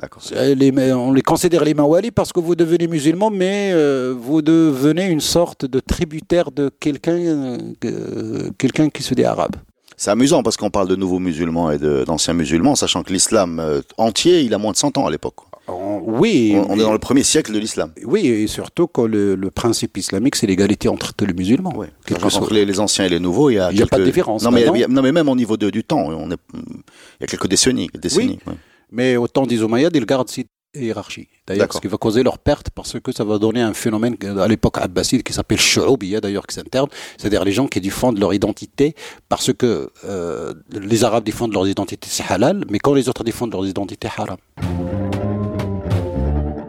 On 0.00 1.12
les 1.12 1.22
considère 1.22 1.64
les 1.64 1.74
Mawali 1.74 2.10
parce 2.10 2.32
que 2.32 2.40
vous 2.40 2.56
devenez 2.56 2.88
musulman, 2.88 3.30
mais 3.30 3.70
euh, 3.72 4.14
vous 4.18 4.42
devenez 4.42 5.06
une 5.06 5.20
sorte 5.20 5.64
de 5.64 5.78
tributaire 5.80 6.50
de 6.50 6.70
quelqu'un 6.80 7.58
euh, 7.84 8.50
quelqu'un 8.58 8.88
qui 8.88 9.02
se 9.02 9.14
dit 9.14 9.24
arabe. 9.24 9.56
C'est 10.02 10.10
amusant 10.10 10.42
parce 10.42 10.56
qu'on 10.56 10.68
parle 10.68 10.88
de 10.88 10.96
nouveaux 10.96 11.20
musulmans 11.20 11.70
et 11.70 11.78
d'anciens 11.78 12.34
musulmans, 12.34 12.74
sachant 12.74 13.04
que 13.04 13.12
l'islam 13.12 13.60
euh, 13.60 13.82
entier, 13.98 14.40
il 14.40 14.52
a 14.52 14.58
moins 14.58 14.72
de 14.72 14.76
100 14.76 14.98
ans 14.98 15.06
à 15.06 15.12
l'époque. 15.12 15.36
Oui. 15.68 16.56
On, 16.68 16.76
est 16.76 16.82
dans 16.82 16.92
le 16.92 16.98
premier 16.98 17.22
siècle 17.22 17.52
de 17.52 17.58
l'islam. 17.60 17.92
Oui, 18.04 18.26
et 18.26 18.48
surtout 18.48 18.88
que 18.88 19.02
le, 19.02 19.36
principe 19.52 19.96
islamique, 19.96 20.34
c'est 20.34 20.48
l'égalité 20.48 20.88
entre 20.88 21.14
tous 21.14 21.24
les 21.24 21.34
musulmans. 21.34 21.72
Oui. 21.76 21.86
Entre 22.20 22.52
les, 22.52 22.80
anciens 22.80 23.04
et 23.04 23.10
les 23.10 23.20
nouveaux, 23.20 23.50
il 23.50 23.54
y 23.54 23.58
a, 23.60 23.70
il 23.70 23.80
a 23.80 23.86
pas 23.86 24.00
de 24.00 24.04
différence. 24.04 24.42
Non, 24.42 24.50
mais, 24.50 24.64
non, 24.88 25.02
mais 25.02 25.12
même 25.12 25.28
au 25.28 25.36
niveau 25.36 25.56
du 25.56 25.84
temps, 25.84 26.08
on 26.08 26.32
est, 26.32 26.38
il 26.52 27.20
y 27.20 27.24
a 27.24 27.26
quelques 27.28 27.46
décennies. 27.46 27.88
décennies 27.94 28.40
oui. 28.48 28.54
Mais 28.90 29.16
au 29.16 29.28
temps 29.28 29.46
des 29.46 29.62
Omeyyades, 29.62 29.94
ils 29.94 30.04
gardent 30.04 30.28
cette 30.28 30.48
hiérarchie. 30.74 31.28
D'ailleurs, 31.46 31.72
ce 31.72 31.80
qui 31.80 31.88
va 31.88 31.96
causer 31.96 32.22
leur 32.22 32.38
perte 32.38 32.70
parce 32.70 32.98
que 33.00 33.12
ça 33.12 33.24
va 33.24 33.38
donner 33.38 33.60
un 33.60 33.74
phénomène 33.74 34.16
à 34.38 34.48
l'époque 34.48 34.78
abbasside 34.78 35.22
qui 35.22 35.32
s'appelle 35.32 35.58
a 35.58 36.20
d'ailleurs, 36.20 36.46
qui 36.46 36.54
s'interne. 36.54 36.88
C'est-à-dire 37.18 37.44
les 37.44 37.52
gens 37.52 37.66
qui 37.66 37.80
défendent 37.80 38.18
leur 38.18 38.32
identité 38.32 38.94
parce 39.28 39.52
que 39.52 39.90
euh, 40.04 40.54
les 40.72 41.04
Arabes 41.04 41.24
défendent 41.24 41.52
leur 41.52 41.66
identité, 41.66 42.08
c'est 42.10 42.24
halal, 42.28 42.64
mais 42.70 42.78
quand 42.78 42.94
les 42.94 43.08
autres 43.08 43.24
défendent 43.24 43.52
leur 43.52 43.66
identité, 43.66 44.08
haram. 44.16 44.38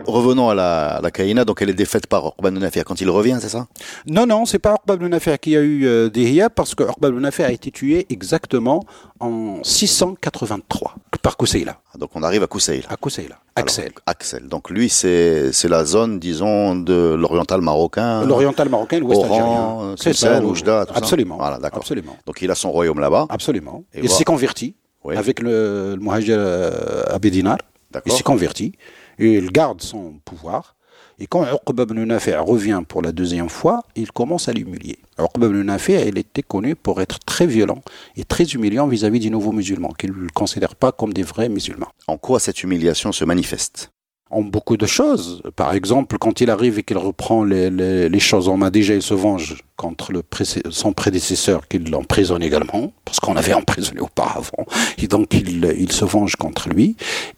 revenons 0.06 0.50
à 0.50 0.56
la, 0.56 0.88
à 0.96 1.02
la 1.02 1.12
Kaïna, 1.12 1.46
donc 1.46 1.62
elle 1.62 1.70
est 1.70 1.74
défaite 1.74 2.08
par 2.08 2.26
Urban 2.26 2.52
Nafir 2.52 2.86
quand 2.86 3.00
il 3.00 3.10
revient, 3.10 3.38
c'est 3.42 3.50
ça? 3.50 3.68
Non, 4.08 4.26
non, 4.26 4.46
c'est 4.46 4.60
pas 4.60 4.76
Uqba 4.76 4.96
ibn 4.96 5.08
Nafi' 5.08 5.38
qui 5.40 5.56
a 5.56 5.62
eu 5.62 5.86
euh, 5.86 6.10
Dihya 6.10 6.50
parce 6.50 6.76
que 6.76 6.84
Uqba 6.84 7.10
ibn 7.10 7.20
Nafi' 7.20 7.44
a 7.44 7.52
été 7.52 7.72
tué 7.72 8.06
exactement 8.10 8.84
en 9.20 9.64
683 9.64 10.96
par 11.24 11.36
Kousseila, 11.38 11.78
Ah, 11.94 11.98
Donc 11.98 12.12
on 12.16 12.22
arrive 12.22 12.44
à 12.44 12.48
Kousseil. 12.48 12.84
à 12.90 12.96
Kousseila, 12.98 13.38
Alors, 13.56 13.68
Axel. 13.68 13.92
Axel. 14.06 14.48
Donc 14.48 14.70
lui, 14.70 14.90
c'est 14.90 15.52
la 15.70 15.86
zone, 15.86 16.20
disons, 16.20 16.76
de 16.76 17.16
l'oriental 17.18 17.62
marocain. 17.62 18.24
L'oriental 18.26 18.68
marocain, 18.70 19.00
l'ouest 19.00 19.24
algérien. 19.24 19.96
C'est 19.98 20.14
ça. 20.14 20.40
Oujda, 20.44 20.86
tout 20.86 20.94
ça. 20.94 21.00
Absolument. 21.00 21.38
Voilà, 21.38 21.58
d'accord. 21.58 21.80
Absolument. 21.80 22.16
Donc 22.28 22.42
il 22.42 22.52
a 22.52 22.56
son 22.56 22.72
royaume 22.72 23.00
là-bas. 23.00 23.26
Absolument. 23.30 23.84
Et 23.94 24.02
il 24.04 24.10
s'est 24.10 24.26
converti 24.26 24.76
Oui. 25.06 25.16
avec 25.16 25.40
le, 25.40 25.96
le 25.96 26.02
Muhajir 26.02 26.36
euh, 26.38 27.04
Abedinar. 27.10 27.58
Il 28.06 28.12
s'est 28.12 28.24
converti 28.24 28.74
et 29.18 29.34
il 29.36 29.50
garde 29.52 29.82
son 29.82 30.16
pouvoir. 30.26 30.73
Et 31.20 31.28
quand 31.28 31.46
Uqba 31.46 31.84
ibn 31.84 32.04
Nafi' 32.04 32.36
revient 32.36 32.82
pour 32.88 33.02
la 33.02 33.12
deuxième 33.12 33.50
fois, 33.50 33.84
il 33.96 34.12
commence 34.12 34.50
à 34.50 34.54
l'humilier. 34.54 34.98
Uqba 35.20 35.48
ibn 35.48 35.62
Nafi' 35.62 35.94
était 35.94 36.42
connu 36.42 36.76
pour 36.76 37.02
être 37.02 37.20
très 37.20 37.46
violent 37.46 37.82
et 38.18 38.26
très 38.26 38.46
humiliant 38.46 38.88
vis-à-vis 38.88 39.20
des 39.20 39.30
nouveaux 39.30 39.52
musulmans, 39.52 39.94
qu'il 39.98 40.12
ne 40.12 40.30
considère 40.30 40.76
pas 40.76 40.92
comme 40.92 41.14
des 41.14 41.24
vrais 41.24 41.50
musulmans. 41.50 41.90
En 42.08 42.18
quoi 42.18 42.40
cette 42.40 42.64
humiliation 42.64 43.12
se 43.12 43.24
manifeste? 43.24 43.93
Beaucoup 44.42 44.78
de 44.78 44.86
choses. 44.86 45.42
Par 45.56 45.74
exemple, 45.74 46.18
quand 46.18 46.42
il 46.42 46.50
arrive 46.50 46.80
et 46.80 46.84
qu'il 46.84 46.98
reprend 46.98 47.44
les, 47.44 47.70
les- 47.70 48.20
choses 48.20 48.48
en 48.50 48.58
main, 48.58 48.70
déjà 48.72 48.94
il 48.94 49.02
se 49.02 49.14
venge 49.14 49.64
contre 49.76 50.12
le 50.12 50.24
son 50.70 50.94
prédécesseur 50.94 51.68
qui 51.68 51.80
l'emprisonne 51.80 52.42
également, 52.44 52.94
parce 53.06 53.20
qu'on 53.20 53.34
l'avait 53.34 53.54
emprisonné 53.64 54.00
auparavant. 54.00 54.66
Et 54.98 55.08
donc 55.08 55.34
il, 55.34 55.74
il 55.78 55.92
se 55.92 56.06
venge 56.06 56.36
contre 56.36 56.70
lui. 56.70 56.96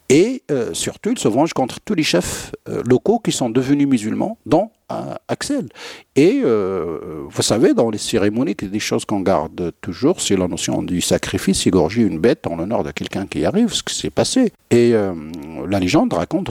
Et 0.10 0.43
euh, 0.51 0.73
surtout, 0.73 1.12
il 1.12 1.17
se 1.19 1.27
venge 1.27 1.53
contre 1.53 1.79
tous 1.84 1.95
les 1.95 2.03
chefs 2.03 2.51
euh, 2.69 2.84
locaux 2.86 3.19
qui 3.19 3.31
sont 3.31 3.49
devenus 3.49 3.88
musulmans, 3.88 4.38
dont 4.45 4.69
euh, 4.91 5.15
Axel. 5.27 5.67
Et 6.15 6.41
euh, 6.43 7.23
vous 7.29 7.41
savez, 7.41 7.73
dans 7.73 7.89
les 7.89 7.97
cérémonies, 7.97 8.55
il 8.59 8.65
y 8.65 8.67
a 8.67 8.71
des 8.71 8.79
choses 8.79 9.05
qu'on 9.05 9.21
garde 9.21 9.71
toujours, 9.81 10.21
c'est 10.21 10.37
la 10.37 10.47
notion 10.47 10.81
du 10.83 11.01
sacrifice, 11.01 11.65
égorger 11.67 12.03
une 12.03 12.19
bête 12.19 12.47
en 12.47 12.55
l'honneur 12.55 12.83
de 12.83 12.91
quelqu'un 12.91 13.25
qui 13.27 13.45
arrive, 13.45 13.73
ce 13.73 13.83
qui 13.83 13.95
s'est 13.95 14.09
passé. 14.09 14.51
Et 14.71 14.93
euh, 14.93 15.13
la 15.67 15.79
légende 15.79 16.13
raconte, 16.13 16.49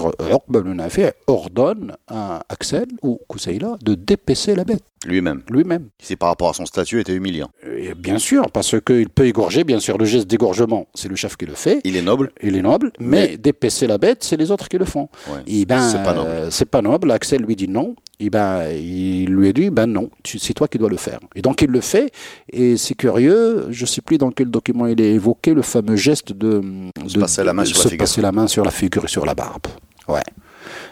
Nafi' 0.64 1.10
ordonne 1.26 1.94
à 2.08 2.42
Axel 2.48 2.86
ou 3.02 3.20
Kousseila 3.28 3.76
de 3.82 3.94
dépecer 3.94 4.54
la 4.54 4.64
bête 4.64 4.82
lui-même 5.06 5.42
lui-même. 5.50 5.88
C'est 5.98 6.16
par 6.16 6.30
rapport 6.30 6.48
à 6.48 6.54
son 6.54 6.64
statut 6.64 6.98
était 7.00 7.12
humiliant. 7.12 7.50
Et 7.76 7.94
bien 7.94 8.18
sûr, 8.18 8.50
parce 8.50 8.74
qu'il 8.80 9.08
peut 9.10 9.26
égorger, 9.26 9.62
bien 9.64 9.78
sûr, 9.78 9.98
le 9.98 10.06
geste 10.06 10.26
d'égorgement, 10.28 10.86
c'est 10.94 11.08
le 11.08 11.16
chef 11.16 11.36
qui 11.36 11.44
le 11.44 11.54
fait. 11.54 11.80
Il 11.84 11.96
est 11.96 12.02
noble. 12.02 12.32
Il 12.42 12.56
est 12.56 12.62
noble, 12.62 12.90
mais, 12.98 13.28
Mais- 13.32 13.36
dépecer 13.36 13.86
la 13.86 13.98
bête, 13.98 14.24
c'est 14.24 14.36
les 14.38 14.50
autres 14.50 14.68
qui 14.68 14.78
le 14.78 14.84
font. 14.86 15.08
Ouais. 15.28 15.40
Et 15.46 15.66
ben, 15.66 15.80
C'est 15.88 16.02
pas 16.02 16.14
noble. 16.14 16.28
euh, 16.30 16.50
c'est 16.50 16.64
pas 16.70 16.80
noble. 16.82 17.10
Axel 17.10 17.42
lui 17.42 17.54
dit 17.56 17.68
non. 17.68 17.94
Et 18.20 18.31
ben, 18.31 18.68
il 18.70 19.27
lui 19.27 19.48
a 19.48 19.53
dit 19.53 19.70
ben 19.70 19.87
non, 19.87 20.09
c'est 20.24 20.55
toi 20.55 20.68
qui 20.68 20.79
dois 20.79 20.88
le 20.88 20.96
faire. 20.96 21.18
Et 21.35 21.42
donc 21.42 21.62
il 21.62 21.68
le 21.70 21.81
fait. 21.81 22.12
Et 22.53 22.77
c'est 22.77 22.94
curieux. 22.94 23.66
Je 23.70 23.87
sais 23.87 24.00
plus 24.03 24.18
dans 24.18 24.31
quel 24.31 24.50
document 24.50 24.87
il 24.87 25.00
est 25.00 25.12
évoqué 25.14 25.53
le 25.53 25.62
fameux 25.62 25.96
geste 25.96 26.33
de, 26.33 26.62
Se 27.09 27.14
de- 27.14 27.20
passer 27.20 27.42
la 27.44 27.53
main 27.53 27.64
sur 27.64 27.77
la 27.79 27.83
se 27.83 27.88
figure. 27.88 27.98
passer 28.05 28.20
la 28.22 28.33
main 28.33 28.46
sur 28.46 28.64
la 28.64 28.70
figure 28.70 29.05
et 29.05 29.09
sur 29.09 29.27
la 29.27 29.35
barbe. 29.35 29.66
Ouais. 30.09 30.22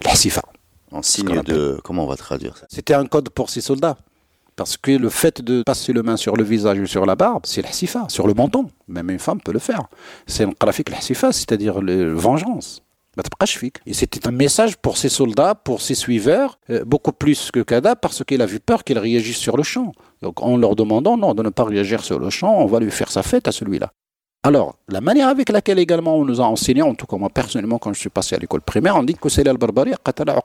La 0.05 0.15
sifa. 0.15 0.43
En 0.91 1.03
signe 1.03 1.43
de. 1.43 1.79
Comment 1.85 2.05
on 2.05 2.09
va 2.09 2.17
traduire 2.17 2.57
ça? 2.57 2.67
C'était 2.69 2.95
un 2.95 3.07
code 3.07 3.31
pour 3.31 3.51
ses 3.51 3.61
soldats. 3.61 3.97
Parce 4.55 4.77
que 4.77 4.91
le 4.91 5.09
fait 5.09 5.41
de 5.41 5.63
passer 5.65 5.95
le 5.95 6.03
main 6.03 6.19
sur 6.19 6.37
le 6.37 6.45
visage 6.45 6.79
ou 6.79 6.87
sur 6.87 7.07
la 7.07 7.15
barbe, 7.17 7.43
c'est 7.47 7.63
l'hasifa, 7.63 8.05
sur 8.09 8.27
le 8.27 8.35
menton. 8.35 8.69
Même 8.87 9.09
une 9.11 9.19
femme 9.19 9.41
peut 9.41 9.53
le 9.53 9.59
faire. 9.59 9.85
C'est 10.27 10.45
un 10.45 10.53
graphique 10.61 10.91
l'hasifa, 10.91 11.33
c'est-à-dire 11.33 11.81
le 11.81 12.13
vengeance. 12.13 12.83
Bah, 13.17 13.23
c'était 13.93 14.27
un 14.27 14.31
message 14.31 14.77
pour 14.79 14.97
ses 14.97 15.11
soldats, 15.11 15.55
pour 15.55 15.83
ses 15.83 15.95
suiveurs, 15.95 16.59
euh, 16.71 16.83
beaucoup 16.85 17.13
plus 17.13 17.51
que 17.51 17.61
Kada, 17.61 17.95
parce 17.95 18.25
qu'il 18.25 18.41
a 18.41 18.47
vu 18.47 18.59
peur 18.59 18.85
qu'ils 18.85 18.99
réagissent 18.99 19.37
sur 19.37 19.57
le 19.57 19.63
champ. 19.63 19.93
Donc 20.23 20.43
en 20.43 20.57
leur 20.57 20.75
demandant 20.77 21.19
non, 21.19 21.35
de 21.35 21.43
ne 21.43 21.51
pas 21.51 21.65
réagir 21.65 22.03
sur 22.03 22.19
le 22.19 22.31
champ, 22.31 22.59
on 22.59 22.67
va 22.67 22.81
lui 22.81 22.91
faire 22.91 23.11
sa 23.11 23.23
fête 23.23 23.49
à 23.49 23.53
celui-là. 23.53 23.93
Alors, 24.45 24.77
la 24.89 25.01
manière 25.01 25.29
avec 25.29 25.51
laquelle 25.51 25.79
également 25.79 26.17
on 26.17 26.25
nous 26.25 26.41
a 26.41 26.45
enseigné, 26.45 26.83
en 26.83 26.95
tout 26.95 27.07
cas 27.07 27.17
moi 27.17 27.29
personnellement 27.29 27.79
quand 27.79 27.93
je 27.93 28.01
suis 28.01 28.11
passé 28.11 28.35
à 28.35 28.39
l'école 28.39 28.63
primaire, 28.63 28.97
on 28.97 29.03
dit 29.03 29.15
que 29.15 29.29
c'est 29.29 29.47
al-Barbari 29.47 29.93
qatala 30.05 30.41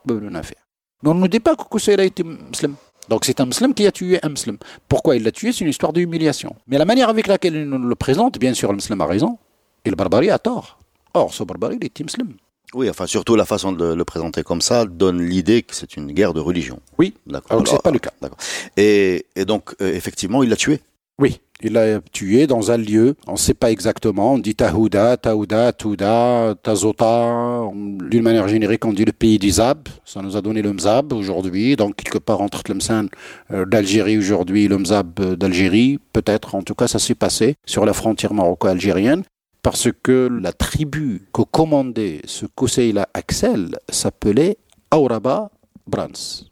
on 1.05 1.13
ne 1.13 1.19
nous 1.19 1.27
dit 1.27 1.39
pas 1.39 1.55
que 1.55 1.63
Kusayla 1.63 2.03
était 2.03 2.23
musulman. 2.23 2.75
Donc 3.07 3.23
c'est 3.25 3.39
un 3.39 3.45
musulman 3.45 3.73
qui 3.73 3.85
a 3.85 3.91
tué 3.91 4.19
un 4.23 4.29
musulman. 4.29 4.57
Pourquoi 4.89 5.15
il 5.15 5.23
l'a 5.23 5.31
tué? 5.31 5.51
C'est 5.51 5.63
une 5.63 5.69
histoire 5.69 5.93
d'humiliation. 5.93 6.55
Mais 6.67 6.77
la 6.77 6.85
manière 6.85 7.09
avec 7.09 7.27
laquelle 7.27 7.55
il 7.55 7.65
nous 7.65 7.77
le 7.77 7.95
présente, 7.95 8.39
bien 8.39 8.53
sûr, 8.53 8.69
le 8.69 8.75
musulman 8.75 9.03
a 9.03 9.07
raison 9.07 9.37
et 9.85 9.89
le 9.89 9.95
barbarie 9.95 10.31
a 10.31 10.39
tort. 10.39 10.79
Or, 11.13 11.33
ce 11.33 11.43
barbarie, 11.43 11.77
il 11.79 11.85
était 11.85 12.03
musulman. 12.03 12.33
Oui, 12.73 12.89
enfin 12.89 13.07
surtout 13.07 13.35
la 13.35 13.45
façon 13.45 13.71
de 13.71 13.93
le 13.93 14.05
présenter 14.05 14.43
comme 14.43 14.61
ça 14.61 14.85
donne 14.85 15.21
l'idée 15.21 15.63
que 15.63 15.73
c'est 15.73 15.95
une 15.95 16.11
guerre 16.11 16.33
de 16.33 16.41
religion. 16.41 16.79
Oui, 16.97 17.13
D'accord. 17.25 17.51
alors 17.51 17.63
que 17.63 17.69
c'est 17.69 17.81
pas 17.81 17.91
le 17.91 17.99
cas. 17.99 18.11
D'accord. 18.21 18.37
Et, 18.75 19.25
et 19.35 19.45
donc 19.45 19.73
euh, 19.81 19.93
effectivement, 19.93 20.43
il 20.43 20.49
l'a 20.49 20.57
tué. 20.57 20.81
Oui, 21.19 21.39
il 21.61 21.73
l'a 21.73 21.99
tué 22.11 22.45
dans 22.45 22.69
un 22.69 22.77
lieu, 22.77 23.15
on 23.25 23.31
ne 23.31 23.37
sait 23.37 23.55
pas 23.55 23.71
exactement, 23.71 24.33
on 24.33 24.37
dit 24.37 24.53
Tahouda, 24.53 25.17
Taouda, 25.17 25.73
Touda, 25.73 26.53
Tazota, 26.61 27.63
d'une 27.73 28.21
manière 28.21 28.47
générique 28.47 28.85
on 28.85 28.93
dit 28.93 29.05
le 29.05 29.11
pays 29.11 29.39
des 29.39 29.49
Zab, 29.49 29.87
ça 30.05 30.21
nous 30.21 30.37
a 30.37 30.41
donné 30.41 30.61
le 30.61 30.71
Mzab 30.73 31.13
aujourd'hui, 31.13 31.75
donc 31.75 31.95
quelque 31.95 32.19
part 32.19 32.41
entre 32.41 32.61
Tlemcen 32.61 33.09
euh, 33.51 33.65
d'Algérie 33.65 34.19
aujourd'hui 34.19 34.67
le 34.67 34.77
Mzab 34.77 35.19
euh, 35.19 35.35
d'Algérie, 35.35 35.97
peut-être, 36.13 36.53
en 36.53 36.61
tout 36.61 36.75
cas 36.75 36.87
ça 36.87 36.99
s'est 36.99 37.15
passé 37.15 37.55
sur 37.65 37.83
la 37.85 37.93
frontière 37.93 38.35
maroco-algérienne, 38.35 39.23
parce 39.63 39.89
que 40.03 40.29
la 40.41 40.53
tribu 40.53 41.27
que 41.33 41.41
commandait 41.41 42.21
ce 42.25 42.45
Kousseila 42.45 43.07
Axel 43.13 43.77
s'appelait 43.89 44.57
Auraba 44.93 45.51
Brans, 45.87 46.43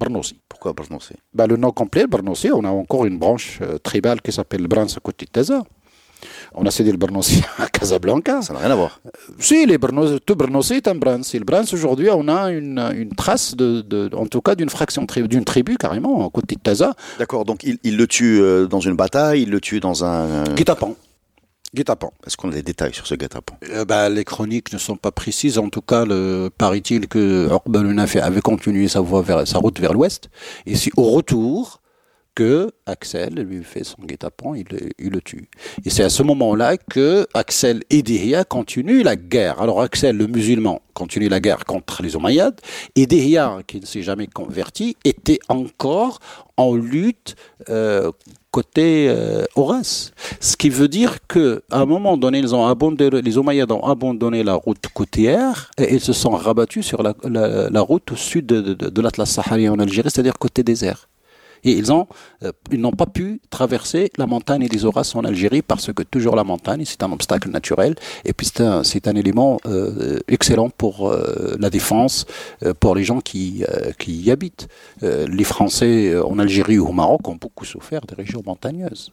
Brnossi. 0.00 0.38
Pourquoi 0.48 0.74
prononcer 0.74 1.14
Bah, 1.34 1.46
le 1.46 1.56
nom 1.56 1.70
complet, 1.72 2.02
le 2.02 2.08
Bernossi, 2.08 2.50
on 2.52 2.64
a 2.64 2.68
encore 2.70 3.04
une 3.06 3.18
branche 3.18 3.58
euh, 3.62 3.78
tribale 3.78 4.20
qui 4.22 4.30
s'appelle 4.32 4.62
le 4.62 4.68
Brans 4.68 4.84
à 4.84 5.00
côté 5.00 5.26
de 5.26 5.30
Taza. 5.30 5.62
On 6.54 6.66
a 6.66 6.70
cédé 6.72 6.90
le 6.90 6.96
Bernossi 6.98 7.42
à 7.58 7.68
Casablanca. 7.68 8.42
Ça 8.42 8.52
n'a 8.52 8.58
rien 8.60 8.70
à 8.70 8.74
voir. 8.74 9.00
Si, 9.38 9.66
les 9.66 9.78
Bernos, 9.78 10.18
tout 10.26 10.34
Bernossi 10.34 10.74
est 10.74 10.88
un 10.88 10.94
Brans. 10.96 11.20
Et 11.32 11.38
le 11.38 11.44
Brans, 11.44 11.62
aujourd'hui, 11.72 12.08
on 12.12 12.26
a 12.28 12.50
une, 12.50 12.78
une 12.96 13.10
trace, 13.10 13.54
de, 13.56 13.82
de- 13.82 14.10
en 14.16 14.26
tout 14.26 14.40
cas, 14.40 14.54
d'une 14.56 14.68
fraction, 14.70 15.04
d'une 15.28 15.44
tribu 15.44 15.76
carrément, 15.76 16.26
à 16.26 16.30
côté 16.30 16.56
de 16.56 16.60
Taza, 16.60 16.94
D'accord. 17.18 17.44
Donc 17.44 17.62
il, 17.64 17.78
il 17.84 17.96
le 17.96 18.06
tue 18.08 18.40
euh, 18.40 18.66
dans 18.66 18.80
une 18.80 18.94
bataille, 18.96 19.42
il 19.42 19.50
le 19.50 19.60
tue 19.60 19.78
dans 19.80 20.04
un. 20.04 20.26
euh, 20.26 20.44
Guet-apens. 20.54 20.96
Guet-apens. 21.74 22.12
Est-ce 22.26 22.36
qu'on 22.36 22.50
a 22.50 22.54
des 22.54 22.62
détails 22.62 22.94
sur 22.94 23.06
ce 23.06 23.14
guet-apens? 23.14 23.56
Euh, 23.70 23.84
bah, 23.84 24.08
les 24.08 24.24
chroniques 24.24 24.72
ne 24.72 24.78
sont 24.78 24.96
pas 24.96 25.10
précises. 25.10 25.58
En 25.58 25.68
tout 25.68 25.82
cas, 25.82 26.04
paraît-il 26.56 27.08
que 27.08 27.48
Nafi' 27.92 28.20
avait 28.20 28.40
continué 28.40 28.88
sa, 28.88 29.00
voie 29.00 29.22
vers, 29.22 29.46
sa 29.46 29.58
route 29.58 29.78
vers 29.78 29.92
l'ouest. 29.92 30.30
Et 30.66 30.76
c'est 30.76 30.92
au 30.96 31.10
retour 31.10 31.80
que 32.38 32.70
Axel 32.86 33.34
lui 33.34 33.64
fait 33.64 33.82
son 33.82 34.00
guet-apens, 34.08 34.54
il, 34.54 34.64
il 35.00 35.10
le 35.10 35.20
tue. 35.20 35.48
Et 35.84 35.90
c'est 35.90 36.04
à 36.04 36.08
ce 36.08 36.22
moment-là 36.22 36.76
que 36.76 37.26
Axel 37.34 37.82
et 37.90 38.00
Dihya 38.02 38.44
continuent 38.44 39.02
la 39.02 39.16
guerre. 39.16 39.60
Alors 39.60 39.82
Axel, 39.82 40.16
le 40.16 40.28
musulman, 40.28 40.80
continue 40.94 41.28
la 41.28 41.40
guerre 41.40 41.64
contre 41.64 42.00
les 42.00 42.14
Omeyyades. 42.14 42.60
Et 42.94 43.06
Dihya, 43.06 43.58
qui 43.66 43.80
ne 43.80 43.86
s'est 43.86 44.02
jamais 44.02 44.28
converti, 44.28 44.96
était 45.04 45.40
encore 45.48 46.20
en 46.56 46.76
lutte 46.76 47.34
euh, 47.70 48.12
côté 48.52 49.08
euh, 49.08 49.44
Horace. 49.56 50.12
Ce 50.38 50.56
qui 50.56 50.70
veut 50.70 50.88
dire 50.88 51.16
que 51.26 51.62
à 51.72 51.80
un 51.80 51.86
moment 51.86 52.16
donné, 52.16 52.38
ils 52.38 52.54
ont 52.54 52.66
abandonné, 52.68 53.20
les 53.20 53.36
Omeyyades 53.36 53.72
ont 53.72 53.82
abandonné 53.82 54.44
la 54.44 54.54
route 54.54 54.86
côtière 54.94 55.72
et 55.76 55.92
ils 55.92 56.00
se 56.00 56.12
sont 56.12 56.30
rabattus 56.30 56.86
sur 56.86 57.02
la, 57.02 57.80
route 57.80 58.12
au 58.12 58.16
sud 58.16 58.46
de, 58.46 58.60
de- 58.60 58.90
de 58.96 59.00
l'Atlas 59.02 59.28
saharien 59.28 59.72
en 59.72 59.78
Algérie, 59.80 60.08
c'est-à-dire 60.12 60.38
côté 60.38 60.62
désert. 60.62 61.08
Et 61.64 61.72
ils 61.72 61.90
ont, 61.92 62.06
euh, 62.42 62.52
ils 62.70 62.80
n'ont 62.80 62.92
pas 62.92 63.06
pu 63.06 63.40
traverser 63.50 64.10
la 64.16 64.26
montagne 64.26 64.62
et 64.62 64.68
les 64.68 64.84
Horaces 64.84 65.14
en 65.14 65.24
Algérie 65.24 65.62
parce 65.62 65.92
que 65.92 66.02
toujours 66.02 66.36
la 66.36 66.44
montagne, 66.44 66.84
c'est 66.86 67.02
un 67.02 67.12
obstacle 67.12 67.50
naturel 67.50 67.94
et 68.24 68.32
puis 68.32 68.46
c'est 68.46 68.60
un, 68.62 68.84
c'est 68.84 69.08
un 69.08 69.16
élément 69.16 69.58
euh, 69.66 70.18
excellent 70.28 70.70
pour 70.70 71.08
euh, 71.08 71.56
la 71.58 71.70
défense, 71.70 72.26
euh, 72.64 72.74
pour 72.74 72.94
les 72.94 73.04
gens 73.04 73.20
qui, 73.20 73.64
euh, 73.68 73.92
qui 73.98 74.12
y 74.22 74.30
habitent. 74.30 74.68
Euh, 75.02 75.26
les 75.28 75.44
Français 75.44 76.10
euh, 76.10 76.24
en 76.24 76.38
Algérie 76.38 76.78
ou 76.78 76.86
au 76.88 76.92
Maroc 76.92 77.26
ont 77.28 77.36
beaucoup 77.36 77.64
souffert 77.64 78.02
des 78.02 78.14
régions 78.14 78.42
montagneuses, 78.44 79.12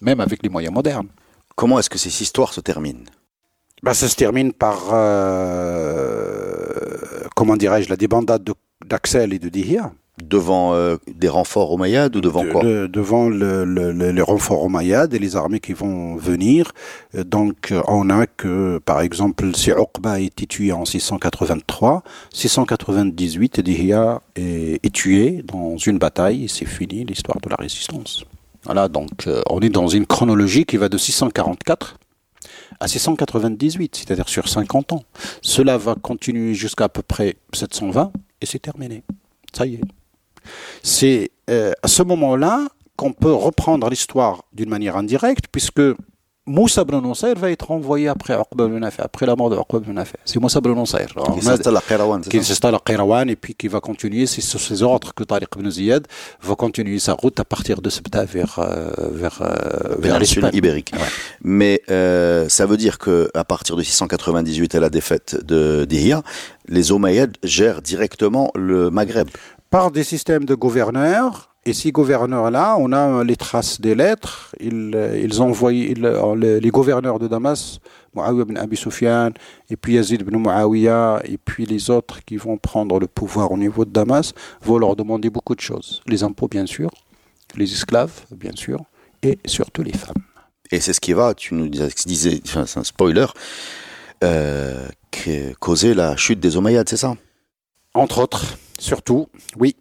même 0.00 0.20
avec 0.20 0.42
les 0.42 0.48
moyens 0.48 0.74
modernes. 0.74 1.08
Comment 1.56 1.78
est-ce 1.78 1.90
que 1.90 1.98
ces 1.98 2.22
histoires 2.22 2.52
se 2.52 2.60
terminent? 2.60 3.04
Bah, 3.82 3.92
ça 3.94 4.08
se 4.08 4.16
termine 4.16 4.52
par, 4.52 4.78
euh, 5.84 7.24
comment 7.36 7.56
dirais-je, 7.56 7.88
la 7.90 7.96
débandade 7.96 8.42
de- 8.44 8.54
d'Axel 8.86 9.32
et 9.32 9.38
de 9.38 9.48
Dihya. 9.48 9.92
Devant 10.22 10.74
euh, 10.74 10.96
des 11.12 11.28
renforts 11.28 11.72
omeyyades 11.72 12.14
ou 12.14 12.20
devant 12.20 12.44
De- 12.44 12.50
quoi 12.52 12.62
de- 12.62 12.86
devant 12.86 13.28
le- 13.28 13.64
le- 13.64 13.90
le- 13.90 14.12
les 14.12 14.22
renforts 14.22 14.62
omeyyades 14.62 15.12
et 15.12 15.18
les 15.18 15.34
armées 15.34 15.58
qui 15.58 15.72
vont 15.72 16.14
venir. 16.14 16.70
Euh, 17.16 17.24
Donc, 17.24 17.72
euh, 17.72 17.82
on 17.88 18.08
a 18.10 18.26
que, 18.28 18.78
par 18.84 19.00
exemple, 19.00 19.50
si 19.56 19.70
Uqba 19.70 20.12
a 20.12 20.18
été 20.20 20.46
tué 20.46 20.70
en 20.70 20.84
683, 20.84 22.04
698, 22.32 23.60
Dihya 23.60 24.22
est, 24.36 24.78
est 24.86 24.94
tué 24.94 25.42
dans 25.42 25.76
une 25.78 25.98
bataille 25.98 26.44
et 26.44 26.48
c'est 26.48 26.64
fini 26.64 27.04
l'histoire 27.04 27.40
de 27.40 27.48
la 27.48 27.56
résistance. 27.56 28.24
Voilà, 28.64 28.88
donc 28.88 29.26
euh, 29.26 29.42
on 29.50 29.60
est 29.60 29.68
dans 29.68 29.88
une 29.88 30.06
chronologie 30.06 30.64
qui 30.64 30.76
va 30.76 30.88
de 30.88 30.96
644 30.96 31.96
à 32.78 32.86
698, 32.86 33.96
c'est-à-dire 33.96 34.28
sur 34.28 34.48
50 34.48 34.92
ans. 34.92 35.02
Cela 35.42 35.76
va 35.76 35.96
continuer 35.96 36.54
jusqu'à 36.54 36.84
à 36.84 36.88
peu 36.88 37.02
près 37.02 37.34
720 37.52 38.12
et 38.40 38.46
c'est 38.46 38.60
terminé. 38.60 39.02
Ça 39.52 39.66
y 39.66 39.74
est. 39.74 39.80
C'est 40.82 41.30
euh, 41.50 41.72
à 41.82 41.88
ce 41.88 42.02
moment-là 42.02 42.66
qu'on 42.96 43.12
peut 43.12 43.32
reprendre 43.32 43.88
l'histoire 43.90 44.44
d'une 44.52 44.68
manière 44.68 44.96
indirecte, 44.96 45.46
puisque 45.50 45.82
Moussa 46.46 46.82
ibn 46.82 47.00
Nusayr 47.00 47.38
va 47.38 47.50
être 47.50 47.70
envoyé 47.70 48.06
après 48.06 48.34
après 48.34 49.24
la 49.24 49.34
mort 49.34 49.48
de 49.48 49.56
Uqba 49.56 49.78
ibn 49.78 49.98
C'est 50.26 50.38
Moussa 50.38 50.58
ibn 50.58 50.78
Nusayr. 50.78 51.08
Qui 51.34 51.40
s'installe 51.40 51.76
à. 51.76 51.82
Qui 52.28 52.44
s'installe 52.44 52.74
à 52.74 53.24
et 53.26 53.36
puis 53.36 53.54
qui 53.54 53.66
va 53.66 53.80
continuer, 53.80 54.26
c'est 54.26 54.42
sur 54.42 54.60
ses 54.60 54.82
ordres 54.82 55.14
que 55.14 55.24
Tariq 55.24 55.48
ibn 55.56 55.70
Ziyad 55.70 56.06
va 56.42 56.54
continuer 56.54 56.98
sa 56.98 57.14
route 57.14 57.40
à 57.40 57.44
partir 57.46 57.80
de 57.80 57.88
Sebta 57.88 58.26
vers, 58.26 58.58
euh, 58.58 58.90
vers, 59.12 59.40
euh, 59.40 59.96
vers, 59.98 60.18
vers 60.18 60.54
ibérique. 60.54 60.92
Mais 61.42 61.80
euh, 61.90 62.46
ça 62.50 62.66
veut 62.66 62.76
dire 62.76 62.98
que 62.98 63.30
à 63.32 63.44
partir 63.44 63.76
de 63.76 63.82
698 63.82 64.74
et 64.74 64.80
la 64.80 64.90
défaite 64.90 65.42
de 65.46 65.86
d'Ihya, 65.86 66.22
les 66.68 66.92
Omeyyades 66.92 67.38
gèrent 67.42 67.80
directement 67.80 68.50
le 68.54 68.90
Maghreb. 68.90 69.28
Par 69.74 69.90
des 69.90 70.04
systèmes 70.04 70.44
de 70.44 70.54
gouverneurs, 70.54 71.52
et 71.64 71.72
ces 71.72 71.90
gouverneurs-là, 71.90 72.76
on 72.78 72.92
a 72.92 73.24
les 73.24 73.34
traces 73.34 73.80
des 73.80 73.96
lettres. 73.96 74.54
Ils, 74.60 74.96
ils 75.20 75.42
envoyaient 75.42 75.94
les, 75.94 76.70
gouverneurs 76.70 77.18
de 77.18 77.26
Damas, 77.26 77.80
Muawiyah 78.14 78.42
ibn 78.42 78.56
Abi 78.56 78.76
Sufyan, 78.76 79.32
et 79.68 79.76
puis 79.76 79.94
Yazid 79.94 80.20
ibn 80.20 80.36
Muawiyah, 80.36 81.22
et 81.24 81.38
puis 81.38 81.66
les 81.66 81.90
autres 81.90 82.24
qui 82.24 82.36
vont 82.36 82.56
prendre 82.56 83.00
le 83.00 83.08
pouvoir 83.08 83.50
au 83.50 83.56
niveau 83.56 83.84
de 83.84 83.90
Damas, 83.90 84.32
vont 84.62 84.78
leur 84.78 84.94
demander 84.94 85.28
beaucoup 85.28 85.56
de 85.56 85.60
choses. 85.60 86.02
Les 86.06 86.22
impôts, 86.22 86.46
bien 86.46 86.66
sûr, 86.66 86.90
les 87.56 87.72
esclaves, 87.72 88.26
bien 88.30 88.52
sûr, 88.54 88.78
et 89.24 89.40
surtout 89.44 89.82
les 89.82 89.92
femmes. 89.92 90.22
Et 90.70 90.78
c'est 90.78 90.92
ce 90.92 91.00
qui 91.00 91.14
va, 91.14 91.34
tu 91.34 91.52
nous 91.52 91.66
disais, 91.66 92.40
enfin, 92.46 92.64
c'est 92.66 92.78
un 92.78 92.84
spoiler, 92.84 93.26
euh, 94.22 94.86
causer 95.58 95.94
la 95.94 96.16
chute 96.16 96.38
des 96.38 96.56
Omeyyades, 96.56 96.88
c'est 96.88 96.96
ça? 96.96 97.16
Entre 97.92 98.20
autres, 98.20 98.56
surtout, 98.84 99.26
oui. 99.56 99.76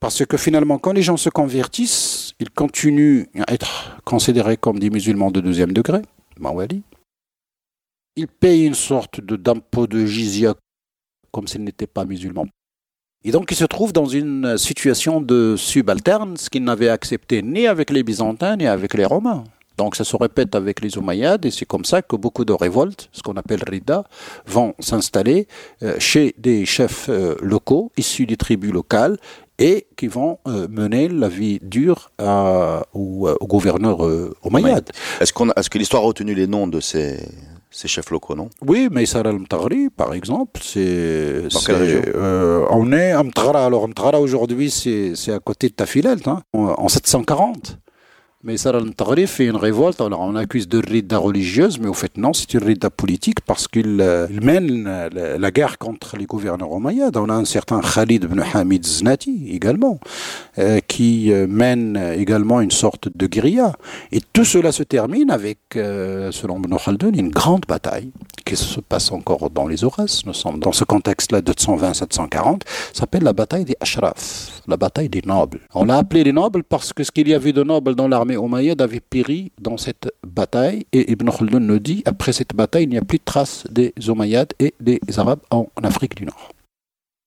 Parce 0.00 0.24
que 0.24 0.36
finalement, 0.36 0.78
quand 0.78 0.92
les 0.92 1.02
gens 1.02 1.16
se 1.16 1.28
convertissent, 1.28 2.32
ils 2.38 2.50
continuent 2.50 3.24
à 3.46 3.52
être 3.52 4.00
considérés 4.04 4.56
comme 4.56 4.78
des 4.78 4.90
musulmans 4.90 5.30
de 5.30 5.40
deuxième 5.40 5.72
degré, 5.72 6.02
Mawali. 6.38 6.82
Ils 8.16 8.28
payent 8.28 8.66
une 8.66 8.74
sorte 8.74 9.20
de 9.20 9.36
d'impôt 9.36 9.86
de 9.86 10.06
jizya 10.06 10.54
comme 11.30 11.46
s'ils 11.46 11.62
n'étaient 11.62 11.86
pas 11.86 12.04
musulmans. 12.04 12.46
Et 13.24 13.32
donc 13.32 13.50
ils 13.50 13.56
se 13.56 13.64
trouvent 13.64 13.92
dans 13.92 14.06
une 14.06 14.56
situation 14.56 15.20
de 15.20 15.56
subalterne, 15.56 16.36
ce 16.36 16.48
qu'ils 16.48 16.64
n'avaient 16.64 16.88
accepté 16.88 17.42
ni 17.42 17.66
avec 17.66 17.90
les 17.90 18.02
Byzantins 18.02 18.56
ni 18.56 18.66
avec 18.66 18.94
les 18.94 19.04
Romains. 19.04 19.44
Donc 19.78 19.96
ça 19.96 20.04
se 20.04 20.16
répète 20.16 20.54
avec 20.54 20.82
les 20.82 20.90
Umayyads 20.96 21.38
et 21.44 21.50
c'est 21.50 21.64
comme 21.64 21.84
ça 21.84 22.02
que 22.02 22.16
beaucoup 22.16 22.44
de 22.44 22.52
révoltes, 22.52 23.08
ce 23.12 23.22
qu'on 23.22 23.36
appelle 23.42 23.62
Rida, 23.66 24.04
vont 24.46 24.74
s'installer 24.80 25.46
euh, 25.82 25.94
chez 25.98 26.34
des 26.36 26.66
chefs 26.66 27.08
euh, 27.08 27.36
locaux 27.40 27.90
issus 27.96 28.26
des 28.26 28.36
tribus 28.36 28.72
locales 28.72 29.16
et 29.58 29.86
qui 29.96 30.06
vont 30.06 30.38
euh, 30.46 30.68
mener 30.68 31.08
la 31.08 31.28
vie 31.28 31.58
dure 31.62 32.10
à, 32.18 32.82
au, 32.92 33.28
au, 33.28 33.46
gouverneur 33.46 34.04
euh, 34.04 34.32
Est-ce, 35.20 35.32
qu'on 35.32 35.50
est-ce 35.50 35.70
que 35.70 35.78
l'histoire 35.78 36.02
a 36.02 36.06
retenu 36.06 36.34
les 36.34 36.46
noms 36.46 36.68
de 36.68 36.80
ces, 36.80 37.18
ces 37.70 37.88
chefs 37.88 38.10
locaux, 38.10 38.34
non? 38.36 38.48
Oui, 38.66 38.88
mais 38.90 39.04
al-Mtagri, 39.16 39.90
par 39.90 40.14
exemple, 40.14 40.60
c'est... 40.62 41.48
euh, 42.14 42.66
on 42.70 42.92
est 42.92 43.10
à 43.10 43.22
Mtara. 43.22 43.66
Alors, 43.66 43.88
Mtara, 43.88 44.20
aujourd'hui, 44.20 44.70
c'est, 44.70 45.12
c'est 45.16 45.32
à 45.32 45.40
côté 45.40 45.68
de 45.68 45.74
Tafilelt, 45.74 46.26
hein, 46.28 46.42
en 46.52 46.88
740. 46.88 47.78
Mais 48.44 48.56
Sarah 48.56 48.78
al-Taghrib 48.78 49.26
fait 49.26 49.46
une 49.46 49.56
révolte, 49.56 50.00
alors 50.00 50.20
on 50.20 50.36
accuse 50.36 50.68
de 50.68 50.78
rida 50.78 51.18
religieuse, 51.18 51.80
mais 51.80 51.88
au 51.88 51.92
fait 51.92 52.16
non, 52.16 52.32
c'est 52.32 52.54
une 52.54 52.62
rida 52.62 52.88
politique 52.88 53.40
parce 53.40 53.66
qu'il 53.66 54.00
euh, 54.00 54.28
mène 54.30 55.08
la, 55.12 55.50
guerre 55.50 55.76
contre 55.76 56.16
les 56.16 56.26
gouverneurs 56.26 56.70
omeyyades. 56.70 57.16
On 57.16 57.30
a 57.30 57.34
un 57.34 57.44
certain 57.44 57.80
Khalid 57.80 58.22
ibn 58.22 58.40
Hamid 58.54 58.86
Znati 58.86 59.48
également, 59.50 59.98
euh, 60.58 60.78
qui 60.86 61.32
euh, 61.32 61.48
mène 61.48 61.96
également 62.16 62.60
une 62.60 62.70
sorte 62.70 63.08
de 63.12 63.26
guérilla. 63.26 63.72
Et 64.12 64.20
tout 64.32 64.44
cela 64.44 64.70
se 64.70 64.84
termine 64.84 65.32
avec, 65.32 65.58
selon 65.74 66.58
Ibn 66.58 66.76
Khaldun, 66.76 67.14
une 67.14 67.30
grande 67.30 67.64
bataille 67.66 68.12
qui 68.44 68.54
se 68.54 68.78
passe 68.80 69.10
encore 69.10 69.50
dans 69.50 69.66
les 69.66 69.82
Horaces. 69.82 70.24
Nous 70.24 70.32
sommes 70.32 70.60
dans 70.60 70.72
ce 70.72 70.84
contexte-là 70.84 71.42
de 71.42 71.52
720-740, 71.52 72.60
s'appelle 72.92 73.24
la 73.24 73.32
bataille 73.32 73.64
des 73.64 73.76
Ashraf, 73.80 74.62
la 74.68 74.76
bataille 74.76 75.08
des 75.08 75.22
nobles. 75.26 75.58
On 75.74 75.84
l'a 75.84 75.96
appelé 75.96 76.22
les 76.22 76.32
nobles 76.32 76.62
parce 76.62 76.92
que 76.92 77.02
ce 77.02 77.10
qu'il 77.10 77.28
y 77.28 77.34
avait 77.34 77.52
de 77.52 77.64
nobles 77.64 77.96
dans 77.96 78.06
l'armée 78.06 78.27
l'armée 78.34 78.74
avait 78.78 79.00
péri 79.00 79.52
dans 79.60 79.76
cette 79.76 80.10
bataille. 80.26 80.86
Et 80.92 81.12
Ibn 81.12 81.30
Khaldun 81.30 81.60
nous 81.60 81.78
dit, 81.78 82.02
après 82.04 82.32
cette 82.32 82.54
bataille, 82.54 82.84
il 82.84 82.90
n'y 82.90 82.98
a 82.98 83.02
plus 83.02 83.18
de 83.18 83.24
traces 83.24 83.66
des 83.70 83.92
Omeyyades 84.08 84.52
et 84.58 84.74
des 84.80 85.00
Arabes 85.16 85.40
en 85.50 85.66
Afrique 85.82 86.16
du 86.16 86.24
Nord. 86.24 86.52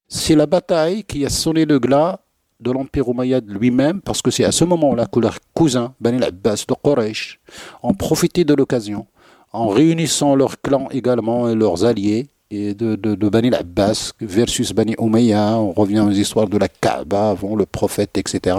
C'est 0.07 0.35
la 0.35 0.45
bataille 0.45 1.03
qui 1.03 1.25
a 1.25 1.29
sonné 1.29 1.65
le 1.65 1.79
glas 1.79 2.19
de 2.59 2.71
l'Empire 2.71 3.09
Omeyyade 3.09 3.49
lui-même, 3.49 4.01
parce 4.01 4.21
que 4.21 4.29
c'est 4.29 4.43
à 4.43 4.51
ce 4.51 4.63
moment-là 4.65 5.07
que 5.07 5.19
leurs 5.19 5.39
cousins, 5.53 5.93
Bani 5.99 6.17
al-Abbas 6.17 6.65
de 6.67 6.75
Quraysh, 6.75 7.39
ont 7.81 7.93
profité 7.93 8.43
de 8.43 8.53
l'occasion, 8.53 9.07
en 9.51 9.67
réunissant 9.67 10.35
leurs 10.35 10.61
clans 10.61 10.87
également 10.91 11.49
et 11.49 11.55
leurs 11.55 11.85
alliés, 11.85 12.27
et 12.51 12.73
de, 12.73 12.95
de, 12.95 13.15
de 13.15 13.29
Bani 13.29 13.47
al-Abbas 13.47 14.11
versus 14.19 14.73
Bani 14.73 14.95
Umayya. 14.99 15.57
On 15.57 15.71
revient 15.71 16.01
aux 16.01 16.11
histoires 16.11 16.47
de 16.47 16.57
la 16.57 16.67
Kaaba 16.67 17.29
avant 17.31 17.55
le 17.55 17.65
prophète, 17.65 18.17
etc. 18.17 18.57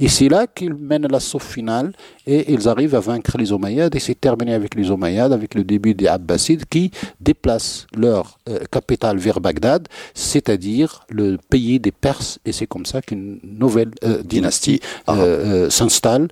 Et 0.00 0.08
c'est 0.08 0.28
là 0.28 0.46
qu'ils 0.46 0.74
mènent 0.74 1.06
l'assaut 1.06 1.38
final 1.38 1.92
et 2.26 2.52
ils 2.52 2.68
arrivent 2.68 2.96
à 2.96 3.00
vaincre 3.00 3.38
les 3.38 3.52
Omeyyades. 3.52 3.94
Et 3.94 4.00
c'est 4.00 4.20
terminé 4.20 4.54
avec 4.54 4.74
les 4.74 4.90
Omeyyades, 4.90 5.32
avec 5.32 5.54
le 5.54 5.64
début 5.64 5.94
des 5.94 6.08
Abbasides 6.08 6.64
qui 6.66 6.90
déplacent 7.20 7.86
leur 7.96 8.38
euh, 8.48 8.58
capitale 8.70 9.18
vers 9.18 9.40
Bagdad, 9.40 9.88
c'est-à-dire 10.14 11.06
le 11.08 11.38
pays 11.48 11.78
des 11.78 11.92
Perses. 11.92 12.38
Et 12.44 12.52
c'est 12.52 12.66
comme 12.66 12.86
ça 12.86 13.00
qu'une 13.00 13.38
nouvelle 13.42 13.90
euh, 14.04 14.22
dynastie 14.22 14.80
euh, 15.08 15.14
euh, 15.66 15.70
s'installe. 15.70 16.28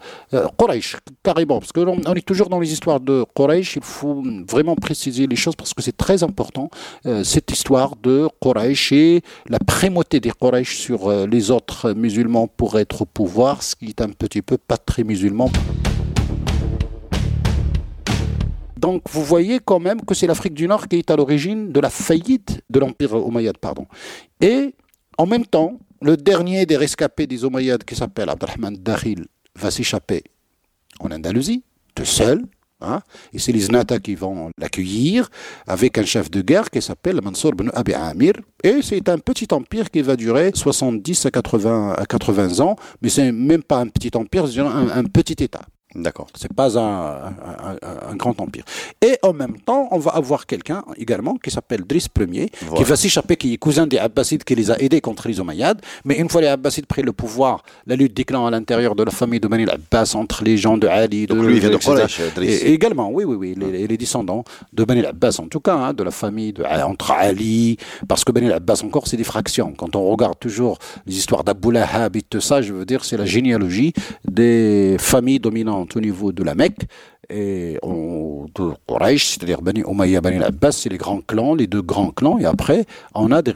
Quraysh, 0.59 0.97
carrément, 1.23 1.61
parce 1.61 1.73
qu'on 1.73 2.01
on 2.05 2.15
est 2.15 2.27
toujours 2.27 2.49
dans 2.49 2.61
les 2.61 2.73
histoires 2.73 3.01
de 3.01 3.25
Quraysh. 3.35 3.77
Il 3.77 3.83
faut 3.83 4.23
vraiment 4.49 4.75
préciser 4.77 5.27
les 5.27 5.37
choses 5.37 5.57
parce 5.57 5.73
que 5.73 5.83
c'est 5.83 5.97
très 5.97 6.23
important. 6.23 6.69
Euh, 7.05 7.25
cette 7.25 7.51
histoire 7.51 7.95
de 7.97 8.29
Quraysh 8.41 8.93
et 8.93 9.23
la 9.49 9.59
primauté 9.59 10.21
des 10.21 10.31
Quraysh 10.31 10.77
sur 10.79 11.09
euh, 11.09 11.27
les 11.27 11.51
autres 11.51 11.93
musulmans 11.93 12.47
pour 12.47 12.79
être 12.79 13.03
au 13.03 13.05
pouvoir, 13.05 13.63
ce 13.63 13.77
qui 13.77 13.87
est 13.87 14.01
un 14.01 14.09
petit 14.09 14.43
peu 14.43 14.57
pas 14.57 14.79
très 14.79 15.05
musulman. 15.05 15.51
Donc 18.77 19.03
vous 19.11 19.25
voyez 19.25 19.59
quand 19.65 19.81
même 19.81 20.01
que 20.03 20.15
c'est 20.15 20.27
l'Afrique 20.27 20.55
du 20.55 20.69
Nord 20.69 20.89
qui 20.89 20.97
est 20.97 21.11
à 21.11 21.17
l'origine 21.17 21.73
de 21.73 21.81
la 21.81 21.91
faillite 21.91 22.63
de 22.71 22.79
l'Empire 22.79 23.15
omeyyade. 23.15 23.59
Pardon. 23.59 23.87
Et 24.41 24.75
en 25.19 25.27
même 25.27 25.47
temps, 25.47 25.79
le 26.03 26.17
dernier 26.17 26.67
des 26.67 26.77
rescapés 26.77 27.27
des 27.27 27.45
Omeyyades 27.45 27.85
qui 27.85 27.95
s'appelle 27.95 28.29
Abdelrahman 28.29 28.77
Dakhil 28.77 29.27
va 29.55 29.71
s'échapper 29.71 30.23
en 31.01 31.11
Andalousie, 31.11 31.63
tout 31.95 32.05
seul, 32.05 32.43
Hein? 32.81 33.01
Et 33.33 33.39
c'est 33.39 33.53
les 33.53 33.61
Znata 33.61 33.99
qui 33.99 34.15
vont 34.15 34.51
l'accueillir 34.59 35.31
avec 35.67 35.97
un 35.99 36.05
chef 36.05 36.31
de 36.31 36.43
guerre 36.43 36.71
qui 36.71 36.83
s'appelle 36.83 37.21
Mansour 37.23 37.53
ibn 37.53 37.71
Abi 37.73 37.95
Amir. 37.95 38.35
Et 38.63 38.83
c'est 38.83 39.09
un 39.09 39.19
petit 39.19 39.49
empire 39.53 39.91
qui 39.91 40.03
va 40.03 40.17
durer 40.17 40.51
70 40.55 41.27
à 41.27 41.31
80, 41.31 41.95
à 41.97 42.07
80 42.07 42.61
ans, 42.61 42.77
mais 43.01 43.09
c'est 43.09 43.33
même 43.33 43.63
pas 43.63 43.79
un 43.79 43.89
petit 43.89 44.11
empire, 44.15 44.47
c'est 44.49 44.61
un 44.61 45.05
petit 45.05 45.43
État. 45.43 45.63
D'accord. 45.97 46.29
C'est 46.35 46.53
pas 46.53 46.79
un, 46.79 47.33
un, 48.11 48.17
grand 48.17 48.39
empire. 48.41 48.65
Et 49.01 49.19
en 49.23 49.33
même 49.33 49.59
temps, 49.61 49.89
on 49.91 49.99
va 49.99 50.11
avoir 50.13 50.47
quelqu'un 50.47 50.85
également 50.97 51.37
qui 51.37 51.51
s'appelle 51.51 51.83
Driss 51.83 52.09
Ier, 52.19 52.51
qui 52.77 52.85
va 52.85 52.97
s'échapper, 52.97 53.37
qui 53.37 53.55
est 53.55 53.57
cousin 53.57 53.87
des 53.87 53.99
Abbasides, 53.99 54.45
qui 54.45 54.55
les 54.55 54.71
a 54.71 54.79
aidés 54.79 55.01
contre 55.01 55.29
les 55.29 55.41
Omeyyades. 55.41 55.81
Mais 56.05 56.17
une 56.17 56.29
fois 56.29 56.43
les 56.43 56.49
Abbasides 56.49 56.87
pris 56.87 57.03
le 57.03 57.13
pouvoir, 57.13 57.63
la 57.87 57.97
lutte 57.97 58.15
des 58.15 58.25
clans 58.25 58.47
à 58.47 58.51
l'intérieur 58.51 58.95
de 58.95 59.03
la 59.03 59.11
famille 59.11 59.41
de 59.41 59.49
Bani 59.49 59.65
al-Abbas 59.65 60.13
entre 60.15 60.45
les 60.45 60.59
gens 60.59 60.77
de 60.77 60.87
Ali, 60.87 61.27
de 61.27 61.35
Donc 61.35 61.47
lui 61.47 61.61
vient 61.61 61.71
de 61.71 61.77
Quraysh, 61.77 62.21
Driss. 62.35 62.63
Et, 62.63 62.73
également, 62.73 63.11
oui, 63.11 63.25
oui, 63.25 63.37
oui, 63.37 63.55
les, 63.57 63.87
les 63.87 63.97
descendants 63.97 64.45
de 64.73 64.85
Bani 64.85 65.01
al-Abbas 65.01 65.37
en 65.39 65.49
tout 65.49 65.61
cas, 65.61 65.77
hein, 65.77 65.95
de 65.95 66.03
la 66.03 66.11
famille 66.11 66.53
de, 66.53 66.63
entre 66.63 67.13
Ali, 67.13 67.79
parce 68.07 68.25
que 68.25 68.33
Bani 68.33 68.49
al-Abbas 68.49 68.83
encore, 68.85 69.07
c'est 69.07 69.17
des 69.17 69.25
fractions. 69.25 69.73
Quand 69.77 69.97
on 69.97 70.05
regarde 70.11 70.39
toujours 70.39 70.79
les 71.07 71.17
histoires 71.17 71.43
d'Abou 71.43 71.71
Lahab 71.71 72.17
et 72.17 72.23
tout 72.23 72.41
ça, 72.41 72.61
je 72.61 72.73
veux 72.73 72.85
dire, 72.85 73.05
c'est 73.05 73.17
la 73.17 73.25
généalogie 73.25 73.93
des 74.27 74.97
familles 74.99 75.41
dominantes 75.41 75.86
au 75.95 76.01
niveau 76.01 76.33
de 76.33 76.43
la 76.43 76.55
Mecque 76.55 76.87
et 77.31 77.79
on, 77.83 78.47
de 78.55 78.73
Quraysh, 78.89 79.31
c'est-à-dire 79.31 79.63
Bani 79.63 79.83
Umayya, 79.87 80.21
Bani 80.21 80.37
al-Abbas, 80.37 80.73
c'est 80.73 80.89
les 80.89 80.99
grands 80.99 81.21
clans, 81.21 81.55
les 81.55 81.67
deux 81.67 81.83
grands 81.83 82.11
clans, 82.11 82.39
et 82.39 82.45
après, 82.45 82.85
on 83.15 83.33
a 83.33 83.43
des, 83.43 83.53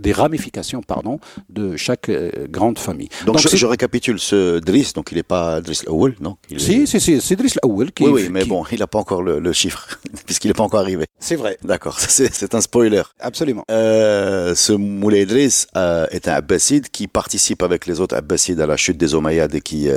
des 0.00 0.12
ramifications 0.12 0.82
pardon, 0.82 1.18
de 1.48 1.76
chaque 1.76 2.08
euh, 2.08 2.30
grande 2.48 2.78
famille. 2.78 3.08
Donc, 3.26 3.36
donc 3.36 3.48
je, 3.48 3.56
je, 3.56 3.66
récapitule 3.66 4.18
ce 4.18 4.58
Driss, 4.58 4.92
donc 4.92 5.10
il 5.12 5.16
n'est 5.16 5.22
pas 5.22 5.60
Driss 5.60 5.84
Awal, 5.86 6.14
non? 6.20 6.36
Il 6.50 6.60
Si, 6.60 6.82
est... 6.82 6.86
si, 6.86 7.00
si, 7.00 7.20
c'est 7.20 7.36
Driss 7.36 7.58
Awal 7.62 7.92
qui 7.92 8.04
Oui, 8.04 8.10
oui, 8.12 8.28
mais 8.30 8.42
qui... 8.42 8.48
bon, 8.48 8.64
il 8.70 8.78
n'a 8.78 8.86
pas 8.86 8.98
encore 8.98 9.22
le, 9.22 9.38
le 9.38 9.52
chiffre, 9.52 9.98
puisqu'il 10.26 10.48
n'est 10.48 10.54
pas 10.54 10.64
encore 10.64 10.80
arrivé. 10.80 11.04
C'est 11.18 11.36
vrai. 11.36 11.58
D'accord, 11.62 11.98
c'est 12.00 12.54
un 12.54 12.60
spoiler. 12.60 13.02
Absolument. 13.20 13.64
Euh, 13.70 14.54
ce 14.54 14.72
Moulay 14.72 15.26
Driss 15.26 15.66
euh, 15.76 16.06
est 16.10 16.28
un 16.28 16.34
Abbaside 16.34 16.88
qui 16.90 17.08
participe 17.08 17.62
avec 17.62 17.86
les 17.86 18.00
autres 18.00 18.16
Abbasides 18.16 18.60
à 18.60 18.66
la 18.66 18.76
chute 18.76 18.96
des 18.96 19.14
Omeyyades 19.14 19.54
et 19.54 19.60
qui, 19.60 19.88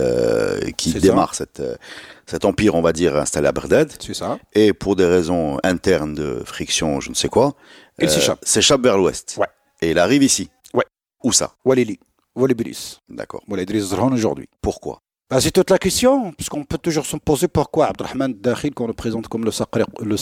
qui 0.78 0.94
démarre 0.94 1.36
ça. 1.36 1.46
cette 1.46 1.62
cet 2.26 2.46
empire, 2.46 2.76
on 2.76 2.82
va 2.82 2.94
dire, 2.94 3.16
installé 3.18 3.48
à 3.48 3.52
Bagdad. 3.52 3.92
C'est 4.00 4.14
ça. 4.14 4.40
Et 4.54 4.74
pour 4.74 4.96
des 4.96 5.06
raisons 5.06 5.58
internes 5.64 6.14
de 6.14 6.42
friction, 6.46 7.00
je 7.00 7.10
ne 7.10 7.16
sais 7.16 7.30
quoi, 7.30 7.54
il 8.00 8.10
s'échappe. 8.10 8.40
S'échappe 8.44 8.82
vers 8.82 8.98
l'ouest. 8.98 9.36
Ouais. 9.38 9.48
Et 9.82 9.92
il 9.92 10.00
arrive 10.00 10.24
ici. 10.24 10.50
Ouais. 10.74 10.86
Où 11.24 11.32
ça? 11.32 11.56
Walili. 11.66 12.00
Walibris. 12.36 13.00
D'accord. 13.10 13.44
Walidris 13.48 13.82
Zran 13.82 14.12
aujourd'hui. 14.14 14.48
Pourquoi? 14.62 15.02
Bah, 15.32 15.40
c'est 15.40 15.52
toute 15.52 15.70
la 15.70 15.78
question, 15.78 16.34
puisqu'on 16.34 16.66
peut 16.66 16.78
toujours 16.78 17.06
se 17.06 17.16
poser 17.16 17.48
pourquoi 17.48 17.86
Abdelrahman 17.86 18.34
Dakhil, 18.34 18.74
qu'on 18.74 18.88
le 18.88 18.92
présente 18.92 19.30
comme 19.30 19.46
le 19.46 19.52
sacre, 19.52 19.80
le 20.04 20.18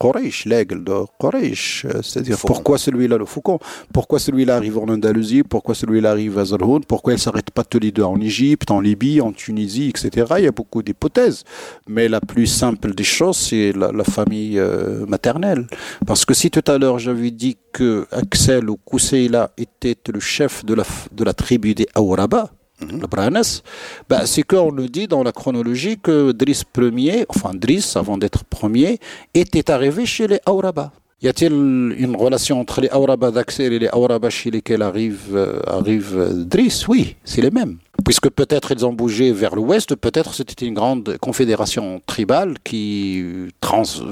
Quraysh, 0.00 0.46
l'aigle 0.46 0.82
de 0.82 0.92
Quraysh, 1.20 1.84
euh, 1.84 2.02
c'est-à-dire 2.02 2.36
pourquoi 2.40 2.76
celui-là, 2.76 3.16
le 3.16 3.26
faucon, 3.26 3.60
pourquoi 3.92 4.18
celui-là 4.18 4.56
arrive 4.56 4.78
en 4.78 4.88
Andalousie, 4.88 5.44
pourquoi 5.44 5.76
celui-là 5.76 6.10
arrive 6.10 6.36
à 6.36 6.46
Zalhoun, 6.46 6.84
pourquoi 6.84 7.12
il 7.12 7.16
ne 7.16 7.20
s'arrête 7.20 7.52
pas 7.52 7.62
tous 7.62 7.78
les 7.78 7.92
deux 7.92 8.02
en 8.02 8.20
Égypte, 8.20 8.72
en 8.72 8.80
Libye, 8.80 9.20
en 9.20 9.30
Tunisie, 9.30 9.90
etc. 9.90 10.26
Il 10.38 10.44
y 10.44 10.48
a 10.48 10.50
beaucoup 10.50 10.82
d'hypothèses, 10.82 11.44
mais 11.86 12.08
la 12.08 12.20
plus 12.20 12.48
simple 12.48 12.92
des 12.92 13.04
choses, 13.04 13.36
c'est 13.36 13.70
la, 13.72 14.02
famille 14.02 14.58
euh, 14.58 15.06
maternelle. 15.06 15.68
Parce 16.08 16.24
que 16.24 16.34
si 16.34 16.50
tout 16.50 16.64
à 16.66 16.76
l'heure 16.76 16.98
j'avais 16.98 17.30
dit 17.30 17.56
que 17.72 18.08
Axel 18.10 18.68
ou 18.68 18.78
Kousseila 18.84 19.52
était 19.56 19.96
le 20.12 20.18
chef 20.18 20.64
de 20.64 20.74
la, 20.74 20.82
de 21.12 21.22
la 21.22 21.34
tribu 21.34 21.76
des 21.76 21.86
Auraba, 21.94 22.50
Mhm. 22.50 22.63
Le 22.90 23.06
Branes, 23.06 23.62
bah, 24.08 24.26
c'est 24.26 24.42
qu'on 24.42 24.72
nous 24.72 24.88
dit 24.88 25.06
dans 25.06 25.22
la 25.22 25.32
chronologie 25.32 25.98
que 25.98 26.32
Driss 26.32 26.64
Ier, 26.76 27.26
enfin 27.28 27.52
Driss, 27.54 27.96
avant 27.96 28.18
d'être 28.18 28.44
premier, 28.44 28.98
était 29.34 29.70
arrivé 29.70 30.06
chez 30.06 30.26
les 30.26 30.40
Auraba. 30.46 30.92
Y 31.24 31.28
a-t-il 31.28 31.52
une 31.52 32.16
relation 32.16 32.60
entre 32.60 32.82
les 32.82 32.90
Auraba 32.90 33.30
d'Axel 33.30 33.72
et 33.72 33.78
les 33.78 33.88
Auraba 33.94 34.28
chez 34.28 34.50
lesquels 34.50 34.82
arrive, 34.82 35.30
euh, 35.34 35.58
arrive 35.66 36.12
euh, 36.14 36.44
Driss? 36.44 36.86
Oui, 36.86 37.16
c'est 37.24 37.40
les 37.40 37.50
mêmes. 37.50 37.78
Puisque 38.04 38.28
peut-être 38.28 38.72
ils 38.72 38.84
ont 38.84 38.92
bougé 38.92 39.32
vers 39.32 39.56
l'ouest, 39.56 39.94
peut-être 39.94 40.34
c'était 40.34 40.66
une 40.66 40.74
grande 40.74 41.16
confédération 41.22 42.02
tribale 42.04 42.56
qui, 42.62 43.24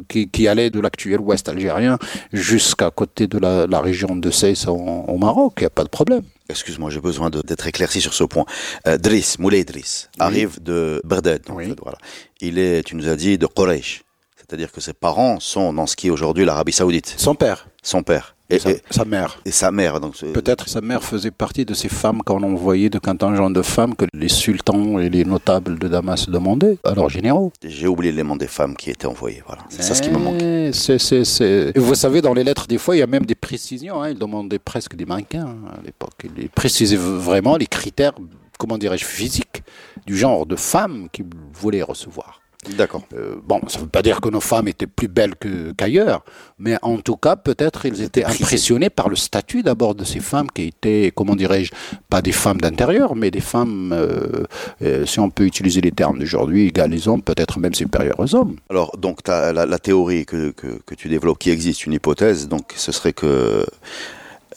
qui, 0.08 0.48
allait 0.48 0.70
de 0.70 0.80
l'actuel 0.80 1.20
ouest 1.20 1.50
algérien 1.50 1.98
jusqu'à 2.32 2.90
côté 2.90 3.26
de 3.26 3.38
la, 3.38 3.80
région 3.80 4.16
de 4.16 4.30
Seyss 4.30 4.66
au 4.66 5.18
Maroc. 5.18 5.54
Il 5.58 5.64
n'y 5.64 5.66
a 5.66 5.70
pas 5.70 5.84
de 5.84 5.90
problème. 5.90 6.22
Excuse-moi, 6.52 6.90
j'ai 6.90 7.00
besoin 7.00 7.30
d'être 7.30 7.66
éclairci 7.66 8.00
sur 8.00 8.14
ce 8.14 8.24
point. 8.24 8.44
Euh, 8.86 8.96
Driss, 8.98 9.38
Moulay 9.38 9.64
Driss, 9.64 10.08
arrive 10.18 10.62
de 10.62 11.00
Bagdad. 11.04 11.42
voilà. 11.48 11.98
Il 12.40 12.58
est, 12.58 12.82
tu 12.84 12.94
nous 12.94 13.08
as 13.08 13.16
dit, 13.16 13.38
de 13.38 13.46
Quraysh. 13.46 14.02
C'est-à-dire 14.36 14.70
que 14.70 14.80
ses 14.80 14.92
parents 14.92 15.40
sont 15.40 15.72
dans 15.72 15.86
ce 15.86 15.96
qui 15.96 16.08
est 16.08 16.10
aujourd'hui 16.10 16.44
l'Arabie 16.44 16.72
Saoudite. 16.72 17.14
Son 17.16 17.34
père. 17.34 17.66
Son 17.82 18.02
père. 18.02 18.36
Et, 18.52 18.58
sa, 18.90 19.04
mère. 19.04 19.40
Et 19.44 19.50
sa 19.50 19.70
mère. 19.70 20.00
Donc 20.00 20.14
Peut-être 20.32 20.68
sa 20.68 20.80
mère 20.80 21.02
faisait 21.02 21.30
partie 21.30 21.64
de 21.64 21.74
ces 21.74 21.88
femmes 21.88 22.22
qu'on 22.22 22.42
envoyait 22.42 22.90
de 22.90 22.98
contingent 22.98 23.50
de 23.50 23.62
femmes 23.62 23.94
que 23.94 24.04
les 24.12 24.28
sultans 24.28 24.98
et 24.98 25.08
les 25.08 25.24
notables 25.24 25.78
de 25.78 25.88
Damas 25.88 26.28
demandaient 26.28 26.76
à 26.84 26.94
leurs 26.94 27.08
généraux. 27.08 27.52
J'ai 27.64 27.86
oublié 27.86 28.12
les 28.12 28.22
noms 28.22 28.36
des 28.36 28.46
femmes 28.46 28.76
qui 28.76 28.90
étaient 28.90 29.06
envoyées. 29.06 29.42
Voilà. 29.46 29.62
C'est 29.70 29.82
ça 29.82 29.94
ce 29.94 30.02
qui 30.02 30.10
me 30.10 30.18
manque. 30.18 30.42
Et 30.42 31.78
vous 31.78 31.94
savez, 31.94 32.20
dans 32.20 32.34
les 32.34 32.44
lettres, 32.44 32.66
des 32.66 32.78
fois, 32.78 32.94
il 32.96 32.98
y 32.98 33.02
a 33.02 33.06
même 33.06 33.24
des 33.24 33.34
précisions. 33.34 34.02
Hein. 34.02 34.10
Ils 34.10 34.18
demandaient 34.18 34.58
presque 34.58 34.94
des 34.96 35.06
mannequins 35.06 35.46
hein, 35.46 35.74
à 35.78 35.82
l'époque. 35.82 36.26
Ils 36.36 36.50
précisaient 36.50 36.96
vraiment 36.96 37.56
les 37.56 37.66
critères, 37.66 38.12
comment 38.58 38.78
dirais-je, 38.78 39.04
physiques 39.04 39.62
du 40.06 40.16
genre 40.16 40.44
de 40.46 40.56
femmes 40.56 41.08
qu'ils 41.10 41.26
voulaient 41.54 41.82
recevoir. 41.82 42.41
D'accord. 42.70 43.02
Euh, 43.14 43.34
bon, 43.42 43.60
ça 43.66 43.78
ne 43.78 43.84
veut 43.84 43.90
pas 43.90 44.02
dire 44.02 44.20
que 44.20 44.28
nos 44.28 44.40
femmes 44.40 44.68
étaient 44.68 44.86
plus 44.86 45.08
belles 45.08 45.34
qu'ailleurs, 45.76 46.24
mais 46.60 46.76
en 46.82 46.98
tout 46.98 47.16
cas, 47.16 47.34
peut-être 47.34 47.86
ils 47.86 48.02
étaient 48.02 48.24
impressionnés 48.24 48.88
par 48.88 49.08
le 49.08 49.16
statut 49.16 49.64
d'abord 49.64 49.96
de 49.96 50.04
ces 50.04 50.20
femmes 50.20 50.48
qui 50.48 50.68
étaient, 50.68 51.12
comment 51.12 51.34
dirais-je, 51.34 51.72
pas 52.08 52.22
des 52.22 52.30
femmes 52.30 52.60
d'intérieur, 52.60 53.16
mais 53.16 53.32
des 53.32 53.40
femmes, 53.40 53.92
euh, 53.92 54.44
euh, 54.82 55.04
si 55.06 55.18
on 55.18 55.28
peut 55.28 55.44
utiliser 55.44 55.80
les 55.80 55.90
termes 55.90 56.20
d'aujourd'hui, 56.20 56.68
égales 56.68 56.90
les 56.90 57.08
hommes, 57.08 57.22
peut-être 57.22 57.58
même 57.58 57.74
supérieures 57.74 58.20
aux 58.20 58.32
hommes. 58.36 58.56
Alors, 58.70 58.96
donc, 58.96 59.28
as 59.28 59.52
la, 59.52 59.66
la, 59.66 59.78
théorie 59.80 60.24
que, 60.24 60.50
que, 60.50 60.78
que 60.86 60.94
tu 60.94 61.08
développes, 61.08 61.38
qui 61.38 61.50
existe, 61.50 61.86
une 61.86 61.94
hypothèse, 61.94 62.48
donc 62.48 62.74
ce 62.76 62.92
serait 62.92 63.12
que 63.12 63.66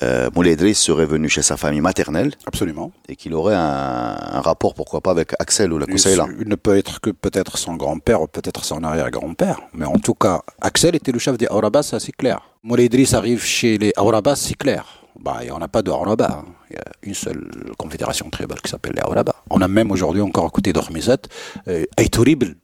euh, 0.04 0.30
Moulay 0.36 0.56
serait 0.74 1.06
venu 1.06 1.30
chez 1.30 1.41
sa 1.41 1.58
famille 1.58 1.82
maternelle. 1.82 2.34
Absolument. 2.46 2.91
Et 3.08 3.16
qu'il 3.16 3.34
aurait 3.34 3.56
un, 3.56 4.41
rapport, 4.41 4.74
pourquoi 4.74 5.02
pas, 5.02 5.12
avec 5.12 5.34
Axel 5.39 5.74
ou 5.74 5.78
la 5.78 5.86
Koussaïla. 5.86 6.28
Il 6.39 6.48
ne 6.48 6.56
peut 6.56 6.78
être 6.78 7.00
que 7.02 7.10
peut-être 7.10 7.58
son 7.58 7.76
grand-père 7.76 8.22
ou 8.22 8.28
peut-être 8.28 8.64
son 8.64 8.84
arrière-grand-père. 8.84 9.62
Mais 9.74 9.86
en 9.86 9.98
tout 9.98 10.14
cas, 10.14 10.41
Axel 10.62 10.96
était 10.96 11.12
le 11.12 11.20
chef 11.20 11.38
des 11.38 11.48
Aurabas, 11.48 11.84
ça 11.84 12.00
c'est 12.00 12.12
clair. 12.16 12.41
Moulay 12.64 12.89
arrive 13.14 13.43
chez 13.43 13.78
les 13.78 13.93
Aurabas, 13.98 14.36
c'est 14.36 14.56
clair. 14.56 15.06
Bah, 15.20 15.38
il 15.41 15.46
n'y 15.46 15.52
en 15.52 15.62
a 15.62 15.68
pas 15.68 15.82
de. 15.82 15.91
Hein. 15.91 16.46
Il 16.70 16.76
y 16.76 16.80
a 16.80 16.84
une 17.04 17.14
seule 17.14 17.72
confédération 17.78 18.30
tribale 18.30 18.62
qui 18.62 18.70
s'appelle 18.70 18.93
les 18.96 19.02
Aurabas. 19.02 19.36
On 19.50 19.62
a 19.62 19.68
même 19.68 19.91
aujourd'hui 19.91 20.22
encore 20.22 20.46
à 20.46 20.50
côté 20.50 20.74
d'Ormizet, 20.74 21.18
euh, 21.68 21.86
Aïtouribl, 21.98 22.56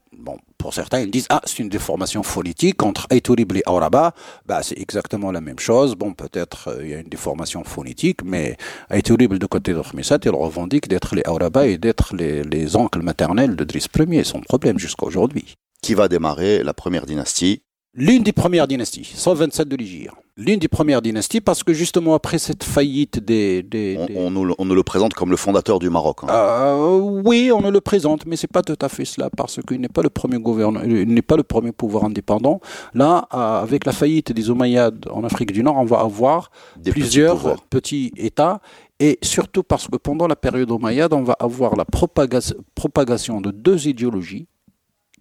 pour 0.62 0.74
certains, 0.74 1.00
ils 1.02 1.12
disent 1.12 1.28
ah 1.30 1.42
c'est 1.46 1.60
une 1.60 1.70
déformation 1.70 2.24
phonétique 2.24 2.84
entre 2.84 3.08
Aïtourib 3.10 3.52
et 3.56 3.64
Auraba. 3.66 4.14
Bah 4.46 4.62
c'est 4.62 4.78
exactement 4.78 5.32
la 5.32 5.42
même 5.42 5.60
chose. 5.60 5.96
Bon 5.96 6.14
peut-être 6.14 6.70
euh, 6.70 6.84
il 6.84 6.90
y 6.90 6.94
a 6.94 7.00
une 7.00 7.10
déformation 7.10 7.64
phonétique, 7.64 8.20
mais 8.24 8.58
Aïtourib 8.90 9.34
de 9.34 9.46
côté 9.48 9.74
de 9.74 9.82
Khmisat, 9.82 10.20
il 10.24 10.32
revendique 10.32 10.88
d'être 10.88 11.16
les 11.16 11.24
Auraba 11.28 11.66
et 11.66 11.78
d'être 11.78 12.16
les, 12.16 12.44
les, 12.44 12.76
oncles 12.76 13.02
maternels 13.02 13.56
de 13.56 13.64
Driss 13.64 13.88
Ier. 13.98 14.24
Son 14.24 14.42
problème 14.42 14.78
jusqu'à 14.78 15.06
aujourd'hui. 15.06 15.56
Qui 15.82 15.96
va 15.96 16.08
démarrer 16.08 16.64
la 16.64 16.74
première 16.74 17.08
dynastie? 17.08 17.64
L'une 17.94 18.24
des 18.24 18.32
premières 18.32 18.68
dynasties, 18.68 19.12
127 19.16 19.68
de 19.68 19.76
l'Igir. 19.76 20.14
L'une 20.38 20.60
des 20.60 20.70
premières 20.70 21.02
dynasties 21.02 21.42
parce 21.42 21.62
que 21.62 21.74
justement 21.74 22.14
après 22.14 22.38
cette 22.38 22.64
faillite 22.64 23.20
des... 23.20 23.64
des, 23.64 24.00
on, 24.16 24.32
nous, 24.32 24.56
on, 24.58 24.66
nous, 24.66 24.76
le 24.76 24.84
présente 24.84 25.14
comme 25.14 25.30
le 25.30 25.36
fondateur 25.36 25.78
du 25.78 25.90
Maroc. 25.90 26.20
Hein. 26.24 26.28
Euh, 26.30 27.22
oui, 27.26 27.52
on 27.54 27.62
nous 27.62 27.72
le 27.72 27.82
présente, 27.82 28.26
mais 28.26 28.38
c'est 28.38 28.48
pas 28.52 28.62
tout 28.62 28.78
à 28.82 28.88
fait 28.88 29.04
cela 29.04 29.30
parce 29.30 29.60
qu'il 29.68 29.82
n'est 29.82 29.90
pas 29.90 30.02
le 30.02 30.10
premier 30.10 30.40
gouverneur, 30.40 30.86
il 30.86 31.14
n'est 31.14 31.22
pas 31.22 31.36
le 31.36 31.44
premier 31.44 31.74
pouvoir 31.74 32.06
indépendant. 32.06 32.62
Là, 32.94 33.28
euh, 33.34 33.62
avec 33.62 33.86
la 33.86 33.92
faillite 33.92 34.32
des 34.32 34.50
Omeyyades 34.50 35.06
en 35.12 35.26
Afrique 35.26 35.52
du 35.52 35.64
Nord, 35.64 35.78
on 35.78 35.86
va 35.86 36.00
avoir 36.00 36.50
plusieurs 36.90 37.62
petits, 37.70 38.14
États 38.16 38.62
et 39.00 39.20
surtout 39.22 39.64
parce 39.64 39.88
que 39.88 39.98
pendant 39.98 40.28
la 40.28 40.36
période 40.36 40.72
Omeyyade, 40.72 41.12
on 41.14 41.24
va 41.24 41.36
avoir 41.40 41.76
la 41.76 41.86
propagation 41.86 43.42
de 43.42 43.52
deux 43.52 43.88
idéologies 43.88 44.48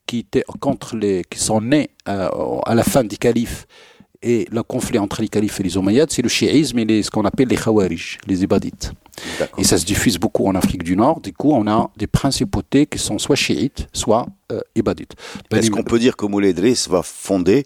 qui, 0.06 0.20
étaient 0.20 0.44
contre 0.60 0.96
les, 0.96 1.24
qui 1.28 1.38
sont 1.38 1.60
nés 1.60 1.90
euh, 2.08 2.28
à 2.64 2.74
la 2.74 2.84
fin 2.84 3.02
du 3.02 3.16
calife 3.16 3.66
et 4.22 4.46
le 4.50 4.62
conflit 4.62 4.98
entre 4.98 5.22
les 5.22 5.28
califes 5.28 5.60
et 5.60 5.62
les 5.62 5.76
Omeyyades, 5.76 6.10
c'est 6.10 6.22
le 6.22 6.28
chiisme 6.28 6.78
et 6.78 6.84
les, 6.84 7.02
ce 7.02 7.10
qu'on 7.10 7.24
appelle 7.24 7.48
les 7.48 7.56
khawarij, 7.56 8.18
les 8.26 8.42
ibadites. 8.42 8.92
Et 9.58 9.64
ça 9.64 9.78
se 9.78 9.84
diffuse 9.84 10.18
beaucoup 10.18 10.46
en 10.46 10.54
Afrique 10.54 10.82
du 10.82 10.96
Nord. 10.96 11.20
Du 11.20 11.32
coup, 11.32 11.52
on 11.52 11.66
a 11.66 11.90
des 11.96 12.06
principautés 12.06 12.86
qui 12.86 12.98
sont 12.98 13.18
soit 13.18 13.36
chiites, 13.36 13.88
soit 13.92 14.26
euh, 14.52 14.60
ibadites. 14.74 15.14
Est-ce 15.50 15.70
qu'on 15.70 15.82
peut 15.82 15.98
dire 15.98 16.16
que 16.16 16.26
Moulay 16.26 16.50
Idriss 16.50 16.88
va 16.88 17.02
fonder 17.02 17.64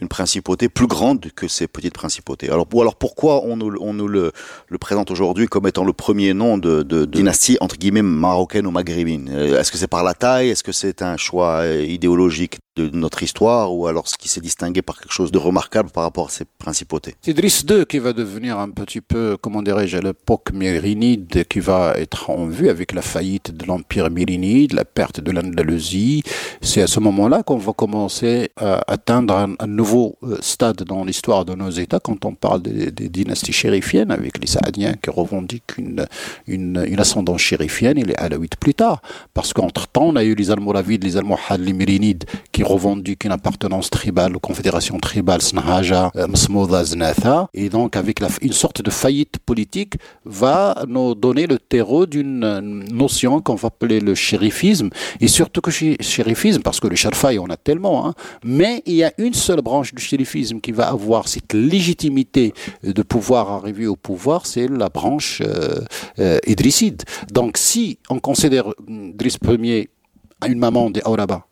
une 0.00 0.08
principauté 0.08 0.70
plus 0.70 0.86
grande 0.86 1.30
que 1.34 1.46
ces 1.48 1.66
petites 1.66 1.94
principautés? 1.94 2.48
Alors, 2.48 2.66
alors 2.72 2.96
pourquoi 2.96 3.44
on 3.44 3.56
nous, 3.56 3.76
on 3.80 3.92
nous 3.92 4.08
le, 4.08 4.32
le, 4.68 4.78
présente 4.78 5.10
aujourd'hui 5.10 5.46
comme 5.46 5.66
étant 5.66 5.84
le 5.84 5.92
premier 5.92 6.32
nom 6.32 6.56
de, 6.56 6.82
de, 6.82 7.04
de 7.04 7.04
dynastie 7.04 7.58
entre 7.60 7.76
guillemets 7.76 8.02
marocaine 8.02 8.66
ou 8.66 8.70
maghrébine? 8.70 9.30
Euh, 9.30 9.60
Est-ce 9.60 9.70
que 9.70 9.78
c'est 9.78 9.88
par 9.88 10.02
la 10.02 10.14
taille? 10.14 10.48
Est-ce 10.48 10.62
que 10.62 10.72
c'est 10.72 11.02
un 11.02 11.18
choix 11.18 11.60
euh, 11.60 11.84
idéologique? 11.84 12.58
De 12.88 12.96
notre 12.96 13.22
histoire 13.22 13.74
ou 13.74 13.86
alors 13.86 14.08
ce 14.08 14.16
qui 14.16 14.28
s'est 14.28 14.40
distingué 14.40 14.82
par 14.82 14.98
quelque 14.98 15.12
chose 15.12 15.32
de 15.32 15.38
remarquable 15.38 15.90
par 15.90 16.04
rapport 16.04 16.26
à 16.26 16.30
ces 16.30 16.44
principautés 16.58 17.14
C'est 17.22 17.34
Driss 17.34 17.64
II 17.68 17.84
qui 17.86 17.98
va 17.98 18.12
devenir 18.12 18.58
un 18.58 18.70
petit 18.70 19.00
peu, 19.00 19.36
comment 19.40 19.62
dirais-je, 19.62 19.98
à 19.98 20.00
l'époque 20.00 20.52
mérinide 20.52 21.44
qui 21.48 21.60
va 21.60 21.94
être 21.96 22.30
en 22.30 22.46
vue 22.46 22.68
avec 22.68 22.92
la 22.92 23.02
faillite 23.02 23.50
de 23.50 23.66
l'empire 23.66 24.10
mérinide, 24.10 24.72
la 24.72 24.84
perte 24.84 25.20
de 25.20 25.30
l'Andalousie. 25.30 26.22
C'est 26.60 26.82
à 26.82 26.86
ce 26.86 27.00
moment-là 27.00 27.42
qu'on 27.42 27.58
va 27.58 27.72
commencer 27.72 28.50
à 28.56 28.82
atteindre 28.86 29.34
un, 29.34 29.66
nouveau 29.66 30.16
euh, 30.22 30.36
stade 30.40 30.82
dans 30.82 31.04
l'histoire 31.04 31.44
de 31.44 31.54
nos 31.54 31.70
États 31.70 32.00
quand 32.00 32.24
on 32.24 32.34
parle 32.34 32.62
des, 32.62 32.90
dynasties 33.08 33.52
chérifiennes 33.52 34.10
avec 34.10 34.38
les 34.38 34.46
Saadiens 34.46 34.94
qui 34.94 35.10
revendiquent 35.10 35.78
une, 35.78 36.06
une, 36.46 36.84
une 36.86 37.00
ascendance 37.00 37.40
chérifienne 37.40 37.98
et 37.98 38.04
les 38.04 38.14
Alaouites 38.14 38.56
plus 38.56 38.74
tard. 38.74 39.02
Parce 39.34 39.52
qu'entre-temps, 39.52 40.06
on 40.06 40.16
a 40.16 40.24
eu 40.24 40.34
les 40.34 40.50
Almoravides, 40.50 41.04
les 41.04 41.16
Almohades, 41.16 41.60
les 41.60 41.72
Mérinides 41.72 42.24
qui 42.52 42.62
revendiquent 42.70 43.24
une 43.24 43.32
appartenance 43.32 43.90
tribale 43.90 44.36
aux 44.36 44.40
confédérations 44.40 44.98
tribales 44.98 45.42
Snahaja, 45.42 46.10
euh, 46.16 46.26
Msmouda, 46.28 46.84
Znatha. 46.84 47.48
Et 47.54 47.68
donc, 47.68 47.96
avec 47.96 48.20
une 48.42 48.52
sorte 48.52 48.82
de 48.82 48.90
faillite 48.90 49.38
politique, 49.38 49.94
va 50.24 50.84
nous 50.86 51.14
donner 51.14 51.46
le 51.46 51.58
terreau 51.58 52.06
d'une 52.06 52.44
euh, 52.44 52.60
notion 52.60 53.40
qu'on 53.40 53.54
va 53.54 53.68
appeler 53.68 54.00
le 54.00 54.14
shérifisme. 54.14 54.90
Et 55.20 55.28
surtout 55.28 55.60
que 55.60 55.70
shérifisme, 55.70 56.62
parce 56.62 56.80
que 56.80 56.88
le 56.88 56.96
sharfaï, 56.96 57.38
on 57.38 57.46
a 57.46 57.56
tellement, 57.56 58.06
hein, 58.06 58.14
mais 58.44 58.82
il 58.86 58.94
y 58.94 59.04
a 59.04 59.12
une 59.18 59.34
seule 59.34 59.62
branche 59.62 59.94
du 59.94 60.02
shérifisme 60.02 60.60
qui 60.60 60.72
va 60.72 60.88
avoir 60.88 61.28
cette 61.28 61.52
légitimité 61.54 62.52
de 62.82 63.02
pouvoir 63.02 63.50
arriver 63.50 63.86
au 63.86 63.96
pouvoir, 63.96 64.46
c'est 64.46 64.68
la 64.68 64.88
branche 64.88 65.42
euh, 65.44 65.80
euh 66.18 66.38
idrisside. 66.46 67.02
Donc, 67.32 67.56
si 67.56 67.98
on 68.08 68.18
considère 68.18 68.66
Driss 68.88 69.38
Ier 69.46 69.90
une 70.46 70.58
maman 70.58 70.90
des 70.90 71.02
Auraba, 71.04 71.46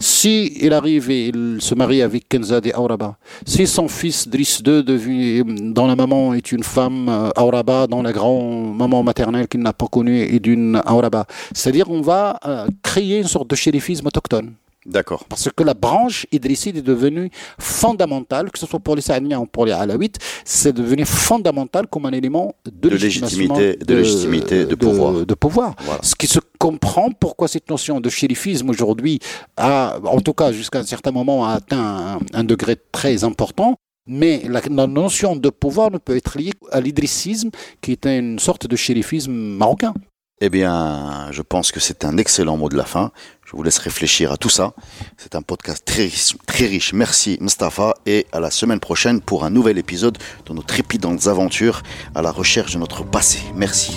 Si 0.00 0.52
il 0.60 0.72
arrive 0.72 1.10
et 1.10 1.28
il 1.28 1.58
se 1.60 1.74
marie 1.74 2.02
avec 2.02 2.28
Kenzade 2.28 2.70
Auraba, 2.76 3.16
si 3.46 3.66
son 3.66 3.88
fils 3.88 4.28
Driss 4.28 4.62
II, 4.66 4.84
devient, 4.84 5.44
dont 5.46 5.86
la 5.86 5.96
maman 5.96 6.34
est 6.34 6.52
une 6.52 6.62
femme 6.62 7.08
euh, 7.08 7.30
Auraba, 7.36 7.86
dont 7.86 8.02
la 8.02 8.12
grand-maman 8.12 9.02
maternelle 9.02 9.48
qu'il 9.48 9.60
n'a 9.60 9.72
pas 9.72 9.86
connue 9.86 10.20
est 10.20 10.40
d'une 10.40 10.80
Auraba, 10.86 11.26
c'est-à-dire 11.52 11.90
on 11.90 12.00
va 12.00 12.38
euh, 12.46 12.66
créer 12.82 13.18
une 13.18 13.28
sorte 13.28 13.48
de 13.50 13.56
shérifisme 13.56 14.06
autochtone. 14.06 14.54
D'accord. 14.86 15.24
Parce 15.28 15.48
que 15.54 15.62
la 15.62 15.74
branche 15.74 16.26
idrisside 16.30 16.76
est 16.76 16.82
devenue 16.82 17.30
fondamentale, 17.58 18.50
que 18.50 18.58
ce 18.58 18.66
soit 18.66 18.80
pour 18.80 18.96
les 18.96 19.02
Saaniens 19.02 19.40
ou 19.40 19.46
pour 19.46 19.64
les 19.66 19.72
Alaouites, 19.72 20.18
c'est 20.44 20.72
devenu 20.72 21.04
fondamental 21.04 21.86
comme 21.86 22.06
un 22.06 22.12
élément 22.12 22.54
de, 22.64 22.88
De 22.90 22.96
légitimité- 22.96 23.76
de 23.76 23.94
légitimité, 23.94 24.66
de 24.66 24.74
pouvoir. 24.74 25.24
de 25.26 25.34
pouvoir. 25.34 25.74
Voilà. 25.84 26.00
Ce 26.02 26.14
qui 26.14 26.26
se 26.26 26.38
comprend 26.58 27.10
pourquoi 27.10 27.48
cette 27.48 27.68
notion 27.70 28.00
de 28.00 28.08
shérifisme 28.10 28.68
aujourd'hui 28.70 29.18
a, 29.56 29.98
en 30.04 30.20
tout 30.20 30.34
cas 30.34 30.52
jusqu'à 30.52 30.80
un 30.80 30.84
certain 30.84 31.12
moment, 31.12 31.46
a 31.46 31.52
atteint 31.54 32.18
un, 32.34 32.40
un 32.40 32.44
degré 32.44 32.76
très 32.92 33.24
important. 33.24 33.76
Mais 34.06 34.42
la, 34.50 34.60
la 34.70 34.86
notion 34.86 35.34
de 35.34 35.48
pouvoir 35.48 35.90
ne 35.90 35.96
peut 35.96 36.14
être 36.14 36.38
liée 36.38 36.52
à 36.70 36.78
l'idrissisme, 36.82 37.48
qui 37.80 37.92
est 37.92 38.04
une 38.06 38.38
sorte 38.38 38.66
de 38.66 38.76
shérifisme 38.76 39.32
marocain. 39.32 39.94
Eh 40.40 40.50
bien, 40.50 41.28
je 41.30 41.42
pense 41.42 41.70
que 41.70 41.80
c'est 41.80 42.04
un 42.04 42.18
excellent 42.18 42.56
mot 42.56 42.68
de 42.68 42.76
la 42.76 42.84
fin. 42.84 43.12
Je 43.44 43.52
vous 43.52 43.62
laisse 43.62 43.78
réfléchir 43.78 44.32
à 44.32 44.36
tout 44.36 44.48
ça. 44.48 44.72
C'est 45.16 45.36
un 45.36 45.42
podcast 45.42 45.84
très 45.84 46.66
riche. 46.66 46.92
Merci 46.92 47.38
Mustapha 47.40 47.94
et 48.04 48.26
à 48.32 48.40
la 48.40 48.50
semaine 48.50 48.80
prochaine 48.80 49.20
pour 49.20 49.44
un 49.44 49.50
nouvel 49.50 49.78
épisode 49.78 50.18
de 50.46 50.52
nos 50.52 50.62
trépidantes 50.62 51.28
aventures 51.28 51.82
à 52.14 52.22
la 52.22 52.32
recherche 52.32 52.72
de 52.72 52.78
notre 52.78 53.04
passé. 53.04 53.38
Merci. 53.54 53.96